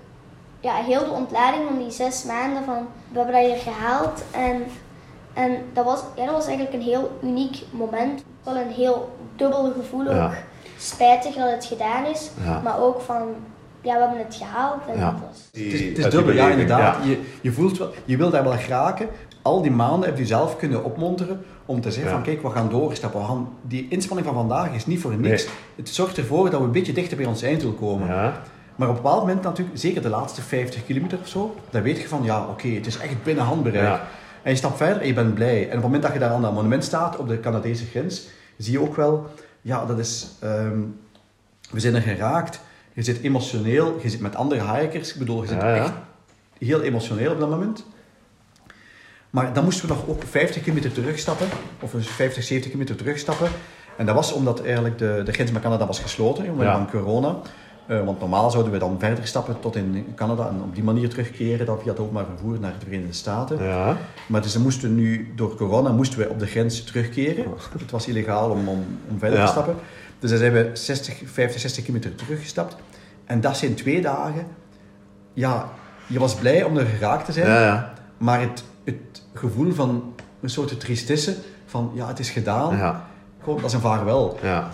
ja, 0.61 0.75
heel 0.75 1.05
de 1.05 1.11
ontlading 1.11 1.63
van 1.69 1.79
die 1.79 1.91
zes 1.91 2.25
maanden 2.25 2.65
van 2.65 2.87
we 3.13 3.19
hebben 3.19 3.35
dat 3.35 3.45
hier 3.45 3.61
gehaald 3.73 4.23
en, 4.31 4.63
en 5.33 5.59
dat, 5.73 5.85
was, 5.85 6.03
ja, 6.17 6.25
dat 6.25 6.35
was 6.35 6.47
eigenlijk 6.47 6.77
een 6.77 6.89
heel 6.89 7.11
uniek 7.23 7.63
moment. 7.71 8.25
Wel 8.45 8.57
een 8.57 8.71
heel 8.71 9.17
dubbel 9.37 9.73
gevoel 9.77 10.05
Ja. 10.13 10.25
ook. 10.25 10.33
Spijtig 10.79 11.35
dat 11.35 11.51
het 11.51 11.65
gedaan 11.65 12.07
is, 12.07 12.31
Ja. 12.45 12.61
maar 12.65 12.81
ook 12.81 13.01
van 13.01 13.23
ja, 13.81 13.95
we 13.95 14.01
hebben 14.01 14.19
het 14.19 14.35
gehaald 14.35 14.81
en 14.93 14.99
Ja. 14.99 15.11
dat 15.11 15.21
was... 15.29 15.49
Het 15.53 15.73
is, 15.73 15.81
het 15.81 15.99
is 15.99 16.05
uit 16.05 16.13
dubbel, 16.13 16.35
ja 16.35 16.49
inderdaad. 16.49 16.97
ja. 17.05 17.09
Je, 17.11 17.21
je 17.41 17.53
voelt 17.53 17.79
wel, 17.79 17.91
je 18.05 18.17
wilt 18.17 18.33
daar 18.33 18.45
wel 18.45 18.53
geraken. 18.59 19.09
Al 19.43 19.63
die 19.63 19.71
maanden 19.71 20.09
heb 20.09 20.19
je 20.19 20.27
zelf 20.27 20.57
kunnen 20.57 20.85
opmonteren 20.85 21.45
om 21.67 21.81
te 21.81 21.91
zeggen 21.91 22.11
Ja. 22.11 22.15
van 22.17 22.25
kijk, 22.25 22.43
we 22.43 22.51
gaan 22.51 22.69
doorstappen. 22.69 23.21
We 23.21 23.27
gaan, 23.27 23.49
die 23.63 23.87
inspanning 23.91 24.27
van 24.29 24.37
vandaag 24.37 24.75
is 24.75 24.87
niet 24.87 25.01
voor 25.01 25.17
niks. 25.17 25.45
Nee. 25.45 25.55
Het 25.77 25.89
zorgt 25.89 26.17
ervoor 26.17 26.51
dat 26.51 26.61
we 26.61 26.67
een 26.67 26.73
beetje 26.73 26.93
dichter 26.93 27.17
bij 27.17 27.27
ons 27.27 27.43
eind 27.43 27.63
willen 27.63 27.79
komen. 27.79 28.09
Ja. 28.09 28.41
Maar 28.77 28.89
op 28.89 28.97
een 28.97 29.03
bepaald 29.03 29.21
moment 29.21 29.43
natuurlijk, 29.43 29.79
zeker 29.79 30.03
de 30.03 30.09
laatste 30.09 30.43
50 30.43 30.85
kilometer 30.85 31.19
of 31.23 31.29
zo, 31.29 31.55
dan 31.71 31.83
weet 31.83 32.01
je 32.01 32.09
van 32.09 32.23
ja, 32.23 32.47
oké, 32.51 32.69
het 32.69 32.87
is 32.87 32.99
echt 32.99 33.23
binnen 33.23 33.45
handbereik. 33.45 34.01
En 34.45 34.51
je 34.51 34.57
stapt 34.57 34.77
verder 34.77 35.01
en 35.01 35.07
je 35.07 35.13
bent 35.13 35.35
blij. 35.35 35.59
En 35.61 35.67
op 35.67 35.73
het 35.73 35.83
moment 35.83 36.03
dat 36.03 36.13
je 36.13 36.19
daar 36.19 36.31
aan 36.31 36.43
dat 36.43 36.53
monument 36.55 36.85
staat, 36.85 37.17
op 37.17 37.29
de 37.29 37.41
Canadese 37.41 37.85
grens, 37.85 38.27
zie 38.57 38.73
je 38.73 38.81
ook 38.81 38.97
wel, 38.97 39.27
ja, 39.61 39.87
dat 39.87 39.99
is, 39.99 40.27
ehm, 40.41 40.79
we 41.71 41.81
zijn 41.81 41.95
er 41.95 42.01
geraakt. 42.03 42.61
Je 42.93 43.03
zit 43.03 43.21
emotioneel, 43.23 43.99
je 44.03 44.09
zit 44.11 44.21
met 44.21 44.37
andere 44.37 44.73
hikers. 44.77 45.13
Ik 45.13 45.19
bedoel, 45.19 45.43
je 45.43 45.49
zit 45.49 45.61
Ja, 45.61 45.75
ja. 45.75 45.83
echt 45.85 45.93
heel 46.59 46.81
emotioneel 46.81 47.33
op 47.33 47.39
dat 47.41 47.51
moment. 47.51 47.85
Maar 49.31 49.53
dan 49.53 49.65
moesten 49.65 49.89
we 49.89 49.95
nog 49.95 50.09
ook 50.09 50.23
50 50.23 50.63
kilometer 50.63 50.93
terugstappen, 50.93 51.47
of 51.81 51.91
dus 51.91 52.09
50, 52.09 52.43
70 52.43 52.71
kilometer 52.71 52.97
terugstappen. 52.97 53.49
En 53.97 54.07
dat 54.07 54.15
was 54.15 54.33
omdat 54.33 54.65
eigenlijk 54.65 54.99
de, 54.99 55.23
de 55.25 55.33
grens 55.33 55.51
met 55.51 55.63
Canada 55.63 55.87
was 55.87 55.99
gesloten, 55.99 56.45
omwille 56.51 56.71
Ja. 56.71 56.77
van 56.77 56.91
corona. 56.91 57.37
Eh, 57.87 58.05
want 58.05 58.21
normaal 58.21 58.51
zouden 58.51 58.73
we 58.73 58.79
dan 58.79 58.97
verder 58.99 59.27
stappen 59.27 59.61
tot 59.61 59.77
in 59.77 60.13
Canada 60.17 60.49
en 60.49 60.63
op 60.63 60.75
die 60.75 60.85
manier 60.85 61.09
terugkeren 61.09 61.67
dan 61.67 61.79
via 61.81 61.91
het 61.91 62.01
openbaar 62.01 62.25
vervoer 62.27 62.61
naar 62.61 62.73
de 62.79 62.85
Verenigde 62.85 63.13
Staten. 63.13 63.65
Ja. 63.65 63.97
Maar 64.29 64.43
dus 64.43 64.55
we 64.55 64.61
moesten 64.61 64.95
nu, 64.95 65.33
door 65.37 65.57
corona, 65.57 65.93
moesten 65.93 66.19
we 66.19 66.29
op 66.29 66.39
de 66.39 66.47
grens 66.47 66.85
terugkeren. 66.85 67.45
Het 67.79 67.91
was 67.91 68.07
illegaal 68.09 68.51
om, 68.51 68.69
om, 68.69 68.85
om 69.11 69.19
verder 69.19 69.39
Ja. 69.39 69.45
te 69.45 69.51
stappen. 69.51 69.77
Dus 70.19 70.31
dan 70.31 70.39
zijn 70.39 70.53
we 70.53 70.71
60, 70.73 71.23
50, 71.25 71.61
60 71.61 71.85
kilometer 71.85 72.15
teruggestapt. 72.15 72.77
En 73.25 73.41
dat 73.41 73.57
zijn 73.57 73.75
twee 73.75 74.01
dagen. 74.03 74.47
Ja, 75.33 75.69
je 76.07 76.19
was 76.19 76.35
blij 76.35 76.63
om 76.63 76.77
er 76.77 76.87
geraakt 76.87 77.25
te 77.25 77.33
zijn. 77.33 77.47
Ja, 77.49 77.65
ja. 77.65 77.93
Maar 78.19 78.41
het, 78.41 78.65
het 78.85 79.23
gevoel 79.35 79.73
van 79.73 80.15
een 80.41 80.51
soort 80.51 80.81
tristesse 80.81 81.37
van 81.67 81.91
ja, 81.95 82.07
het 82.07 82.19
is 82.19 82.31
gedaan. 82.31 83.03
Gewoon, 83.43 83.57
dat 83.61 83.69
is 83.69 83.73
een 83.73 83.81
vaarwel. 83.81 84.39
Ja. 84.43 84.71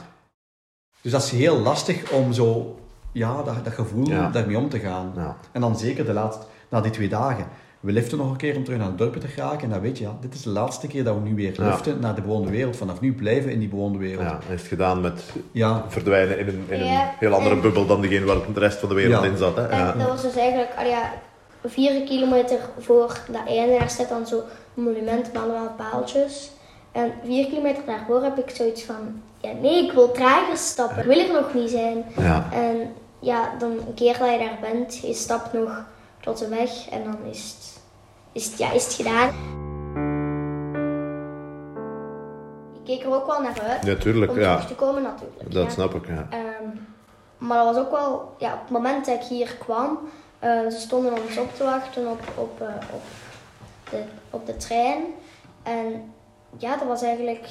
Dus 1.01 1.13
dat 1.13 1.23
is 1.23 1.31
heel 1.31 1.59
lastig 1.59 2.11
om 2.11 2.33
zo, 2.33 2.79
ja, 3.13 3.43
dat, 3.43 3.65
dat 3.65 3.73
gevoel 3.73 4.07
Ja. 4.09 4.29
daarmee 4.31 4.59
om 4.59 4.69
te 4.69 4.79
gaan. 4.79 5.13
Ja. 5.17 5.37
En 5.53 5.61
dan 5.61 5.79
zeker 5.79 6.05
de 6.05 6.13
laatste, 6.13 6.45
na 6.69 6.81
die 6.81 6.91
twee 6.91 7.09
dagen. 7.09 7.47
We 7.81 7.93
liften 7.93 8.19
nog 8.19 8.31
een 8.31 8.37
keer 8.37 8.57
om 8.57 8.65
terug 8.65 8.79
naar 8.79 8.89
het 8.89 8.99
dorp 8.99 9.17
te 9.17 9.27
geraken. 9.29 9.61
En 9.61 9.71
dan 9.71 9.81
weet 9.81 9.99
je, 9.99 10.05
ja, 10.05 10.17
dit 10.21 10.35
is 10.35 10.43
de 10.43 10.51
laatste 10.51 10.87
keer 10.87 11.05
dat 11.05 11.15
we 11.15 11.21
nu 11.21 11.35
weer 11.35 11.53
Ja. 11.63 11.69
liften 11.69 12.01
naar 12.01 12.15
de 12.15 12.21
bewoonde 12.21 12.51
wereld. 12.51 12.77
Vanaf 12.77 13.01
nu 13.01 13.15
blijven 13.15 13.45
we 13.47 13.53
in 13.53 13.59
die 13.59 13.69
bewoonde 13.69 13.99
wereld. 13.99 14.23
Ja, 14.29 14.39
het 14.47 14.61
gedaan 14.61 15.01
met 15.01 15.23
Ja, 15.53 15.85
verdwijnen 15.89 16.39
in 16.39 16.49
een, 16.49 16.65
in 16.69 16.81
een 16.81 17.09
heel 17.19 17.33
andere 17.33 17.55
En- 17.55 17.61
bubbel 17.61 17.87
dan 17.87 18.01
degene 18.01 18.25
waar 18.27 18.37
de 18.55 18.61
rest 18.61 18.79
van 18.79 18.89
de 18.89 18.95
wereld 18.95 19.25
Ja. 19.25 19.31
in 19.31 19.37
zat. 19.37 19.57
Hè? 19.57 19.67
En 19.67 19.79
Ja. 19.79 19.93
dat 19.93 20.09
was 20.09 20.23
dus 20.23 20.37
eigenlijk, 20.37 20.71
al 20.79 20.85
ja, 20.87 21.13
vier 21.65 22.03
kilometer 22.05 22.59
voor 22.79 23.19
dat 23.31 23.47
einde, 23.47 23.79
daar 23.79 23.91
staat 23.91 24.09
dan 24.09 24.27
zo'n 24.27 24.43
monument 24.75 25.33
met 25.33 25.43
allemaal 25.43 25.75
paaltjes. 25.77 26.51
En 26.93 27.13
vier 27.25 27.47
kilometer 27.47 27.83
daarvoor 27.87 28.23
heb 28.23 28.39
ik 28.39 28.51
zoiets 28.51 28.83
van, 28.85 29.23
ja 29.41 29.53
nee, 29.53 29.85
ik 29.85 29.93
wil 29.93 30.13
trager 30.13 30.57
stappen, 30.57 30.99
ik 30.99 31.05
wil 31.05 31.19
er 31.19 31.33
nog 31.43 31.55
niet 31.55 31.71
zijn. 31.71 32.05
Ja. 32.17 32.49
En 32.53 32.95
ja, 33.19 33.55
dan 33.59 33.71
een 33.71 33.95
keer 33.95 34.19
dat 34.19 34.31
je 34.31 34.39
daar 34.39 34.59
bent, 34.73 34.99
je 34.99 35.15
stapt 35.15 35.53
nog 35.53 35.85
tot 36.21 36.39
de 36.39 36.49
weg 36.49 36.89
en 36.89 37.05
dan 37.05 37.19
is 37.31 37.55
het, 37.59 37.81
is 38.33 38.47
het, 38.47 38.59
ja, 38.59 38.73
is 38.73 38.85
het 38.85 38.95
gedaan. 38.95 39.29
Ik 42.75 42.97
keek 42.97 43.03
er 43.05 43.15
ook 43.15 43.27
wel 43.27 43.41
naar 43.41 43.61
uit 43.61 43.83
Natuurlijk, 43.83 44.33
om 44.33 44.39
ja. 44.39 44.53
terug 44.55 44.69
te 44.69 44.75
komen 44.75 45.03
natuurlijk. 45.03 45.53
Dat 45.53 45.65
ja. 45.65 45.71
snap 45.71 45.95
ik, 45.95 46.07
ja. 46.07 46.27
Ehm, 46.31 46.69
maar 47.39 47.65
dat 47.65 47.75
was 47.75 47.85
ook 47.85 47.91
wel, 47.91 48.35
ja, 48.39 48.53
op 48.53 48.61
het 48.61 48.71
moment 48.71 49.07
dat 49.07 49.15
ik 49.15 49.27
hier 49.29 49.57
kwam, 49.59 49.99
eh, 50.39 50.69
ze 50.69 50.79
stonden 50.79 51.13
ons 51.13 51.39
op 51.39 51.55
te 51.55 51.65
wachten 51.65 52.11
op, 52.11 52.21
op, 52.37 52.61
eh, 52.61 52.67
op, 52.95 53.03
de, 53.91 54.03
op 54.31 54.47
de 54.47 54.57
trein. 54.57 55.05
En 55.63 56.13
ja, 56.59 56.77
dat 56.77 56.87
was 56.87 57.03
eigenlijk, 57.03 57.49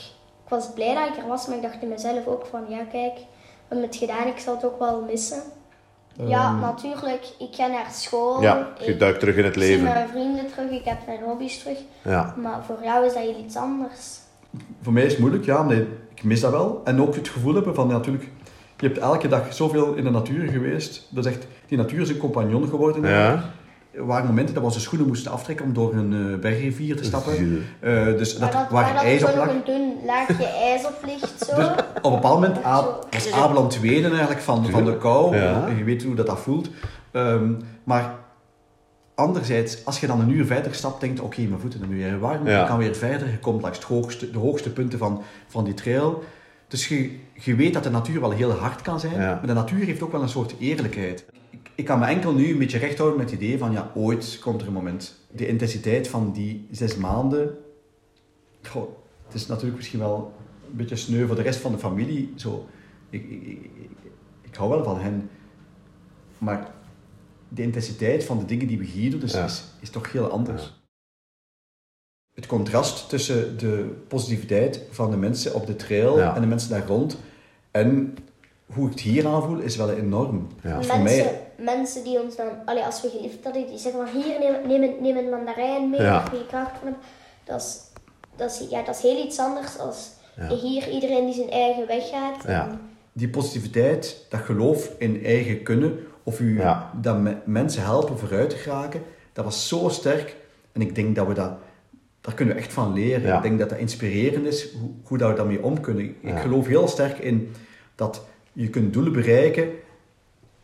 ik 0.50 0.56
was 0.56 0.74
blij 0.74 0.94
dat 0.96 1.08
ik 1.08 1.24
er 1.24 1.28
was, 1.28 1.48
maar 1.48 1.56
ik 1.56 1.62
dacht 1.62 1.82
in 1.82 1.88
mezelf 1.90 2.28
ook 2.28 2.46
van, 2.50 2.62
ja 2.70 2.78
kijk, 2.92 3.14
we 3.16 3.22
hebben 3.68 3.88
het 3.88 3.96
gedaan, 3.96 4.28
ik 4.28 4.38
zal 4.40 4.56
het 4.56 4.66
ook 4.66 4.80
wel 4.80 5.02
missen. 5.02 5.42
ja, 6.28 6.44
Ehm. 6.46 6.60
natuurlijk, 6.60 7.26
ik 7.40 7.48
ga 7.56 7.68
naar 7.68 7.88
school, 7.92 8.42
Ja, 8.42 8.68
je 8.80 8.86
ik 8.86 9.00
duikt 9.00 9.20
terug 9.20 9.36
in 9.36 9.44
het 9.44 9.54
zie 9.54 9.64
leven. 9.64 9.84
mijn 9.84 10.08
vrienden 10.10 10.52
terug, 10.52 10.70
ik 10.72 10.86
heb 10.86 10.98
mijn 11.06 11.22
hobby's 11.24 11.60
terug. 11.60 11.78
Ja. 12.02 12.34
Maar 12.42 12.64
voor 12.66 12.78
jou 12.84 13.06
is 13.06 13.14
dat 13.14 13.22
heel 13.24 13.40
iets 13.46 13.56
anders. 13.56 14.18
voor 14.82 14.94
mij 14.94 15.04
is 15.06 15.12
het 15.12 15.20
moeilijk. 15.20 15.46
Ja, 15.46 15.64
nee, 15.64 15.88
ik 16.16 16.24
mis 16.24 16.40
dat 16.42 16.52
wel. 16.52 16.82
En 16.84 17.02
ook 17.02 17.16
het 17.16 17.28
gevoel 17.30 17.54
hebben 17.54 17.76
van, 17.76 17.88
ja, 17.88 17.94
natuurlijk, 17.94 18.30
je 18.78 18.86
hebt 18.88 18.98
elke 19.00 19.28
dag 19.28 19.54
zoveel 19.54 19.94
in 19.94 20.04
de 20.04 20.10
natuur 20.10 20.50
geweest. 20.52 21.08
Dat 21.10 21.26
is 21.26 21.32
echt, 21.32 21.48
die 21.68 21.78
natuur 21.78 22.02
is 22.02 22.10
een 22.10 22.18
compagnon 22.18 22.68
geworden. 22.70 23.04
Ja. 23.10 23.44
Er 23.91 24.06
waren 24.06 24.25
momenten 24.28 24.54
dat 24.54 24.63
we 24.63 24.69
onze 24.69 24.80
schoenen 24.82 25.08
moesten 25.08 25.32
aftrekken 25.32 25.65
om 25.65 25.73
door 25.73 25.93
een 25.93 26.34
eh, 26.34 26.39
bergrivier 26.39 26.95
te 26.97 27.04
stappen. 27.04 27.63
Eh, 27.80 28.06
dus 28.06 28.38
dat, 28.38 28.52
dat, 28.52 28.69
waar 28.69 28.69
waar 28.84 28.93
dat 28.93 29.04
ijs 29.04 29.21
zo 29.21 29.28
op 29.28 29.36
nog 29.36 29.45
lag. 29.45 29.56
een 29.56 29.62
dun 29.65 29.93
laagje 30.06 30.45
ijs 30.45 30.86
op 30.86 30.95
ligt, 31.06 31.39
zo. 31.49 31.56
Dus 31.56 31.65
op 31.67 32.04
een 32.04 32.12
bepaald 32.12 32.41
moment 32.41 32.65
a- 32.65 32.82
Zo. 32.82 32.99
was 33.12 33.32
Abel 33.32 33.58
aan 33.58 33.63
het 33.63 33.80
wenen 33.80 34.10
eigenlijk 34.12 34.41
van, 34.41 34.65
van 34.69 34.86
de 34.86 34.97
kou. 34.97 35.36
Ja. 35.38 35.67
Je 35.78 35.84
weet 35.84 36.04
hoe 36.04 36.15
dat, 36.15 36.25
dat 36.25 36.39
voelt. 36.39 36.69
Ehm, 37.12 37.52
maar 37.84 38.15
anderzijds, 39.15 39.86
als 39.86 39.99
je 39.99 40.08
dan 40.08 40.19
een 40.19 40.30
uur 40.30 40.45
verder 40.45 40.73
stapt, 40.75 41.02
denkt 41.02 41.19
oké, 41.19 41.41
mijn 41.41 41.60
voeten 41.62 41.80
zijn 41.80 41.91
nu 41.91 41.97
weer 41.97 42.19
warm. 42.19 42.47
Ja. 42.47 42.62
Je 42.62 42.67
kan 42.67 42.78
weer 42.78 42.95
verder. 42.95 43.30
Je 43.30 43.39
komt 43.39 43.62
langs 43.62 43.78
het 43.78 43.88
hoogste, 43.88 44.32
de 44.32 44.38
hoogste 44.38 44.69
punten 44.69 44.99
van, 44.99 45.21
van 45.47 45.63
die 45.63 45.73
trail. 45.73 46.23
Dus 46.70 46.88
je, 46.88 47.18
je 47.34 47.56
weet 47.56 47.74
dat 47.74 47.84
de 47.84 47.90
natuur 47.90 48.22
wel 48.22 48.32
heel 48.32 48.52
hard 48.52 48.82
kan 48.82 49.00
zijn. 49.00 49.14
Ja. 49.14 49.36
Maar 49.36 49.48
de 49.48 49.54
natuur 49.54 49.86
heeft 49.86 50.02
ook 50.02 50.12
wel 50.12 50.22
een 50.22 50.30
soort 50.30 50.56
eerlijkheid. 50.60 51.26
Ik, 51.50 51.70
ik 51.76 51.86
kan 51.86 52.00
me 52.00 52.06
enkel 52.06 52.34
nu 52.34 52.52
een 52.52 52.58
beetje 52.58 52.78
recht 52.78 52.98
houden 52.98 53.20
met 53.20 53.32
het 53.32 53.42
idee 53.42 53.58
van, 53.58 53.72
ja, 53.72 53.92
ooit 53.96 54.40
komt 54.42 54.62
er 54.62 54.68
een 54.68 54.74
moment. 54.74 55.16
De 55.32 55.48
intensiteit 55.48 56.08
van 56.08 56.32
die 56.32 56.68
zes 56.72 56.96
maanden... 56.96 57.58
Goh, 58.68 58.90
het 59.26 59.34
is 59.34 59.48
natuurlijk 59.48 59.76
misschien 59.76 60.00
wel 60.00 60.34
een 60.70 60.78
beetje 60.78 60.96
sneu 60.96 61.26
voor 61.28 61.36
de 61.36 61.42
rest 61.42 61.60
van 61.60 61.72
de 61.72 61.78
familie. 61.78 62.34
Zo, 62.36 62.68
ik, 63.10 63.24
ik, 63.30 63.42
ik, 63.48 63.70
ik, 64.42 64.56
hou 64.56 64.70
wel 64.70 64.84
van 64.84 65.00
hen. 65.00 65.30
Maar 66.38 66.72
de 67.48 67.62
intensiteit 67.62 68.24
van 68.24 68.40
de 68.40 68.46
dingen 68.46 68.68
die 68.68 68.78
we 68.78 68.86
hier 68.86 69.12
doen, 69.12 69.22
Ja. 69.26 69.46
is, 69.46 69.64
is 69.80 69.90
toch 69.90 70.12
heel 70.12 70.30
anders. 70.30 70.79
Het 72.39 72.47
contrast 72.47 73.10
tussen 73.10 73.58
de 73.58 73.95
positiviteit 74.08 74.82
van 74.91 75.12
de 75.12 75.17
mensen 75.17 75.54
op 75.54 75.67
de 75.67 75.75
trail 75.75 76.17
Ja. 76.17 76.36
en 76.36 76.41
de 76.41 76.47
mensen 76.47 76.69
daar 76.69 76.88
rond 76.88 77.17
en 77.71 78.15
hoe 78.73 78.86
ik 78.86 78.91
het 78.91 78.99
hier 78.99 79.28
aanvoel, 79.28 79.58
is 79.60 79.75
wel 79.75 79.89
enorm. 79.91 80.47
Ja. 80.63 80.82
Voor 80.82 80.99
mensen, 80.99 81.25
mij, 81.25 81.41
mensen 81.75 82.04
die 82.04 82.21
ons 82.21 82.36
dan, 82.36 82.47
allee, 82.65 82.84
als 82.84 83.02
we 83.02 83.10
geliefd 83.10 83.43
hadden, 83.43 83.67
die 83.67 83.78
zeggen 83.78 84.08
van 84.08 84.21
hier 84.21 84.39
neem, 84.39 84.67
neem, 84.67 84.84
een- 84.84 84.95
neem 85.02 85.17
een 85.17 85.30
mandarijn 85.30 85.89
mee, 85.89 86.02
Ja. 86.02 86.23
je 86.32 86.45
kracht. 86.47 86.71
Dat 87.43 87.62
is, 87.62 87.78
dat, 88.36 88.52
is, 88.52 88.69
ja, 88.69 88.84
dat 88.84 88.95
is 88.95 89.02
heel 89.02 89.25
iets 89.25 89.39
anders 89.39 89.78
als 89.80 90.10
Ja. 90.36 90.56
hier 90.56 90.89
iedereen 90.89 91.25
die 91.25 91.36
zijn 91.36 91.49
eigen 91.49 91.88
weg 91.88 92.10
gaat. 92.10 92.43
Ja. 92.47 92.67
En 92.69 92.80
die 93.13 93.30
positiviteit, 93.30 94.25
dat 94.30 94.39
geloof 94.39 94.89
in 94.97 95.23
eigen 95.25 95.63
kunnen, 95.63 95.99
of 96.23 96.39
u 96.39 96.60
Ja. 96.60 96.91
dat 97.02 97.17
me- 97.19 97.38
mensen 97.45 97.84
helpen 97.84 98.17
vooruit 98.17 98.49
te 98.49 98.56
geraken, 98.56 99.02
dat 99.34 99.45
was 99.45 99.67
zo 99.67 99.89
sterk. 99.89 100.36
En 100.71 100.82
ik 100.82 100.95
denk 100.95 101.15
dat 101.15 101.28
we 101.28 101.34
dat, 101.34 101.52
daar 102.30 102.38
kunnen 102.38 102.56
we 102.56 102.62
echt 102.62 102.74
van 102.74 102.94
leren. 102.94 103.22
Ja. 103.22 103.36
Ik 103.36 103.42
denk 103.42 103.60
dat 103.60 103.70
dat 103.70 103.78
inspirerend 103.78 104.46
is, 104.46 104.74
hoe, 104.80 104.89
hoe 105.04 105.18
dat 105.18 105.30
we 105.30 105.36
daarmee 105.36 105.63
om 105.63 105.82
kunnen. 105.82 106.04
Ik 106.06 106.15
Ja. 106.22 106.38
geloof 106.38 106.68
heel 106.68 106.88
sterk 106.88 107.18
in 107.20 107.52
dat 107.96 108.26
je 108.54 108.68
kunt 108.70 108.94
doelen 108.94 109.13
bereiken. 109.13 109.70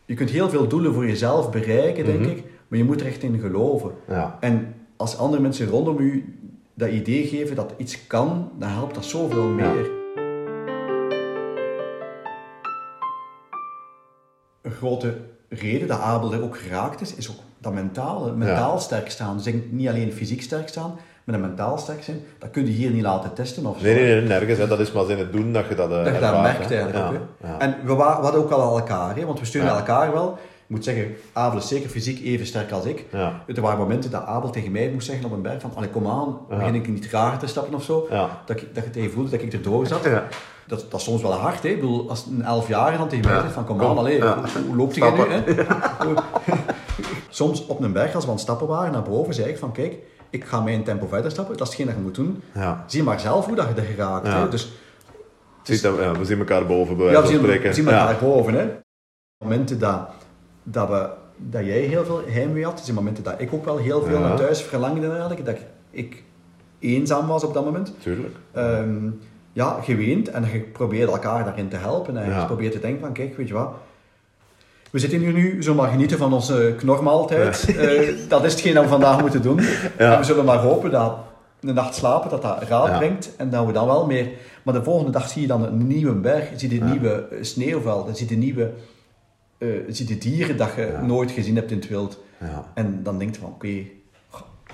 Je 0.04 0.14
kunt 0.14 0.30
heel 0.30 0.48
veel 0.50 0.68
doelen 0.68 0.94
voor 0.94 1.06
jezelf 1.06 1.50
bereiken, 1.50 2.04
denk 2.04 2.20
Mhm. 2.20 2.28
ik, 2.28 2.42
maar 2.68 2.78
je 2.78 2.84
moet 2.84 3.00
er 3.00 3.06
echt 3.06 3.22
in 3.22 3.38
geloven. 3.38 3.90
Ja. 4.08 4.36
En 4.40 4.74
als 4.96 5.18
andere 5.18 5.42
mensen 5.42 5.66
rondom 5.68 5.98
u 5.98 6.38
dat 6.74 6.88
idee 6.90 7.26
geven 7.26 7.56
dat 7.56 7.74
iets 7.76 8.06
kan, 8.06 8.50
dan 8.58 8.68
helpt 8.68 8.94
dat 8.94 9.04
zoveel 9.04 9.48
meer. 9.48 9.90
Een 14.62 14.70
grote 14.72 15.16
reden 15.48 15.88
dat 15.88 15.98
Abel 16.00 16.32
er 16.32 16.42
ook 16.42 16.56
geraakt 16.58 17.00
is, 17.00 17.14
is 17.14 17.30
ook 17.30 17.36
dat 17.58 17.72
mentaal, 17.72 18.32
mentaal 18.36 18.78
sterk 18.78 19.10
staan. 19.10 19.36
Dus 19.36 19.46
ik 19.46 19.52
denk 19.52 19.72
niet 19.72 19.88
alleen 19.88 20.12
fysiek 20.12 20.42
sterk 20.42 20.68
staan, 20.68 20.94
maar 21.26 21.38
dat 21.38 21.46
mentaal 21.48 21.78
sterk 21.78 22.02
zijn, 22.02 22.20
dat 22.38 22.50
kun 22.50 22.64
je 22.66 22.72
hier 22.72 22.90
niet 22.90 23.02
laten 23.02 23.32
testen 23.32 23.66
of 23.66 23.78
zo. 23.78 23.84
Nee, 23.84 23.94
nee, 23.94 24.04
nee, 24.14 24.20
nergens. 24.28 24.58
Hè. 24.58 24.66
Dat 24.66 24.80
is 24.80 24.92
maar 24.92 25.10
in 25.10 25.18
het 25.18 25.32
doen 25.32 25.52
dat 25.52 25.64
je 25.68 25.74
dat, 25.74 25.90
eh, 25.90 25.96
Dat 25.96 26.06
je 26.06 26.12
dat 26.12 26.22
ervaart, 26.22 26.42
merkt 26.42 26.68
hè. 26.68 26.74
eigenlijk 26.80 26.96
ja. 26.96 27.06
ook. 27.18 27.26
Hè? 27.40 27.48
Ja. 27.48 27.58
En 27.58 27.76
we, 27.84 27.94
wa- 27.94 28.16
we 28.16 28.22
hadden 28.22 28.40
ook 28.40 28.50
al 28.50 28.78
elkaar, 28.78 29.16
hè? 29.16 29.24
want 29.26 29.40
we 29.40 29.44
steunen 29.46 29.72
Ja. 29.72 29.78
elkaar 29.78 30.12
wel. 30.12 30.38
Ik 30.68 30.74
moet 30.74 30.84
zeggen, 30.84 31.16
Abel 31.32 31.58
is 31.58 31.68
zeker 31.68 31.88
fysiek 31.90 32.24
even 32.24 32.46
sterk 32.46 32.70
als 32.72 32.84
ik. 32.84 33.04
Ja. 33.12 33.40
Er 33.54 33.60
waren 33.60 33.78
momenten 33.78 34.10
dat 34.10 34.24
Abel 34.24 34.50
tegen 34.50 34.72
mij 34.72 34.90
moest 34.92 35.06
zeggen 35.06 35.24
op 35.26 35.32
een 35.32 35.42
berg 35.42 35.60
van, 35.60 35.70
allee, 35.74 35.88
kom 35.88 36.06
aan, 36.06 36.38
Ja. 36.50 36.56
begin 36.56 36.74
ik 36.74 36.88
niet 36.88 37.08
trager 37.08 37.38
te 37.38 37.46
stappen 37.46 37.74
of 37.74 37.82
zo. 37.82 38.06
Ja. 38.10 38.28
Dat, 38.46 38.60
ik, 38.60 38.74
dat 38.74 38.84
je 38.84 38.90
tegen 38.90 39.10
voelde 39.10 39.30
dat 39.30 39.40
ik 39.42 39.52
erdoor 39.52 39.86
zat. 39.86 40.04
Ja. 40.04 40.24
Dat, 40.66 40.86
dat 40.90 41.00
is 41.00 41.06
soms 41.06 41.22
wel 41.22 41.32
hard, 41.32 41.62
hè. 41.62 41.68
Ik 41.68 41.80
bedoel, 41.80 42.08
als 42.08 42.26
een 42.30 42.42
elfjarige 42.42 42.98
dan 42.98 43.08
tegen 43.08 43.24
mij 43.24 43.34
Ja. 43.34 43.40
zegt 43.40 43.52
van, 43.54 43.64
kom, 43.64 43.78
Kom. 43.78 43.90
aan, 43.90 43.98
allee, 43.98 44.16
Ja. 44.16 44.34
hoe, 44.34 44.62
hoe 44.66 44.76
loopt 44.76 44.94
jij 44.94 45.10
nu, 45.10 45.20
hè? 45.28 45.42
soms 47.28 47.66
op 47.66 47.80
een 47.82 47.92
berg, 47.92 48.14
als 48.14 48.24
we 48.24 48.30
aan 48.30 48.36
het 48.36 48.44
stappen 48.44 48.66
waren, 48.66 48.92
naar 48.92 49.02
boven, 49.02 49.34
zei 49.34 49.48
ik 49.48 49.58
van, 49.58 49.72
kijk, 49.72 49.94
ik 50.30 50.44
ga 50.44 50.60
mijn 50.60 50.84
tempo 50.84 51.06
verder 51.06 51.30
stappen, 51.30 51.56
dat 51.56 51.66
is 51.66 51.72
hetgeen 51.72 51.86
dat 51.86 51.96
je 51.96 52.02
moet 52.02 52.14
doen. 52.14 52.42
Ja. 52.54 52.84
Zie 52.86 53.02
maar 53.02 53.20
zelf 53.20 53.46
hoe 53.46 53.56
dat 53.56 53.68
je 53.68 53.80
er 53.80 53.86
geraakt, 53.86 54.26
Ja. 54.26 54.40
hè. 54.42 54.48
Dus 54.48 54.72
dat, 55.64 55.80
ja, 55.82 56.12
we 56.18 56.24
zien 56.24 56.38
elkaar 56.38 56.66
boven, 56.66 56.96
bij 56.96 57.10
ja, 57.10 57.20
we 57.22 57.26
zien, 57.26 57.40
we 57.42 57.72
zien 57.72 57.88
elkaar 57.88 58.16
boven. 58.20 58.54
Hè. 58.54 58.68
Momenten 59.44 59.78
dat, 59.78 60.08
dat, 60.62 60.88
we, 60.88 61.08
dat 61.36 61.64
jij 61.64 61.78
heel 61.80 62.04
veel 62.04 62.22
heimwee 62.26 62.64
had, 62.64 62.80
zijn 62.80 62.96
momenten 62.96 63.24
dat 63.24 63.34
ik 63.38 63.52
ook 63.52 63.64
wel 63.64 63.76
heel 63.76 64.02
veel 64.02 64.18
naar 64.18 64.36
thuis 64.36 64.62
verlangde 64.62 65.08
eigenlijk, 65.08 65.44
dat 65.44 65.54
ik, 65.54 65.62
ik 65.90 66.22
eenzaam 66.78 67.26
was 67.26 67.44
op 67.44 67.54
dat 67.54 67.64
moment. 67.64 67.92
Tuurlijk. 67.98 68.34
Ehm, 68.52 69.08
ja, 69.52 69.80
geweend 69.82 70.28
en 70.28 70.44
je 70.52 70.60
probeert 70.60 71.10
elkaar 71.10 71.44
daarin 71.44 71.68
te 71.68 71.76
helpen 71.76 72.16
en 72.16 72.40
je 72.40 72.46
probeert 72.46 72.72
te 72.72 72.80
denken 72.80 73.00
van, 73.00 73.12
kijk, 73.12 73.36
weet 73.36 73.48
je 73.48 73.54
wat, 73.54 73.72
we 74.90 74.98
zitten 74.98 75.18
hier 75.18 75.32
nu, 75.32 75.54
we 75.56 75.62
zullen 75.62 75.76
maar 75.78 75.90
genieten 75.90 76.18
van 76.18 76.32
onze 76.32 76.74
knormaaltijd. 76.78 77.76
Eh, 77.76 78.14
dat 78.28 78.44
is 78.44 78.52
hetgeen 78.52 78.74
dat 78.74 78.82
we 78.82 78.88
vandaag 78.90 79.20
moeten 79.20 79.42
doen. 79.42 79.60
Ja. 79.98 80.12
En 80.12 80.18
we 80.18 80.24
zullen 80.24 80.44
maar 80.44 80.58
hopen 80.58 80.90
dat 80.90 81.16
een 81.60 81.74
nacht 81.74 81.94
slapen, 81.94 82.30
dat 82.30 82.42
dat 82.42 82.62
raad 82.68 82.86
Ja. 82.88 82.98
brengt 82.98 83.30
en 83.36 83.50
dat 83.50 83.66
we 83.66 83.72
dan 83.72 83.86
wel 83.86 84.06
meer... 84.06 84.28
Maar 84.62 84.74
de 84.74 84.82
volgende 84.84 85.10
dag 85.10 85.28
zie 85.28 85.40
je 85.42 85.46
dan 85.48 85.64
een 85.64 85.86
nieuwe 85.86 86.12
berg, 86.12 86.48
zie 86.56 86.70
je 86.74 86.80
een 86.80 86.86
Ja. 86.86 86.92
nieuwe 86.92 87.28
eh, 87.30 87.38
sneeuwveld, 87.42 88.06
dan 88.06 88.16
zie 88.16 88.28
je 88.28 88.34
een 88.34 88.40
nieuwe 88.40 88.70
eh, 89.58 89.68
zie 89.88 90.08
je 90.08 90.18
dieren 90.18 90.56
dat 90.56 90.68
je 90.76 90.90
Ja. 90.92 91.00
nooit 91.06 91.30
gezien 91.30 91.56
hebt 91.56 91.70
in 91.70 91.76
het 91.78 91.88
wild. 91.88 92.18
Ja. 92.40 92.64
En 92.74 93.00
dan 93.02 93.18
denk 93.18 93.34
je 93.34 93.40
van, 93.40 93.48
oké, 93.50 93.68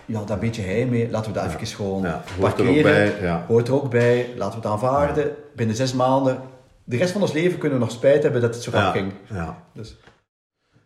ja, 0.06 0.22
daar 0.26 0.38
beetje 0.38 0.62
hij 0.62 0.86
mee, 0.86 1.10
laten 1.10 1.32
we 1.32 1.38
dat 1.38 1.50
Ja. 1.50 1.56
even 1.58 1.66
gewoon 1.76 2.02
Ja, 2.02 2.22
hoort 2.40 2.52
er 2.58 2.60
ook 2.60 2.66
parkeren. 2.66 2.82
bij, 2.92 3.12
ja. 3.22 3.44
Hoort 3.48 3.68
er 3.68 3.74
ook 3.74 3.90
bij, 3.90 4.26
laten 4.36 4.60
we 4.60 4.68
het 4.68 4.74
aanvaarden. 4.74 5.30
Binnen 5.56 5.76
zes 5.76 5.92
maanden, 5.92 6.38
de 6.84 6.96
rest 6.96 7.12
van 7.12 7.20
ons 7.20 7.32
leven 7.32 7.58
kunnen 7.58 7.78
we 7.78 7.84
nog 7.84 7.94
spijt 7.94 8.22
hebben 8.22 8.40
dat 8.40 8.54
het 8.54 8.62
zo 8.62 8.70
rap 8.70 8.82
Ja. 8.82 8.90
ging. 9.00 9.12
ja. 9.30 9.62
Dus, 9.72 9.96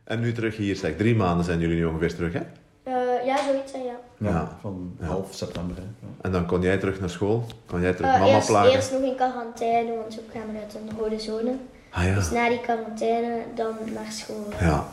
En 0.05 0.21
nu 0.21 0.33
terug 0.33 0.57
hier, 0.57 0.77
zeg. 0.77 0.97
Drie 0.97 1.15
maanden 1.17 1.45
zijn 1.45 1.59
jullie 1.59 1.77
nu 1.77 1.85
ongeveer 1.85 2.15
terug, 2.15 2.33
hè? 2.33 2.41
Eh, 2.83 3.27
ja, 3.27 3.37
zoiets, 3.45 3.73
ja. 3.73 3.79
ja, 4.19 4.31
Ja. 4.31 4.59
van 4.61 4.97
Ja. 5.01 5.07
half 5.07 5.35
september. 5.35 5.77
Hè. 5.77 5.83
Ja. 5.83 6.07
En 6.21 6.33
dan 6.33 6.47
kon 6.47 6.61
jij 6.61 6.79
terug 6.79 7.01
naar 7.01 7.11
school? 7.11 7.45
Kon 7.67 7.81
jij 7.81 7.93
terug 7.93 8.11
Eh, 8.13 8.19
mama 8.21 8.35
eerst, 8.35 8.47
plagen? 8.49 8.73
eerst 8.73 8.93
nog 8.93 9.01
in 9.03 9.17
quarantaine, 9.17 9.97
want 9.97 10.13
zo 10.15 10.21
kwamen 10.31 10.55
we 10.55 10.61
uit 10.61 10.75
een 10.75 10.99
rode 10.99 11.19
zone. 11.21 11.55
Ah 11.91 12.05
ja. 12.05 12.15
Dus 12.15 12.31
na 12.31 12.49
die 12.49 12.61
quarantaine 12.61 13.43
dan 13.55 13.75
naar 13.95 14.13
school. 14.13 14.49
Ja. 14.61 14.87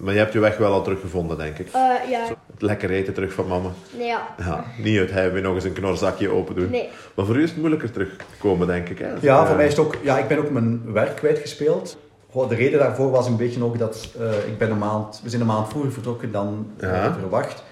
Maar 0.00 0.12
je 0.12 0.18
hebt 0.18 0.32
je 0.32 0.38
weg 0.38 0.56
wel 0.56 0.72
al 0.72 0.82
teruggevonden, 0.82 1.38
denk 1.38 1.58
ik. 1.58 1.66
Eh, 1.66 2.10
ja, 2.10 2.24
Het 2.52 2.62
lekker 2.62 2.90
eten 2.90 3.14
terug 3.14 3.32
van 3.32 3.46
mama. 3.46 3.68
nee, 3.96 4.06
ja. 4.06 4.34
Ja. 4.38 4.64
Niet 4.82 4.98
uit 4.98 5.10
hij 5.10 5.32
weer 5.32 5.42
nog 5.42 5.54
eens 5.54 5.64
een 5.64 5.72
knorzakje 5.72 6.28
open 6.30 6.54
doen. 6.54 6.70
Nee. 6.70 6.88
Maar 7.14 7.26
voor 7.26 7.36
u 7.36 7.42
is 7.42 7.48
het 7.50 7.58
moeilijker 7.58 7.90
terugkomen, 7.90 8.66
denk 8.66 8.88
ik. 8.88 8.98
Hè? 8.98 9.12
Ja, 9.20 9.46
voor 9.46 9.56
mij 9.56 9.66
is 9.66 9.76
het 9.76 9.86
ook, 9.86 9.96
ja, 10.02 10.18
ik 10.18 10.28
ben 10.28 10.38
ook 10.38 10.50
mijn 10.50 10.92
werk 10.92 11.16
kwijtgespeeld. 11.16 11.98
Goh, 12.30 12.48
de 12.48 12.54
reden 12.54 12.78
daarvoor 12.78 13.10
was 13.10 13.26
een 13.26 13.36
beetje 13.36 13.64
ook 13.64 13.78
dat 13.78 14.08
eh, 14.18 14.46
ik 14.46 14.58
ben 14.58 14.70
een 14.70 14.78
maand, 14.78 15.20
we 15.22 15.28
zijn 15.28 15.40
een 15.40 15.46
maand 15.48 15.68
vroeger 15.68 15.92
vertrokken 15.92 16.32
dan 16.32 16.70
eh, 16.76 16.88
Ja. 16.90 17.12
verwacht. 17.20 17.64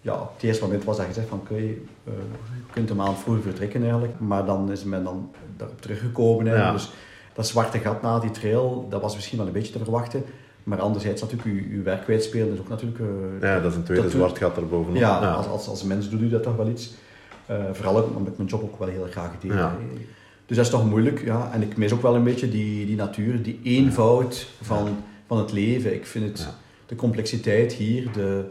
Ja, 0.00 0.12
op 0.14 0.30
het 0.34 0.42
eerste 0.42 0.62
moment 0.64 0.84
was 0.84 0.96
dat 0.96 1.06
gezegd 1.06 1.28
van 1.28 1.38
oké, 1.38 1.54
eh, 1.54 1.62
je 2.04 2.72
kunt 2.72 2.90
een 2.90 2.96
maand 2.96 3.18
vroeger 3.18 3.42
vertrekken 3.42 3.82
eigenlijk. 3.82 4.12
Maar 4.18 4.44
dan 4.44 4.70
is 4.72 4.84
men 4.84 5.04
dan 5.04 5.30
daarop 5.56 5.80
teruggekomen. 5.80 6.46
Hè. 6.46 6.54
Ja. 6.56 6.72
Dus 6.72 6.90
dat 7.34 7.46
zwarte 7.46 7.78
gat 7.78 8.02
na 8.02 8.18
die 8.18 8.30
trail, 8.30 8.86
dat 8.90 9.00
was 9.00 9.14
misschien 9.14 9.38
wel 9.38 9.46
een 9.46 9.52
beetje 9.52 9.72
te 9.72 9.78
verwachten. 9.78 10.24
Maar 10.66 10.80
anderzijds 10.80 11.22
natuurlijk, 11.22 11.48
je, 11.48 11.76
je 11.76 11.82
werk 11.82 12.02
kwijtspelen 12.02 12.52
is 12.52 12.58
ook 12.58 12.68
natuurlijk... 12.68 12.98
eh, 12.98 13.48
Ja, 13.48 13.60
dat 13.60 13.70
is 13.70 13.76
een 13.76 13.82
tweede 13.84 14.02
dat 14.02 14.12
zwart 14.12 14.38
gat 14.38 14.56
erbovenop. 14.56 14.96
ja, 14.96 15.18
Als, 15.32 15.46
als, 15.46 15.68
als 15.68 15.82
mens 15.82 16.08
doet 16.10 16.20
u 16.20 16.28
dat 16.28 16.42
toch 16.42 16.56
wel 16.56 16.68
iets. 16.68 16.94
Eh, 17.46 17.64
vooral 17.72 17.96
ook 17.98 18.16
omdat 18.16 18.32
ik 18.32 18.36
mijn 18.36 18.48
job 18.48 18.62
ook 18.62 18.78
wel 18.78 18.88
heel 18.88 19.06
graag 19.10 19.30
deed. 19.40 19.52
Ja. 19.52 19.76
Dus 20.46 20.56
dat 20.56 20.64
is 20.66 20.70
toch 20.72 20.88
moeilijk. 20.88 21.24
Ja. 21.24 21.50
En 21.52 21.62
ik 21.62 21.76
mis 21.76 21.92
ook 21.92 22.02
wel 22.02 22.14
een 22.14 22.24
beetje 22.24 22.48
die, 22.48 22.86
die 22.86 22.96
natuur, 22.96 23.42
die 23.42 23.60
eenvoud 23.62 24.48
van, 24.62 24.88
van 25.26 25.38
het 25.38 25.52
leven. 25.52 25.94
Ik 25.94 26.06
vind 26.06 26.24
het, 26.38 26.48
de 26.86 26.94
complexiteit 26.96 27.72
hier, 27.72 28.12
de, 28.12 28.44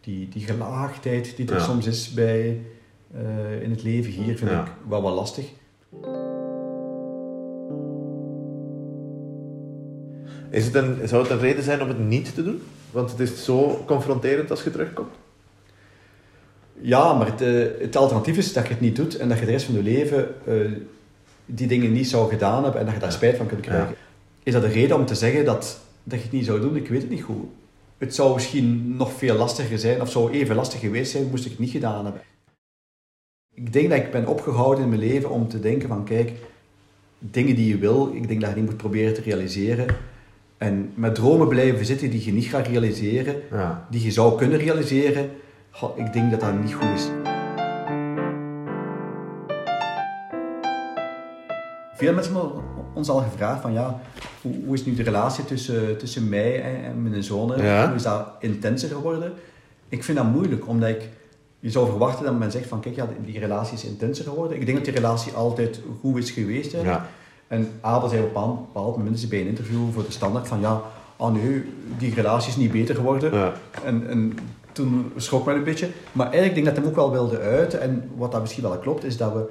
die, 0.00 0.28
die 0.28 0.42
gelaagdheid 0.46 1.36
die 1.36 1.52
er 1.52 1.60
soms 1.60 1.86
is 1.86 2.12
bij, 2.14 2.60
eh, 3.14 3.62
in 3.62 3.70
het 3.70 3.82
leven 3.82 4.12
hier, 4.12 4.36
vind 4.38 4.50
ik 4.50 4.72
wel 4.88 5.02
wat 5.02 5.14
lastig. 5.14 5.46
Is 10.54 10.64
het 10.64 10.74
een, 10.74 11.08
zou 11.08 11.22
het 11.22 11.30
een 11.30 11.38
reden 11.38 11.62
zijn 11.62 11.82
om 11.82 11.88
het 11.88 11.98
niet 11.98 12.34
te 12.34 12.44
doen? 12.44 12.62
Want 12.90 13.10
het 13.10 13.20
is 13.20 13.44
zo 13.44 13.82
confronterend 13.86 14.50
als 14.50 14.62
je 14.62 14.70
terugkomt. 14.70 15.14
Ja, 16.80 17.12
maar 17.12 17.26
het, 17.26 17.40
eh, 17.40 17.80
het 17.80 17.96
alternatief 17.96 18.36
is 18.36 18.52
dat 18.52 18.66
je 18.66 18.72
het 18.72 18.80
niet 18.80 18.96
doet 18.96 19.16
en 19.16 19.28
dat 19.28 19.38
je 19.38 19.44
de 19.44 19.50
rest 19.50 19.64
van 19.64 19.74
je 19.74 19.82
leven 19.82 20.34
eh, 20.46 20.54
die 21.46 21.66
dingen 21.66 21.92
niet 21.92 22.08
zou 22.08 22.28
gedaan 22.30 22.62
hebben 22.62 22.80
en 22.80 22.86
dat 22.86 22.94
je 22.94 23.00
daar 23.00 23.12
spijt 23.12 23.36
van 23.36 23.46
kunt 23.46 23.60
krijgen. 23.60 23.94
Is 24.42 24.52
dat 24.52 24.62
een 24.62 24.72
reden 24.72 24.96
om 24.96 25.06
te 25.06 25.14
zeggen 25.14 25.44
dat, 25.44 25.80
dat 26.02 26.18
je 26.18 26.24
het 26.24 26.32
niet 26.34 26.44
zou 26.44 26.60
doen? 26.60 26.76
Ik 26.76 26.88
weet 26.88 27.00
het 27.00 27.10
niet 27.10 27.22
goed. 27.22 27.44
Het 27.98 28.14
zou 28.14 28.34
misschien 28.34 28.96
nog 28.96 29.12
veel 29.12 29.36
lastiger 29.36 29.78
zijn, 29.78 30.00
of 30.00 30.10
zou 30.10 30.32
even 30.32 30.56
lastig 30.56 30.80
geweest 30.80 31.10
zijn, 31.10 31.30
moest 31.30 31.44
ik 31.44 31.50
het 31.50 31.60
niet 31.60 31.70
gedaan 31.70 32.04
hebben. 32.04 32.22
Ik 33.54 33.72
denk 33.72 33.90
dat 33.90 33.98
ik 33.98 34.10
ben 34.10 34.26
opgehouden 34.26 34.84
in 34.84 34.88
mijn 34.88 35.00
leven 35.00 35.30
om 35.30 35.48
te 35.48 35.60
denken 35.60 35.88
van, 35.88 36.04
kijk, 36.04 36.32
dingen 37.18 37.54
die 37.54 37.68
je 37.68 37.78
wil, 37.78 38.10
ik 38.14 38.28
denk 38.28 38.40
dat 38.40 38.48
je 38.48 38.54
die 38.54 38.64
moet 38.64 38.76
proberen 38.76 39.14
te 39.14 39.20
realiseren. 39.20 39.86
En 40.64 40.92
met 40.94 41.14
dromen 41.14 41.48
blijven 41.48 41.86
zitten 41.86 42.10
die 42.10 42.24
je 42.24 42.32
niet 42.32 42.44
gaat 42.44 42.66
realiseren, 42.66 43.34
Ja. 43.50 43.86
die 43.90 44.04
je 44.04 44.10
zou 44.10 44.38
kunnen 44.38 44.58
realiseren, 44.58 45.30
goh, 45.70 45.98
ik 45.98 46.12
denk 46.12 46.30
dat 46.30 46.40
dat 46.40 46.60
niet 46.62 46.74
goed 46.74 46.88
is. 46.94 47.08
Veel 51.94 52.12
mensen 52.14 52.34
hebben 52.34 52.62
ons 52.94 53.08
al 53.08 53.18
gevraagd 53.18 53.60
van 53.60 53.72
ja, 53.72 54.00
hoe, 54.42 54.54
hoe 54.64 54.74
is 54.74 54.84
nu 54.84 54.94
de 54.94 55.02
relatie 55.02 55.44
tussen, 55.44 55.98
tussen 55.98 56.28
mij 56.28 56.62
en, 56.62 56.84
en 56.84 57.02
mijn 57.02 57.22
zoon? 57.22 57.62
Ja. 57.62 57.86
Hoe 57.86 57.96
is 57.96 58.02
dat 58.02 58.28
intenser 58.40 58.88
geworden? 58.88 59.32
Ik 59.88 60.04
vind 60.04 60.18
dat 60.18 60.26
moeilijk, 60.26 60.68
omdat 60.68 60.88
ik, 60.88 61.08
je 61.60 61.70
zou 61.70 61.86
verwachten 61.86 62.24
dat 62.24 62.38
men 62.38 62.50
zegt 62.50 62.68
van 62.68 62.80
kijk, 62.80 62.96
ja, 62.96 63.08
die 63.24 63.38
relatie 63.38 63.76
is 63.76 63.84
intenser 63.84 64.24
geworden. 64.24 64.60
Ik 64.60 64.64
denk 64.66 64.76
dat 64.76 64.86
die 64.86 64.94
relatie 64.94 65.32
altijd 65.32 65.80
goed 66.00 66.16
is 66.16 66.30
geweest. 66.30 66.72
Hè. 66.72 66.80
Ja. 66.80 67.06
En 67.48 67.68
Abel 67.80 68.08
zei 68.08 68.20
op 68.22 68.26
een 68.36 68.56
bepaald 68.72 68.96
moment 68.96 69.28
bij 69.28 69.40
een 69.40 69.46
interview 69.46 69.92
voor 69.92 70.04
de 70.04 70.12
standaard 70.12 70.48
van 70.48 70.60
ja, 70.60 70.82
oh 71.16 71.32
nee, 71.32 71.62
die 71.98 72.14
relatie 72.14 72.50
is 72.50 72.56
niet 72.56 72.72
beter 72.72 72.94
geworden. 72.94 73.34
Ja. 73.34 73.52
En, 73.84 74.06
en 74.08 74.38
toen 74.72 75.12
schrok 75.16 75.46
men 75.46 75.54
een 75.56 75.64
beetje. 75.64 75.88
Maar 76.12 76.30
eigenlijk 76.32 76.54
denk 76.54 76.66
ik 76.66 76.74
dat 76.74 76.82
hem 76.82 76.92
ook 76.92 77.12
wel 77.12 77.28
wilde 77.30 77.38
uiten. 77.38 77.80
En 77.80 78.10
wat 78.16 78.32
dat 78.32 78.40
misschien 78.40 78.62
wel 78.62 78.78
klopt, 78.78 79.04
is 79.04 79.16
dat 79.16 79.32
we... 79.32 79.44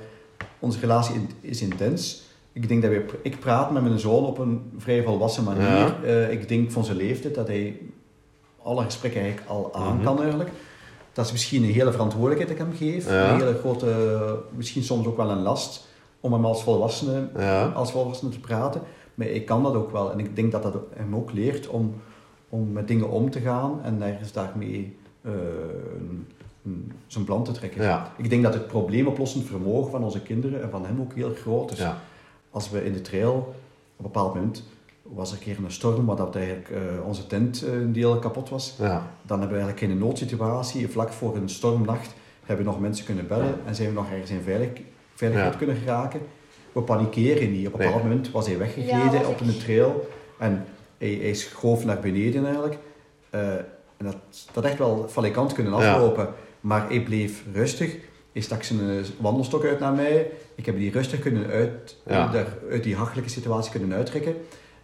Onze 0.59 0.79
relatie 0.79 1.27
is 1.41 1.61
intens. 1.61 2.23
Ik 2.53 2.67
denk 2.67 2.81
dat 2.81 2.91
we... 2.91 3.05
Ik 3.21 3.39
praat 3.39 3.71
met 3.71 3.83
mijn 3.83 3.99
zoon 3.99 4.25
op 4.25 4.37
een 4.37 4.71
vrij 4.77 5.03
volwassen 5.03 5.43
manier. 5.43 5.63
Ja. 5.67 5.95
Eh, 6.03 6.31
ik 6.31 6.47
denk 6.47 6.71
van 6.71 6.85
zijn 6.85 6.97
leeftijd 6.97 7.35
dat 7.35 7.47
hij 7.47 7.77
alle 8.63 8.83
gesprekken 8.83 9.21
eigenlijk 9.21 9.49
al 9.51 9.73
aan 9.73 9.95
Mhm. 9.95 10.03
kan 10.03 10.19
eigenlijk. 10.21 10.49
Dat 11.13 11.25
is 11.25 11.31
misschien 11.31 11.63
een 11.63 11.71
hele 11.71 11.91
verantwoordelijkheid 11.91 12.57
dat 12.57 12.67
ik 12.67 12.73
hem 12.79 12.89
geef. 12.89 13.09
Ja. 13.09 13.29
Een 13.33 13.39
hele 13.39 13.57
grote... 13.59 13.87
Misschien 14.55 14.83
soms 14.83 15.05
ook 15.07 15.17
wel 15.17 15.29
een 15.29 15.41
last 15.41 15.87
om 16.23 16.33
hem 16.33 16.45
als 16.45 16.63
volwassene, 16.63 17.27
Ja. 17.37 17.65
als 17.65 17.91
volwassene 17.91 18.31
te 18.31 18.39
praten. 18.39 18.81
Maar 19.15 19.27
ik 19.27 19.45
kan 19.45 19.63
dat 19.63 19.73
ook 19.75 19.91
wel. 19.91 20.11
En 20.11 20.19
ik 20.19 20.35
denk 20.35 20.51
dat 20.51 20.63
dat 20.63 20.75
hem 20.95 21.15
ook 21.15 21.31
leert 21.31 21.67
om, 21.67 21.93
om 22.49 22.71
met 22.71 22.87
dingen 22.87 23.09
om 23.09 23.29
te 23.29 23.39
gaan 23.39 23.79
en 23.83 24.01
ergens 24.01 24.31
daarmee 24.31 24.97
eh, 25.21 25.31
een- 25.99 26.27
een- 26.65 26.91
zijn 27.07 27.23
plan 27.25 27.43
te 27.43 27.51
trekken. 27.51 27.81
Ja. 27.83 28.11
Ik 28.17 28.29
denk 28.29 28.43
dat 28.43 28.53
het 28.53 28.67
probleemoplossend 28.67 29.45
vermogen 29.45 29.91
van 29.91 30.03
onze 30.03 30.21
kinderen 30.21 30.61
en 30.63 30.69
van 30.69 30.85
hem 30.85 31.01
ook 31.01 31.13
heel 31.13 31.33
groot 31.33 31.71
is. 31.71 31.77
Ja. 31.77 31.97
Als 32.51 32.69
we 32.69 32.85
in 32.85 32.93
de 32.93 33.01
trail, 33.01 33.33
op 33.35 33.45
een 33.97 34.11
bepaald 34.11 34.33
moment, 34.33 34.63
was 35.01 35.31
er 35.31 35.37
een 35.37 35.43
keer 35.43 35.57
een 35.63 35.71
storm, 35.71 36.05
waar 36.05 36.15
dat 36.15 36.35
eigenlijk 36.35 36.69
eh, 36.69 37.05
onze 37.07 37.27
tent 37.27 37.63
eh, 37.63 37.73
een 37.73 37.93
deel 37.93 38.19
kapot 38.19 38.49
was. 38.49 38.75
Ja. 38.79 39.07
Dan 39.21 39.39
hebben 39.39 39.57
we 39.57 39.63
eigenlijk 39.63 39.81
in 39.81 39.91
een 39.91 40.05
noodsituatie, 40.07 40.89
vlak 40.89 41.09
voor 41.11 41.35
een 41.35 41.49
stormnacht, 41.49 42.13
hebben 42.45 42.65
we 42.65 42.71
nog 42.71 42.79
mensen 42.81 43.05
kunnen 43.05 43.27
bellen 43.27 43.55
en 43.65 43.75
zijn 43.75 43.87
we 43.89 43.93
nog 43.93 44.09
ergens 44.11 44.31
in 44.31 44.41
veilig, 44.41 44.69
veiligheid 45.15 45.51
Ja. 45.51 45.57
kunnen 45.57 45.75
geraken. 45.75 46.19
We 46.71 46.81
panikeren 46.81 47.51
niet. 47.51 47.67
Op 47.67 47.73
een 47.73 47.79
Nee. 47.79 47.87
bepaald 47.87 48.03
moment 48.07 48.31
was 48.31 48.47
hij 48.47 48.57
weggegleden 48.57 49.21
Ja, 49.21 49.27
op 49.27 49.39
een 49.39 49.57
trail 49.57 50.09
en 50.39 50.65
hij, 50.97 51.17
hij 51.21 51.33
schoof 51.33 51.85
naar 51.85 51.99
beneden 51.99 52.43
eigenlijk. 52.45 52.77
Eh, 53.29 53.53
en 53.97 54.05
dat, 54.05 54.15
dat 54.53 54.63
echt 54.63 54.77
wel 54.77 55.05
valikant 55.09 55.53
kunnen 55.53 55.79
Ja. 55.79 55.93
aflopen. 55.93 56.27
Maar 56.61 56.87
hij 56.89 57.01
bleef 57.03 57.43
rustig. 57.53 57.95
Hij 58.31 58.41
stak 58.41 58.63
zijn 58.63 58.79
eh, 58.79 58.95
wandelstok 59.19 59.65
uit 59.65 59.79
naar 59.79 59.93
mij. 59.93 60.31
Ik 60.55 60.65
heb 60.65 60.77
die 60.77 60.91
rustig 60.91 61.19
kunnen 61.19 61.47
uit, 61.47 61.97
Ja. 62.05 62.27
daar, 62.27 62.47
uit 62.71 62.83
die 62.83 62.95
hachelijke 62.95 63.29
situatie 63.29 63.71
kunnen 63.71 63.93
uittrekken. 63.97 64.35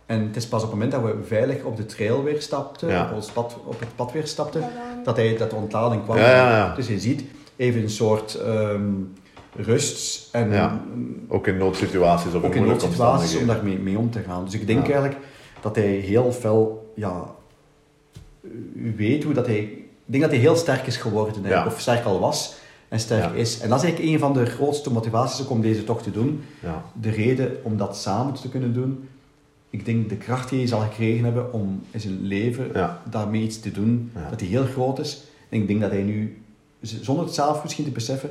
En 0.06 0.22
het 0.28 0.36
is 0.36 0.48
pas 0.48 0.64
op 0.64 0.72
het 0.72 0.80
moment 0.80 0.92
dat 0.92 1.02
we 1.04 1.24
veilig 1.28 1.64
op 1.64 1.78
de 1.78 1.86
trail 1.86 2.24
weer 2.24 2.42
stapten, 2.42 2.90
Ja. 2.90 3.06
op, 3.10 3.16
ons 3.16 3.32
pad, 3.32 3.58
op 3.66 3.80
het 3.80 3.96
pad 3.96 4.12
weer 4.12 4.28
stapten, 4.28 4.64
dat, 5.04 5.16
hij, 5.16 5.38
dat 5.38 5.50
de 5.50 5.56
ontlading 5.56 6.04
kwam. 6.04 6.18
Ja, 6.18 6.30
ja, 6.36 6.58
ja. 6.58 6.76
Dus 6.76 6.88
je 6.88 7.00
ziet 7.00 7.24
even 7.56 7.82
een 7.82 7.90
soort 7.90 8.34
ehm, 8.36 8.84
rust 9.56 10.30
en 10.36 10.52
Ja. 10.52 10.82
Ook 11.28 11.48
in 11.48 11.58
noodsituaties 11.58 12.34
of 12.34 12.44
ook 12.44 12.56
in 12.56 12.66
noodsituaties 12.66 13.38
om 13.38 13.48
daarmee 13.48 13.78
mee 13.78 13.98
om 13.98 14.12
te 14.12 14.20
gaan. 14.20 14.46
Dus 14.46 14.54
ik 14.54 14.68
denk 14.68 14.80
Ja. 14.88 14.92
eigenlijk 14.94 15.22
dat 15.62 15.76
hij 15.76 15.88
heel 15.88 16.32
fel, 16.32 16.92
ja, 16.96 17.36
weet 18.96 19.24
hoe 19.24 19.34
dat 19.34 19.46
hij, 19.46 19.58
ik 19.60 19.86
denk 20.06 20.24
dat 20.24 20.32
hij 20.32 20.42
heel 20.42 20.56
sterk 20.56 20.88
is 20.88 20.98
geworden, 20.98 21.44
Ja. 21.44 21.66
of 21.66 21.80
sterk 21.80 22.06
al 22.06 22.20
was 22.20 22.56
en 22.88 23.00
sterk 23.00 23.34
is. 23.36 23.60
En 23.60 23.70
dat 23.70 23.78
is 23.78 23.84
eigenlijk 23.84 24.14
een 24.14 24.20
van 24.20 24.34
de 24.34 24.46
grootste 24.46 24.92
motivaties 24.92 25.42
ook 25.42 25.50
om 25.50 25.62
deze 25.62 25.84
tocht 25.84 26.04
te 26.04 26.12
doen. 26.12 26.44
Ja. 26.62 26.84
De 26.94 27.10
reden 27.10 27.58
om 27.64 27.78
dat 27.78 27.98
samen 27.98 28.34
te 28.34 28.50
kunnen 28.50 28.74
doen. 28.74 29.08
Ik 29.70 29.86
denk 29.86 30.10
de 30.10 30.16
kracht 30.16 30.50
die 30.50 30.60
hij 30.60 30.68
zal 30.68 30.80
gekregen 30.80 31.24
hebben 31.24 31.54
om 31.54 31.82
in 31.92 32.00
zijn 32.00 32.22
leven 32.22 32.72
daarmee 33.10 33.42
iets 33.42 33.60
te 33.60 33.72
doen, 33.72 34.12
dat 34.30 34.40
hij 34.40 34.50
heel 34.50 34.66
groot 34.66 35.00
is. 35.00 35.24
En 35.50 35.62
ik 35.62 35.68
denk 35.68 35.82
dat 35.82 35.92
hij 35.92 36.02
nu, 36.02 36.42
zonder 36.82 37.26
het 37.26 37.34
zelf 37.34 37.64
misschien 37.64 37.86
te 37.86 37.92
beseffen, 37.92 38.30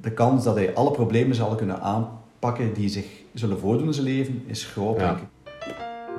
de 0.00 0.10
kans 0.10 0.44
dat 0.44 0.54
hij 0.54 0.74
alle 0.74 0.90
problemen 0.90 1.36
zal 1.36 1.54
kunnen 1.54 1.80
aanpakken 1.80 2.72
die 2.74 2.88
zich 2.88 3.06
zullen 3.34 3.58
voordoen 3.58 3.86
in 3.86 3.94
zijn 3.94 4.06
leven, 4.06 4.42
is 4.46 4.64
groot, 4.64 5.00
Ja. 5.00 5.06
denk 5.06 5.18
ik. 5.18 5.26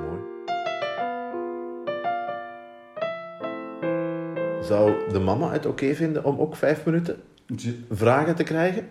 Mooi. 0.06 0.20
Zou 4.62 4.92
de 5.12 5.18
mama 5.20 5.50
het 5.52 5.66
oké 5.66 5.94
vinden 5.94 6.24
om 6.24 6.38
ook 6.38 6.56
vijf 6.56 6.84
minuten 6.84 7.16
vragen 7.90 8.34
te 8.34 8.42
krijgen? 8.42 8.88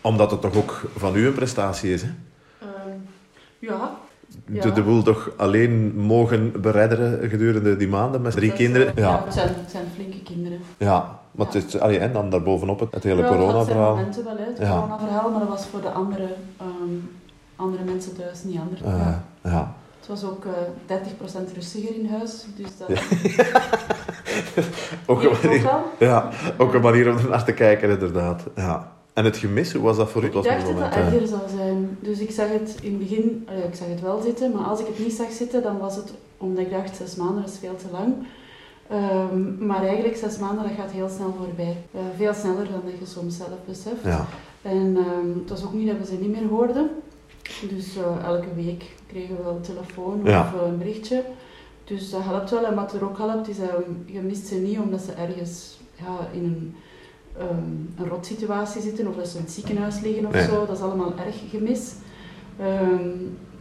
Omdat 0.00 0.30
het 0.30 0.40
toch 0.40 0.56
ook 0.56 0.90
van 0.96 1.16
u 1.16 1.26
een 1.26 1.34
prestatie 1.34 1.92
is, 1.92 2.02
hè? 2.02 2.08
Ehm, 2.60 2.70
ja. 3.58 3.96
De, 4.46 4.52
Ja. 4.54 4.70
de 4.70 4.82
boel 4.82 5.02
toch 5.02 5.30
alleen 5.36 5.96
mogen 5.96 6.60
beredderen 6.60 7.28
gedurende 7.30 7.76
die 7.76 7.88
maanden 7.88 8.22
met 8.22 8.32
drie 8.32 8.48
Dat 8.48 8.58
kinderen? 8.58 8.92
ja, 8.96 9.02
Ja, 9.02 9.24
het, 9.24 9.34
zijn, 9.34 9.48
het 9.48 9.70
zijn 9.70 9.84
flinke 9.94 10.22
kinderen. 10.22 10.58
ja. 10.78 11.22
Maar 11.34 11.46
het 11.46 11.54
is, 11.54 11.78
allee, 11.80 11.98
en 11.98 12.12
dan 12.12 12.30
daarbovenop 12.30 12.80
het, 12.80 12.94
het 12.94 13.02
hele 13.02 13.22
Ja, 13.22 13.28
dat 13.28 13.36
zijn 13.36 13.46
corona-verhaal. 13.46 13.94
momenten 13.94 14.24
wel, 14.24 14.36
hè, 14.36 14.44
het 14.44 14.58
Ja. 14.58 14.74
corona-verhaal, 14.80 15.30
maar 15.30 15.40
dat 15.40 15.48
was 15.48 15.66
voor 15.66 15.80
de 15.80 15.90
andere, 15.90 16.26
ehm, 16.60 16.94
andere 17.56 17.84
mensen 17.84 18.16
thuis 18.16 18.44
niet 18.44 18.58
anders. 18.58 18.80
Eh, 18.82 18.88
ja. 18.98 19.24
ja. 19.42 19.74
Het 19.98 20.08
was 20.08 20.24
ook 20.30 20.44
eh 20.44 20.52
30% 20.86 21.52
rustiger 21.54 21.94
in 21.94 22.06
huis, 22.08 22.44
dus 22.56 22.68
dat 22.78 22.88
Ook 25.06 25.22
een 25.22 25.28
ook 25.28 25.42
manier, 25.42 25.70
ja, 25.98 26.28
ook 26.58 26.74
een 26.74 26.80
manier 26.80 27.10
om 27.10 27.28
naar 27.28 27.44
te 27.44 27.52
kijken, 27.52 27.90
inderdaad. 27.90 28.42
Ja. 28.56 28.92
En 29.12 29.24
het 29.24 29.36
gemis, 29.36 29.72
hoe 29.72 29.82
was 29.82 29.96
dat 29.96 30.10
voor 30.10 30.22
u? 30.22 30.26
Ik 30.26 30.32
dacht 30.32 30.46
dat 30.46 30.78
het 30.78 30.94
erger 30.94 31.26
zou 31.26 31.40
zijn. 31.56 31.98
Dus 32.00 32.18
ik 32.18 32.30
zag 32.30 32.48
het 32.48 32.74
in 32.82 32.90
het 32.90 32.98
begin, 32.98 33.48
ik 33.68 33.74
zag 33.74 33.88
het 33.88 34.00
wel 34.00 34.20
zitten, 34.22 34.52
maar 34.52 34.64
als 34.64 34.80
ik 34.80 34.86
het 34.86 34.98
niet 34.98 35.12
zag 35.12 35.30
zitten, 35.30 35.62
dan 35.62 35.78
was 35.78 35.96
het 35.96 36.12
omdat 36.38 36.64
ik 36.64 36.70
dacht, 36.70 36.96
zes 36.96 37.16
maanden 37.16 37.44
is 37.44 37.58
veel 37.60 37.76
te 37.76 37.86
lang. 37.92 38.14
Ehm, 38.94 39.66
maar 39.66 39.82
eigenlijk, 39.82 40.16
zes 40.16 40.38
maanden, 40.38 40.62
dat 40.62 40.76
gaat 40.76 40.90
heel 40.90 41.08
snel 41.08 41.34
voorbij. 41.38 41.76
Eh, 41.92 42.00
veel 42.16 42.34
sneller 42.34 42.70
dan 42.70 42.80
dat 42.84 42.98
je 42.98 43.06
soms 43.06 43.36
zelf 43.36 43.58
beseft. 43.66 44.04
Ja. 44.04 44.26
En 44.62 44.96
ehm, 44.96 45.38
het 45.38 45.50
was 45.50 45.64
ook 45.64 45.72
niet 45.72 45.86
dat 45.86 45.98
we 45.98 46.04
ze 46.04 46.14
niet 46.14 46.30
meer 46.30 46.48
hoorden. 46.48 46.90
Dus 47.68 47.96
eh, 47.96 48.24
elke 48.24 48.54
week 48.54 48.84
kregen 49.06 49.36
we 49.36 49.42
wel 49.42 49.54
een 49.54 49.60
telefoon 49.60 50.28
of 50.28 50.52
een 50.66 50.78
berichtje. 50.78 51.24
Dus 51.84 52.10
dat 52.10 52.22
helpt 52.22 52.50
wel. 52.50 52.64
En 52.64 52.74
wat 52.74 52.92
er 52.92 53.04
ook 53.04 53.18
helpt, 53.18 53.48
is 53.48 53.58
dat 53.58 53.70
je 54.06 54.20
mist 54.20 54.46
ze 54.46 54.54
niet 54.54 54.78
omdat 54.78 55.00
ze 55.00 55.12
ergens 55.12 55.78
ja, 55.94 56.28
in 56.32 56.44
een, 56.44 56.74
ehm 57.38 58.02
een 58.02 58.08
rotsituatie 58.08 58.82
zitten 58.82 59.08
of 59.08 59.16
dat 59.16 59.28
ze 59.28 59.36
in 59.36 59.42
het 59.42 59.52
ziekenhuis 59.52 60.00
liggen 60.00 60.26
of 60.26 60.36
zo. 60.36 60.66
Dat 60.66 60.76
is 60.76 60.82
allemaal 60.82 61.12
erg 61.26 61.50
gemis. 61.50 61.92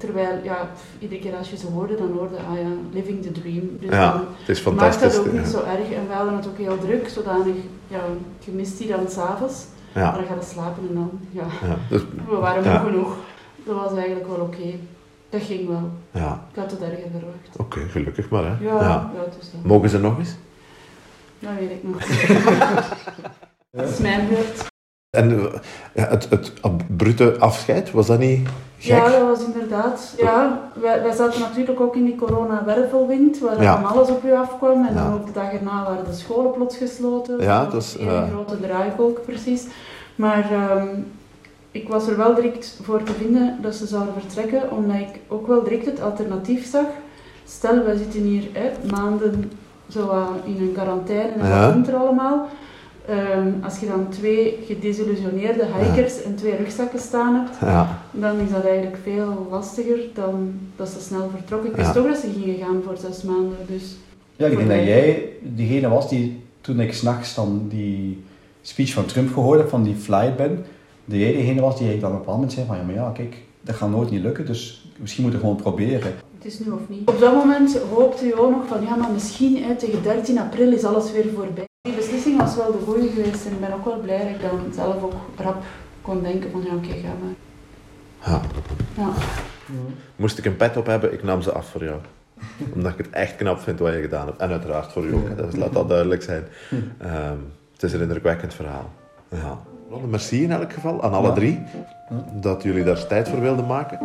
Terwijl, 0.05 0.43
ja, 0.43 0.69
iedere 0.99 1.21
keer 1.21 1.35
als 1.35 1.49
je 1.49 1.57
ze 1.57 1.67
hoorde, 1.67 1.95
dan 1.95 2.11
hoorde 2.11 2.35
ah 2.35 2.57
ja, 2.59 2.67
living 2.91 3.21
the 3.21 3.31
dream. 3.31 3.77
Dus 3.79 3.89
ja, 3.89 4.11
dan 4.11 4.25
het 4.39 4.49
is 4.49 4.63
maakt 4.63 4.77
fantastisch. 4.77 5.15
dat 5.15 5.25
ook 5.25 5.33
ja. 5.33 5.39
niet 5.39 5.49
zo 5.49 5.57
erg. 5.57 5.91
En 5.91 6.07
we 6.07 6.13
hadden 6.13 6.35
het 6.35 6.47
ook 6.47 6.57
heel 6.57 6.77
druk, 6.77 7.07
zodanig, 7.09 7.55
ja, 7.87 7.99
je 8.39 8.51
mist 8.51 8.77
die 8.77 8.87
dan 8.87 9.09
s'avonds. 9.09 9.65
Maar 9.93 10.03
Ja, 10.03 10.11
dan 10.11 10.25
ga 10.25 10.33
je 10.33 10.45
slapen 10.45 10.87
en 10.87 10.93
dan, 10.93 11.19
ja, 11.31 11.45
ja, 11.67 11.77
dus, 11.89 12.01
we 12.29 12.35
waren 12.35 12.63
moe 12.63 12.91
genoeg. 12.91 13.15
Dat 13.65 13.75
was 13.75 13.93
eigenlijk 13.93 14.27
wel 14.27 14.39
oké. 14.39 14.75
Dat 15.29 15.41
ging 15.41 15.67
wel. 15.67 15.91
ja. 16.11 16.47
Ik 16.51 16.59
had 16.59 16.71
het 16.71 16.81
erger 16.81 17.09
verwacht. 17.11 17.57
oké, 17.57 17.79
gelukkig 17.79 18.29
maar. 18.29 18.43
Hè. 18.43 18.65
Ja, 18.65 19.11
het 19.15 19.51
dat. 19.51 19.63
Mogen 19.63 19.89
ze 19.89 19.99
nog 19.99 20.17
eens? 20.17 20.35
Dat 21.39 21.51
weet 21.59 21.71
ik 21.71 21.83
nog. 21.83 21.97
Dat 23.71 23.89
is 23.89 23.99
mijn 23.99 24.27
beurt. 24.27 24.71
En 25.13 25.31
eh, 25.93 26.03
het, 26.09 26.27
het 26.29 26.51
brute 26.97 27.35
afscheid, 27.39 27.91
was 27.91 28.07
dat 28.07 28.19
niet 28.19 28.47
gek? 28.77 28.95
Ja, 28.95 29.09
dat 29.09 29.21
was 29.21 29.45
inderdaad. 29.45 30.13
Ja, 30.17 30.59
wij, 30.81 31.01
wij 31.01 31.11
zaten 31.11 31.39
natuurlijk 31.39 31.79
ook 31.79 31.95
in 31.95 32.05
die 32.05 32.15
corona-wervelwind, 32.15 33.39
waar 33.39 33.61
Ja. 33.61 33.75
dan 33.81 33.85
alles 33.91 34.09
op 34.09 34.23
u 34.23 34.33
afkwam. 34.33 34.85
En 34.85 34.93
Ja. 34.93 35.03
dan 35.03 35.13
ook 35.13 35.25
de 35.25 35.31
dag 35.31 35.51
erna 35.51 35.83
waren 35.83 36.05
de 36.05 36.13
scholen 36.13 36.51
plots 36.51 36.77
gesloten. 36.77 37.41
Ja, 37.41 37.65
dat 37.65 37.81
is, 37.81 37.95
een 37.99 38.07
eh, 38.07 38.29
grote 38.29 38.59
draaikolk 38.59 39.25
precies. 39.25 39.65
Maar 40.15 40.51
ehm, 40.51 40.87
ik 41.71 41.89
was 41.89 42.07
er 42.07 42.17
wel 42.17 42.35
direct 42.35 42.79
voor 42.83 43.03
te 43.03 43.11
vinden 43.13 43.57
dat 43.61 43.75
ze 43.75 43.87
zouden 43.87 44.13
vertrekken, 44.19 44.71
omdat 44.71 44.95
ik 44.97 45.19
ook 45.27 45.47
wel 45.47 45.63
direct 45.63 45.85
het 45.85 46.01
alternatief 46.01 46.69
zag. 46.69 46.85
Stel, 47.45 47.83
wij 47.83 47.97
zitten 47.97 48.21
hier 48.21 48.43
hè, 48.53 48.71
maanden 48.91 49.51
zo 49.89 50.11
in 50.43 50.57
een 50.61 50.71
quarantaine 50.73 51.31
en 51.39 51.47
Ja. 51.47 51.61
wat 51.65 51.71
komt 51.73 51.87
er 51.87 51.95
allemaal. 51.95 52.47
Ehm, 53.07 53.47
als 53.63 53.79
je 53.79 53.85
dan 53.85 54.09
twee 54.09 54.57
gedesillusioneerde 54.65 55.65
hikers 55.79 56.21
en 56.21 56.35
twee 56.35 56.55
rugzakken 56.55 56.99
staan 56.99 57.35
hebt, 57.35 57.57
Ja, 57.61 57.99
dan 58.11 58.39
is 58.39 58.51
dat 58.51 58.63
eigenlijk 58.65 58.97
veel 59.03 59.47
lastiger 59.51 59.99
dan 60.13 60.53
dat 60.75 60.89
ze 60.89 61.01
snel 61.01 61.29
vertrokken. 61.35 61.69
Ik 61.69 61.75
wist 61.75 61.87
Ja. 61.87 61.93
toch 61.93 62.07
dat 62.07 62.17
ze 62.17 62.29
gingen 62.39 62.57
gaan 62.57 62.81
voor 62.85 62.97
zes 62.97 63.23
maanden, 63.23 63.57
dus... 63.67 63.95
Ja, 64.35 64.45
ik 64.47 64.57
denk 64.57 64.69
dat 64.69 64.77
jij 64.83 65.29
degene 65.41 65.89
was 65.89 66.09
die 66.09 66.41
toen 66.61 66.79
ik 66.79 66.93
s'nachts 66.93 67.35
dan 67.35 67.65
die 67.69 68.23
speech 68.61 68.93
van 68.93 69.05
Trump 69.05 69.33
gehoord 69.33 69.59
heb, 69.59 69.69
van 69.69 69.83
die 69.83 69.95
flight 69.95 70.35
ben, 70.37 70.65
dat 71.05 71.19
jij 71.19 71.31
degene 71.33 71.61
was 71.61 71.77
die 71.77 71.93
ik 71.93 71.99
dan 71.99 72.09
op 72.09 72.13
een 72.15 72.19
bepaald 72.19 72.37
moment 72.37 72.53
zei 72.53 72.65
van 72.67 72.77
ja, 72.77 72.83
maar 72.83 72.95
ja, 72.95 73.09
kijk, 73.13 73.35
dat 73.61 73.75
gaat 73.75 73.89
nooit 73.89 74.09
niet 74.11 74.21
lukken, 74.21 74.45
dus 74.45 74.89
misschien 74.99 75.23
moeten 75.23 75.41
we 75.41 75.47
gewoon 75.47 75.61
proberen. 75.61 76.13
Het 76.37 76.45
is 76.45 76.59
nu 76.59 76.71
of 76.71 76.79
niet. 76.87 77.09
Op 77.09 77.19
dat 77.19 77.33
moment 77.35 77.77
hoopte 77.93 78.25
je 78.25 78.39
ook 78.39 78.51
nog 78.51 78.67
van, 78.67 78.81
ja, 78.83 78.95
maar 78.95 79.11
misschien 79.11 79.63
hè, 79.63 79.75
tegen 79.75 80.03
13 80.03 80.39
april 80.39 80.71
is 80.71 80.83
alles 80.83 81.11
weer 81.11 81.25
voorbij. 81.35 81.65
Die 81.87 81.95
beslissing 81.95 82.37
was 82.37 82.55
wel 82.55 82.71
de 82.71 82.77
goede 82.85 83.09
geweest 83.09 83.45
en 83.45 83.51
ik 83.51 83.59
ben 83.59 83.73
ook 83.73 83.85
wel 83.85 83.99
blij 83.99 84.17
dat 84.17 84.27
ik 84.27 84.41
dan 84.41 84.73
zelf 84.73 85.03
ook 85.03 85.13
rap 85.37 85.63
kon 86.01 86.21
denken 86.21 86.51
van, 86.51 86.63
ja, 86.63 86.75
oké, 86.75 86.87
ga 86.87 87.07
maar. 87.23 87.33
ja. 88.25 88.41
Ja. 88.97 89.09
Moest 90.15 90.37
ik 90.37 90.45
een 90.45 90.55
pet 90.55 90.77
op 90.77 90.85
hebben, 90.85 91.13
ik 91.13 91.23
nam 91.23 91.41
ze 91.41 91.51
af 91.51 91.69
voor 91.69 91.83
jou. 91.83 91.99
Omdat 92.73 92.91
ik 92.91 92.97
het 92.97 93.09
echt 93.09 93.35
knap 93.35 93.59
vind 93.59 93.79
wat 93.79 93.93
je 93.93 94.01
gedaan 94.01 94.25
hebt. 94.25 94.39
En 94.39 94.49
uiteraard 94.49 94.91
voor 94.91 95.03
u 95.05 95.13
ook. 95.13 95.37
Dus 95.37 95.55
laat 95.55 95.73
dat 95.73 95.89
duidelijk 95.89 96.23
zijn. 96.23 96.43
Ehm, 96.97 97.37
het 97.73 97.83
is 97.83 97.93
een 97.93 98.01
indrukwekkend 98.01 98.53
verhaal. 98.53 98.91
Ja. 99.29 99.59
Wel, 99.89 99.99
Merci 99.99 100.43
in 100.43 100.51
elk 100.51 100.73
geval 100.73 101.03
aan 101.03 101.13
alle 101.13 101.33
drie 101.33 101.61
dat 102.33 102.63
jullie 102.63 102.83
daar 102.83 103.07
tijd 103.07 103.29
voor 103.29 103.41
wilden 103.41 103.65
maken. 103.65 103.99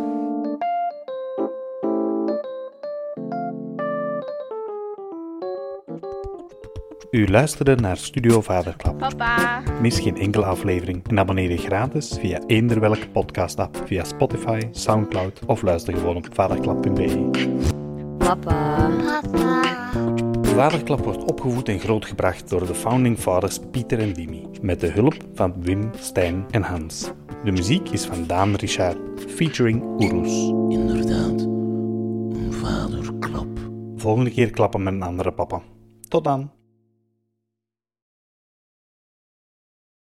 U 7.11 7.27
luisterde 7.27 7.75
naar 7.75 7.97
Studio 7.97 8.41
Vaderklap. 8.41 8.97
Papa. 8.97 9.61
Mis 9.81 9.99
geen 9.99 10.17
enkele 10.17 10.45
aflevering 10.45 11.07
en 11.07 11.19
abonneer 11.19 11.51
je 11.51 11.57
gratis 11.57 12.17
via 12.19 12.41
eender 12.47 12.79
welke 12.79 13.09
podcast-app 13.09 13.81
via 13.85 14.03
Spotify, 14.03 14.59
Soundcloud 14.71 15.39
of 15.45 15.61
luister 15.61 15.93
gewoon 15.93 16.15
op 16.15 16.27
vaderklap.be. 16.31 17.29
Papa. 18.17 18.89
Papa. 19.21 19.61
Vaderklap 20.41 21.03
wordt 21.03 21.23
opgevoed 21.23 21.69
en 21.69 21.79
grootgebracht 21.79 22.49
door 22.49 22.67
de 22.67 22.75
founding 22.75 23.17
fathers 23.17 23.59
Pieter 23.71 23.99
en 23.99 24.13
Dimi, 24.13 24.47
met 24.61 24.79
de 24.79 24.91
hulp 24.91 25.15
van 25.33 25.53
Wim, 25.61 25.91
Stijn 25.99 26.45
en 26.51 26.61
Hans. 26.61 27.11
De 27.43 27.51
muziek 27.51 27.89
is 27.89 28.05
van 28.05 28.25
Daan 28.27 28.55
Richard, 28.55 28.97
featuring 29.27 29.83
Oeroes. 29.83 30.49
Inderdaad, 30.77 31.41
een 31.41 32.53
vaderklap. 32.53 33.47
Volgende 33.95 34.31
keer 34.31 34.49
klappen 34.49 34.83
met 34.83 34.93
een 34.93 35.03
andere 35.03 35.31
papa. 35.31 35.61
Tot 36.07 36.23
dan! 36.23 36.58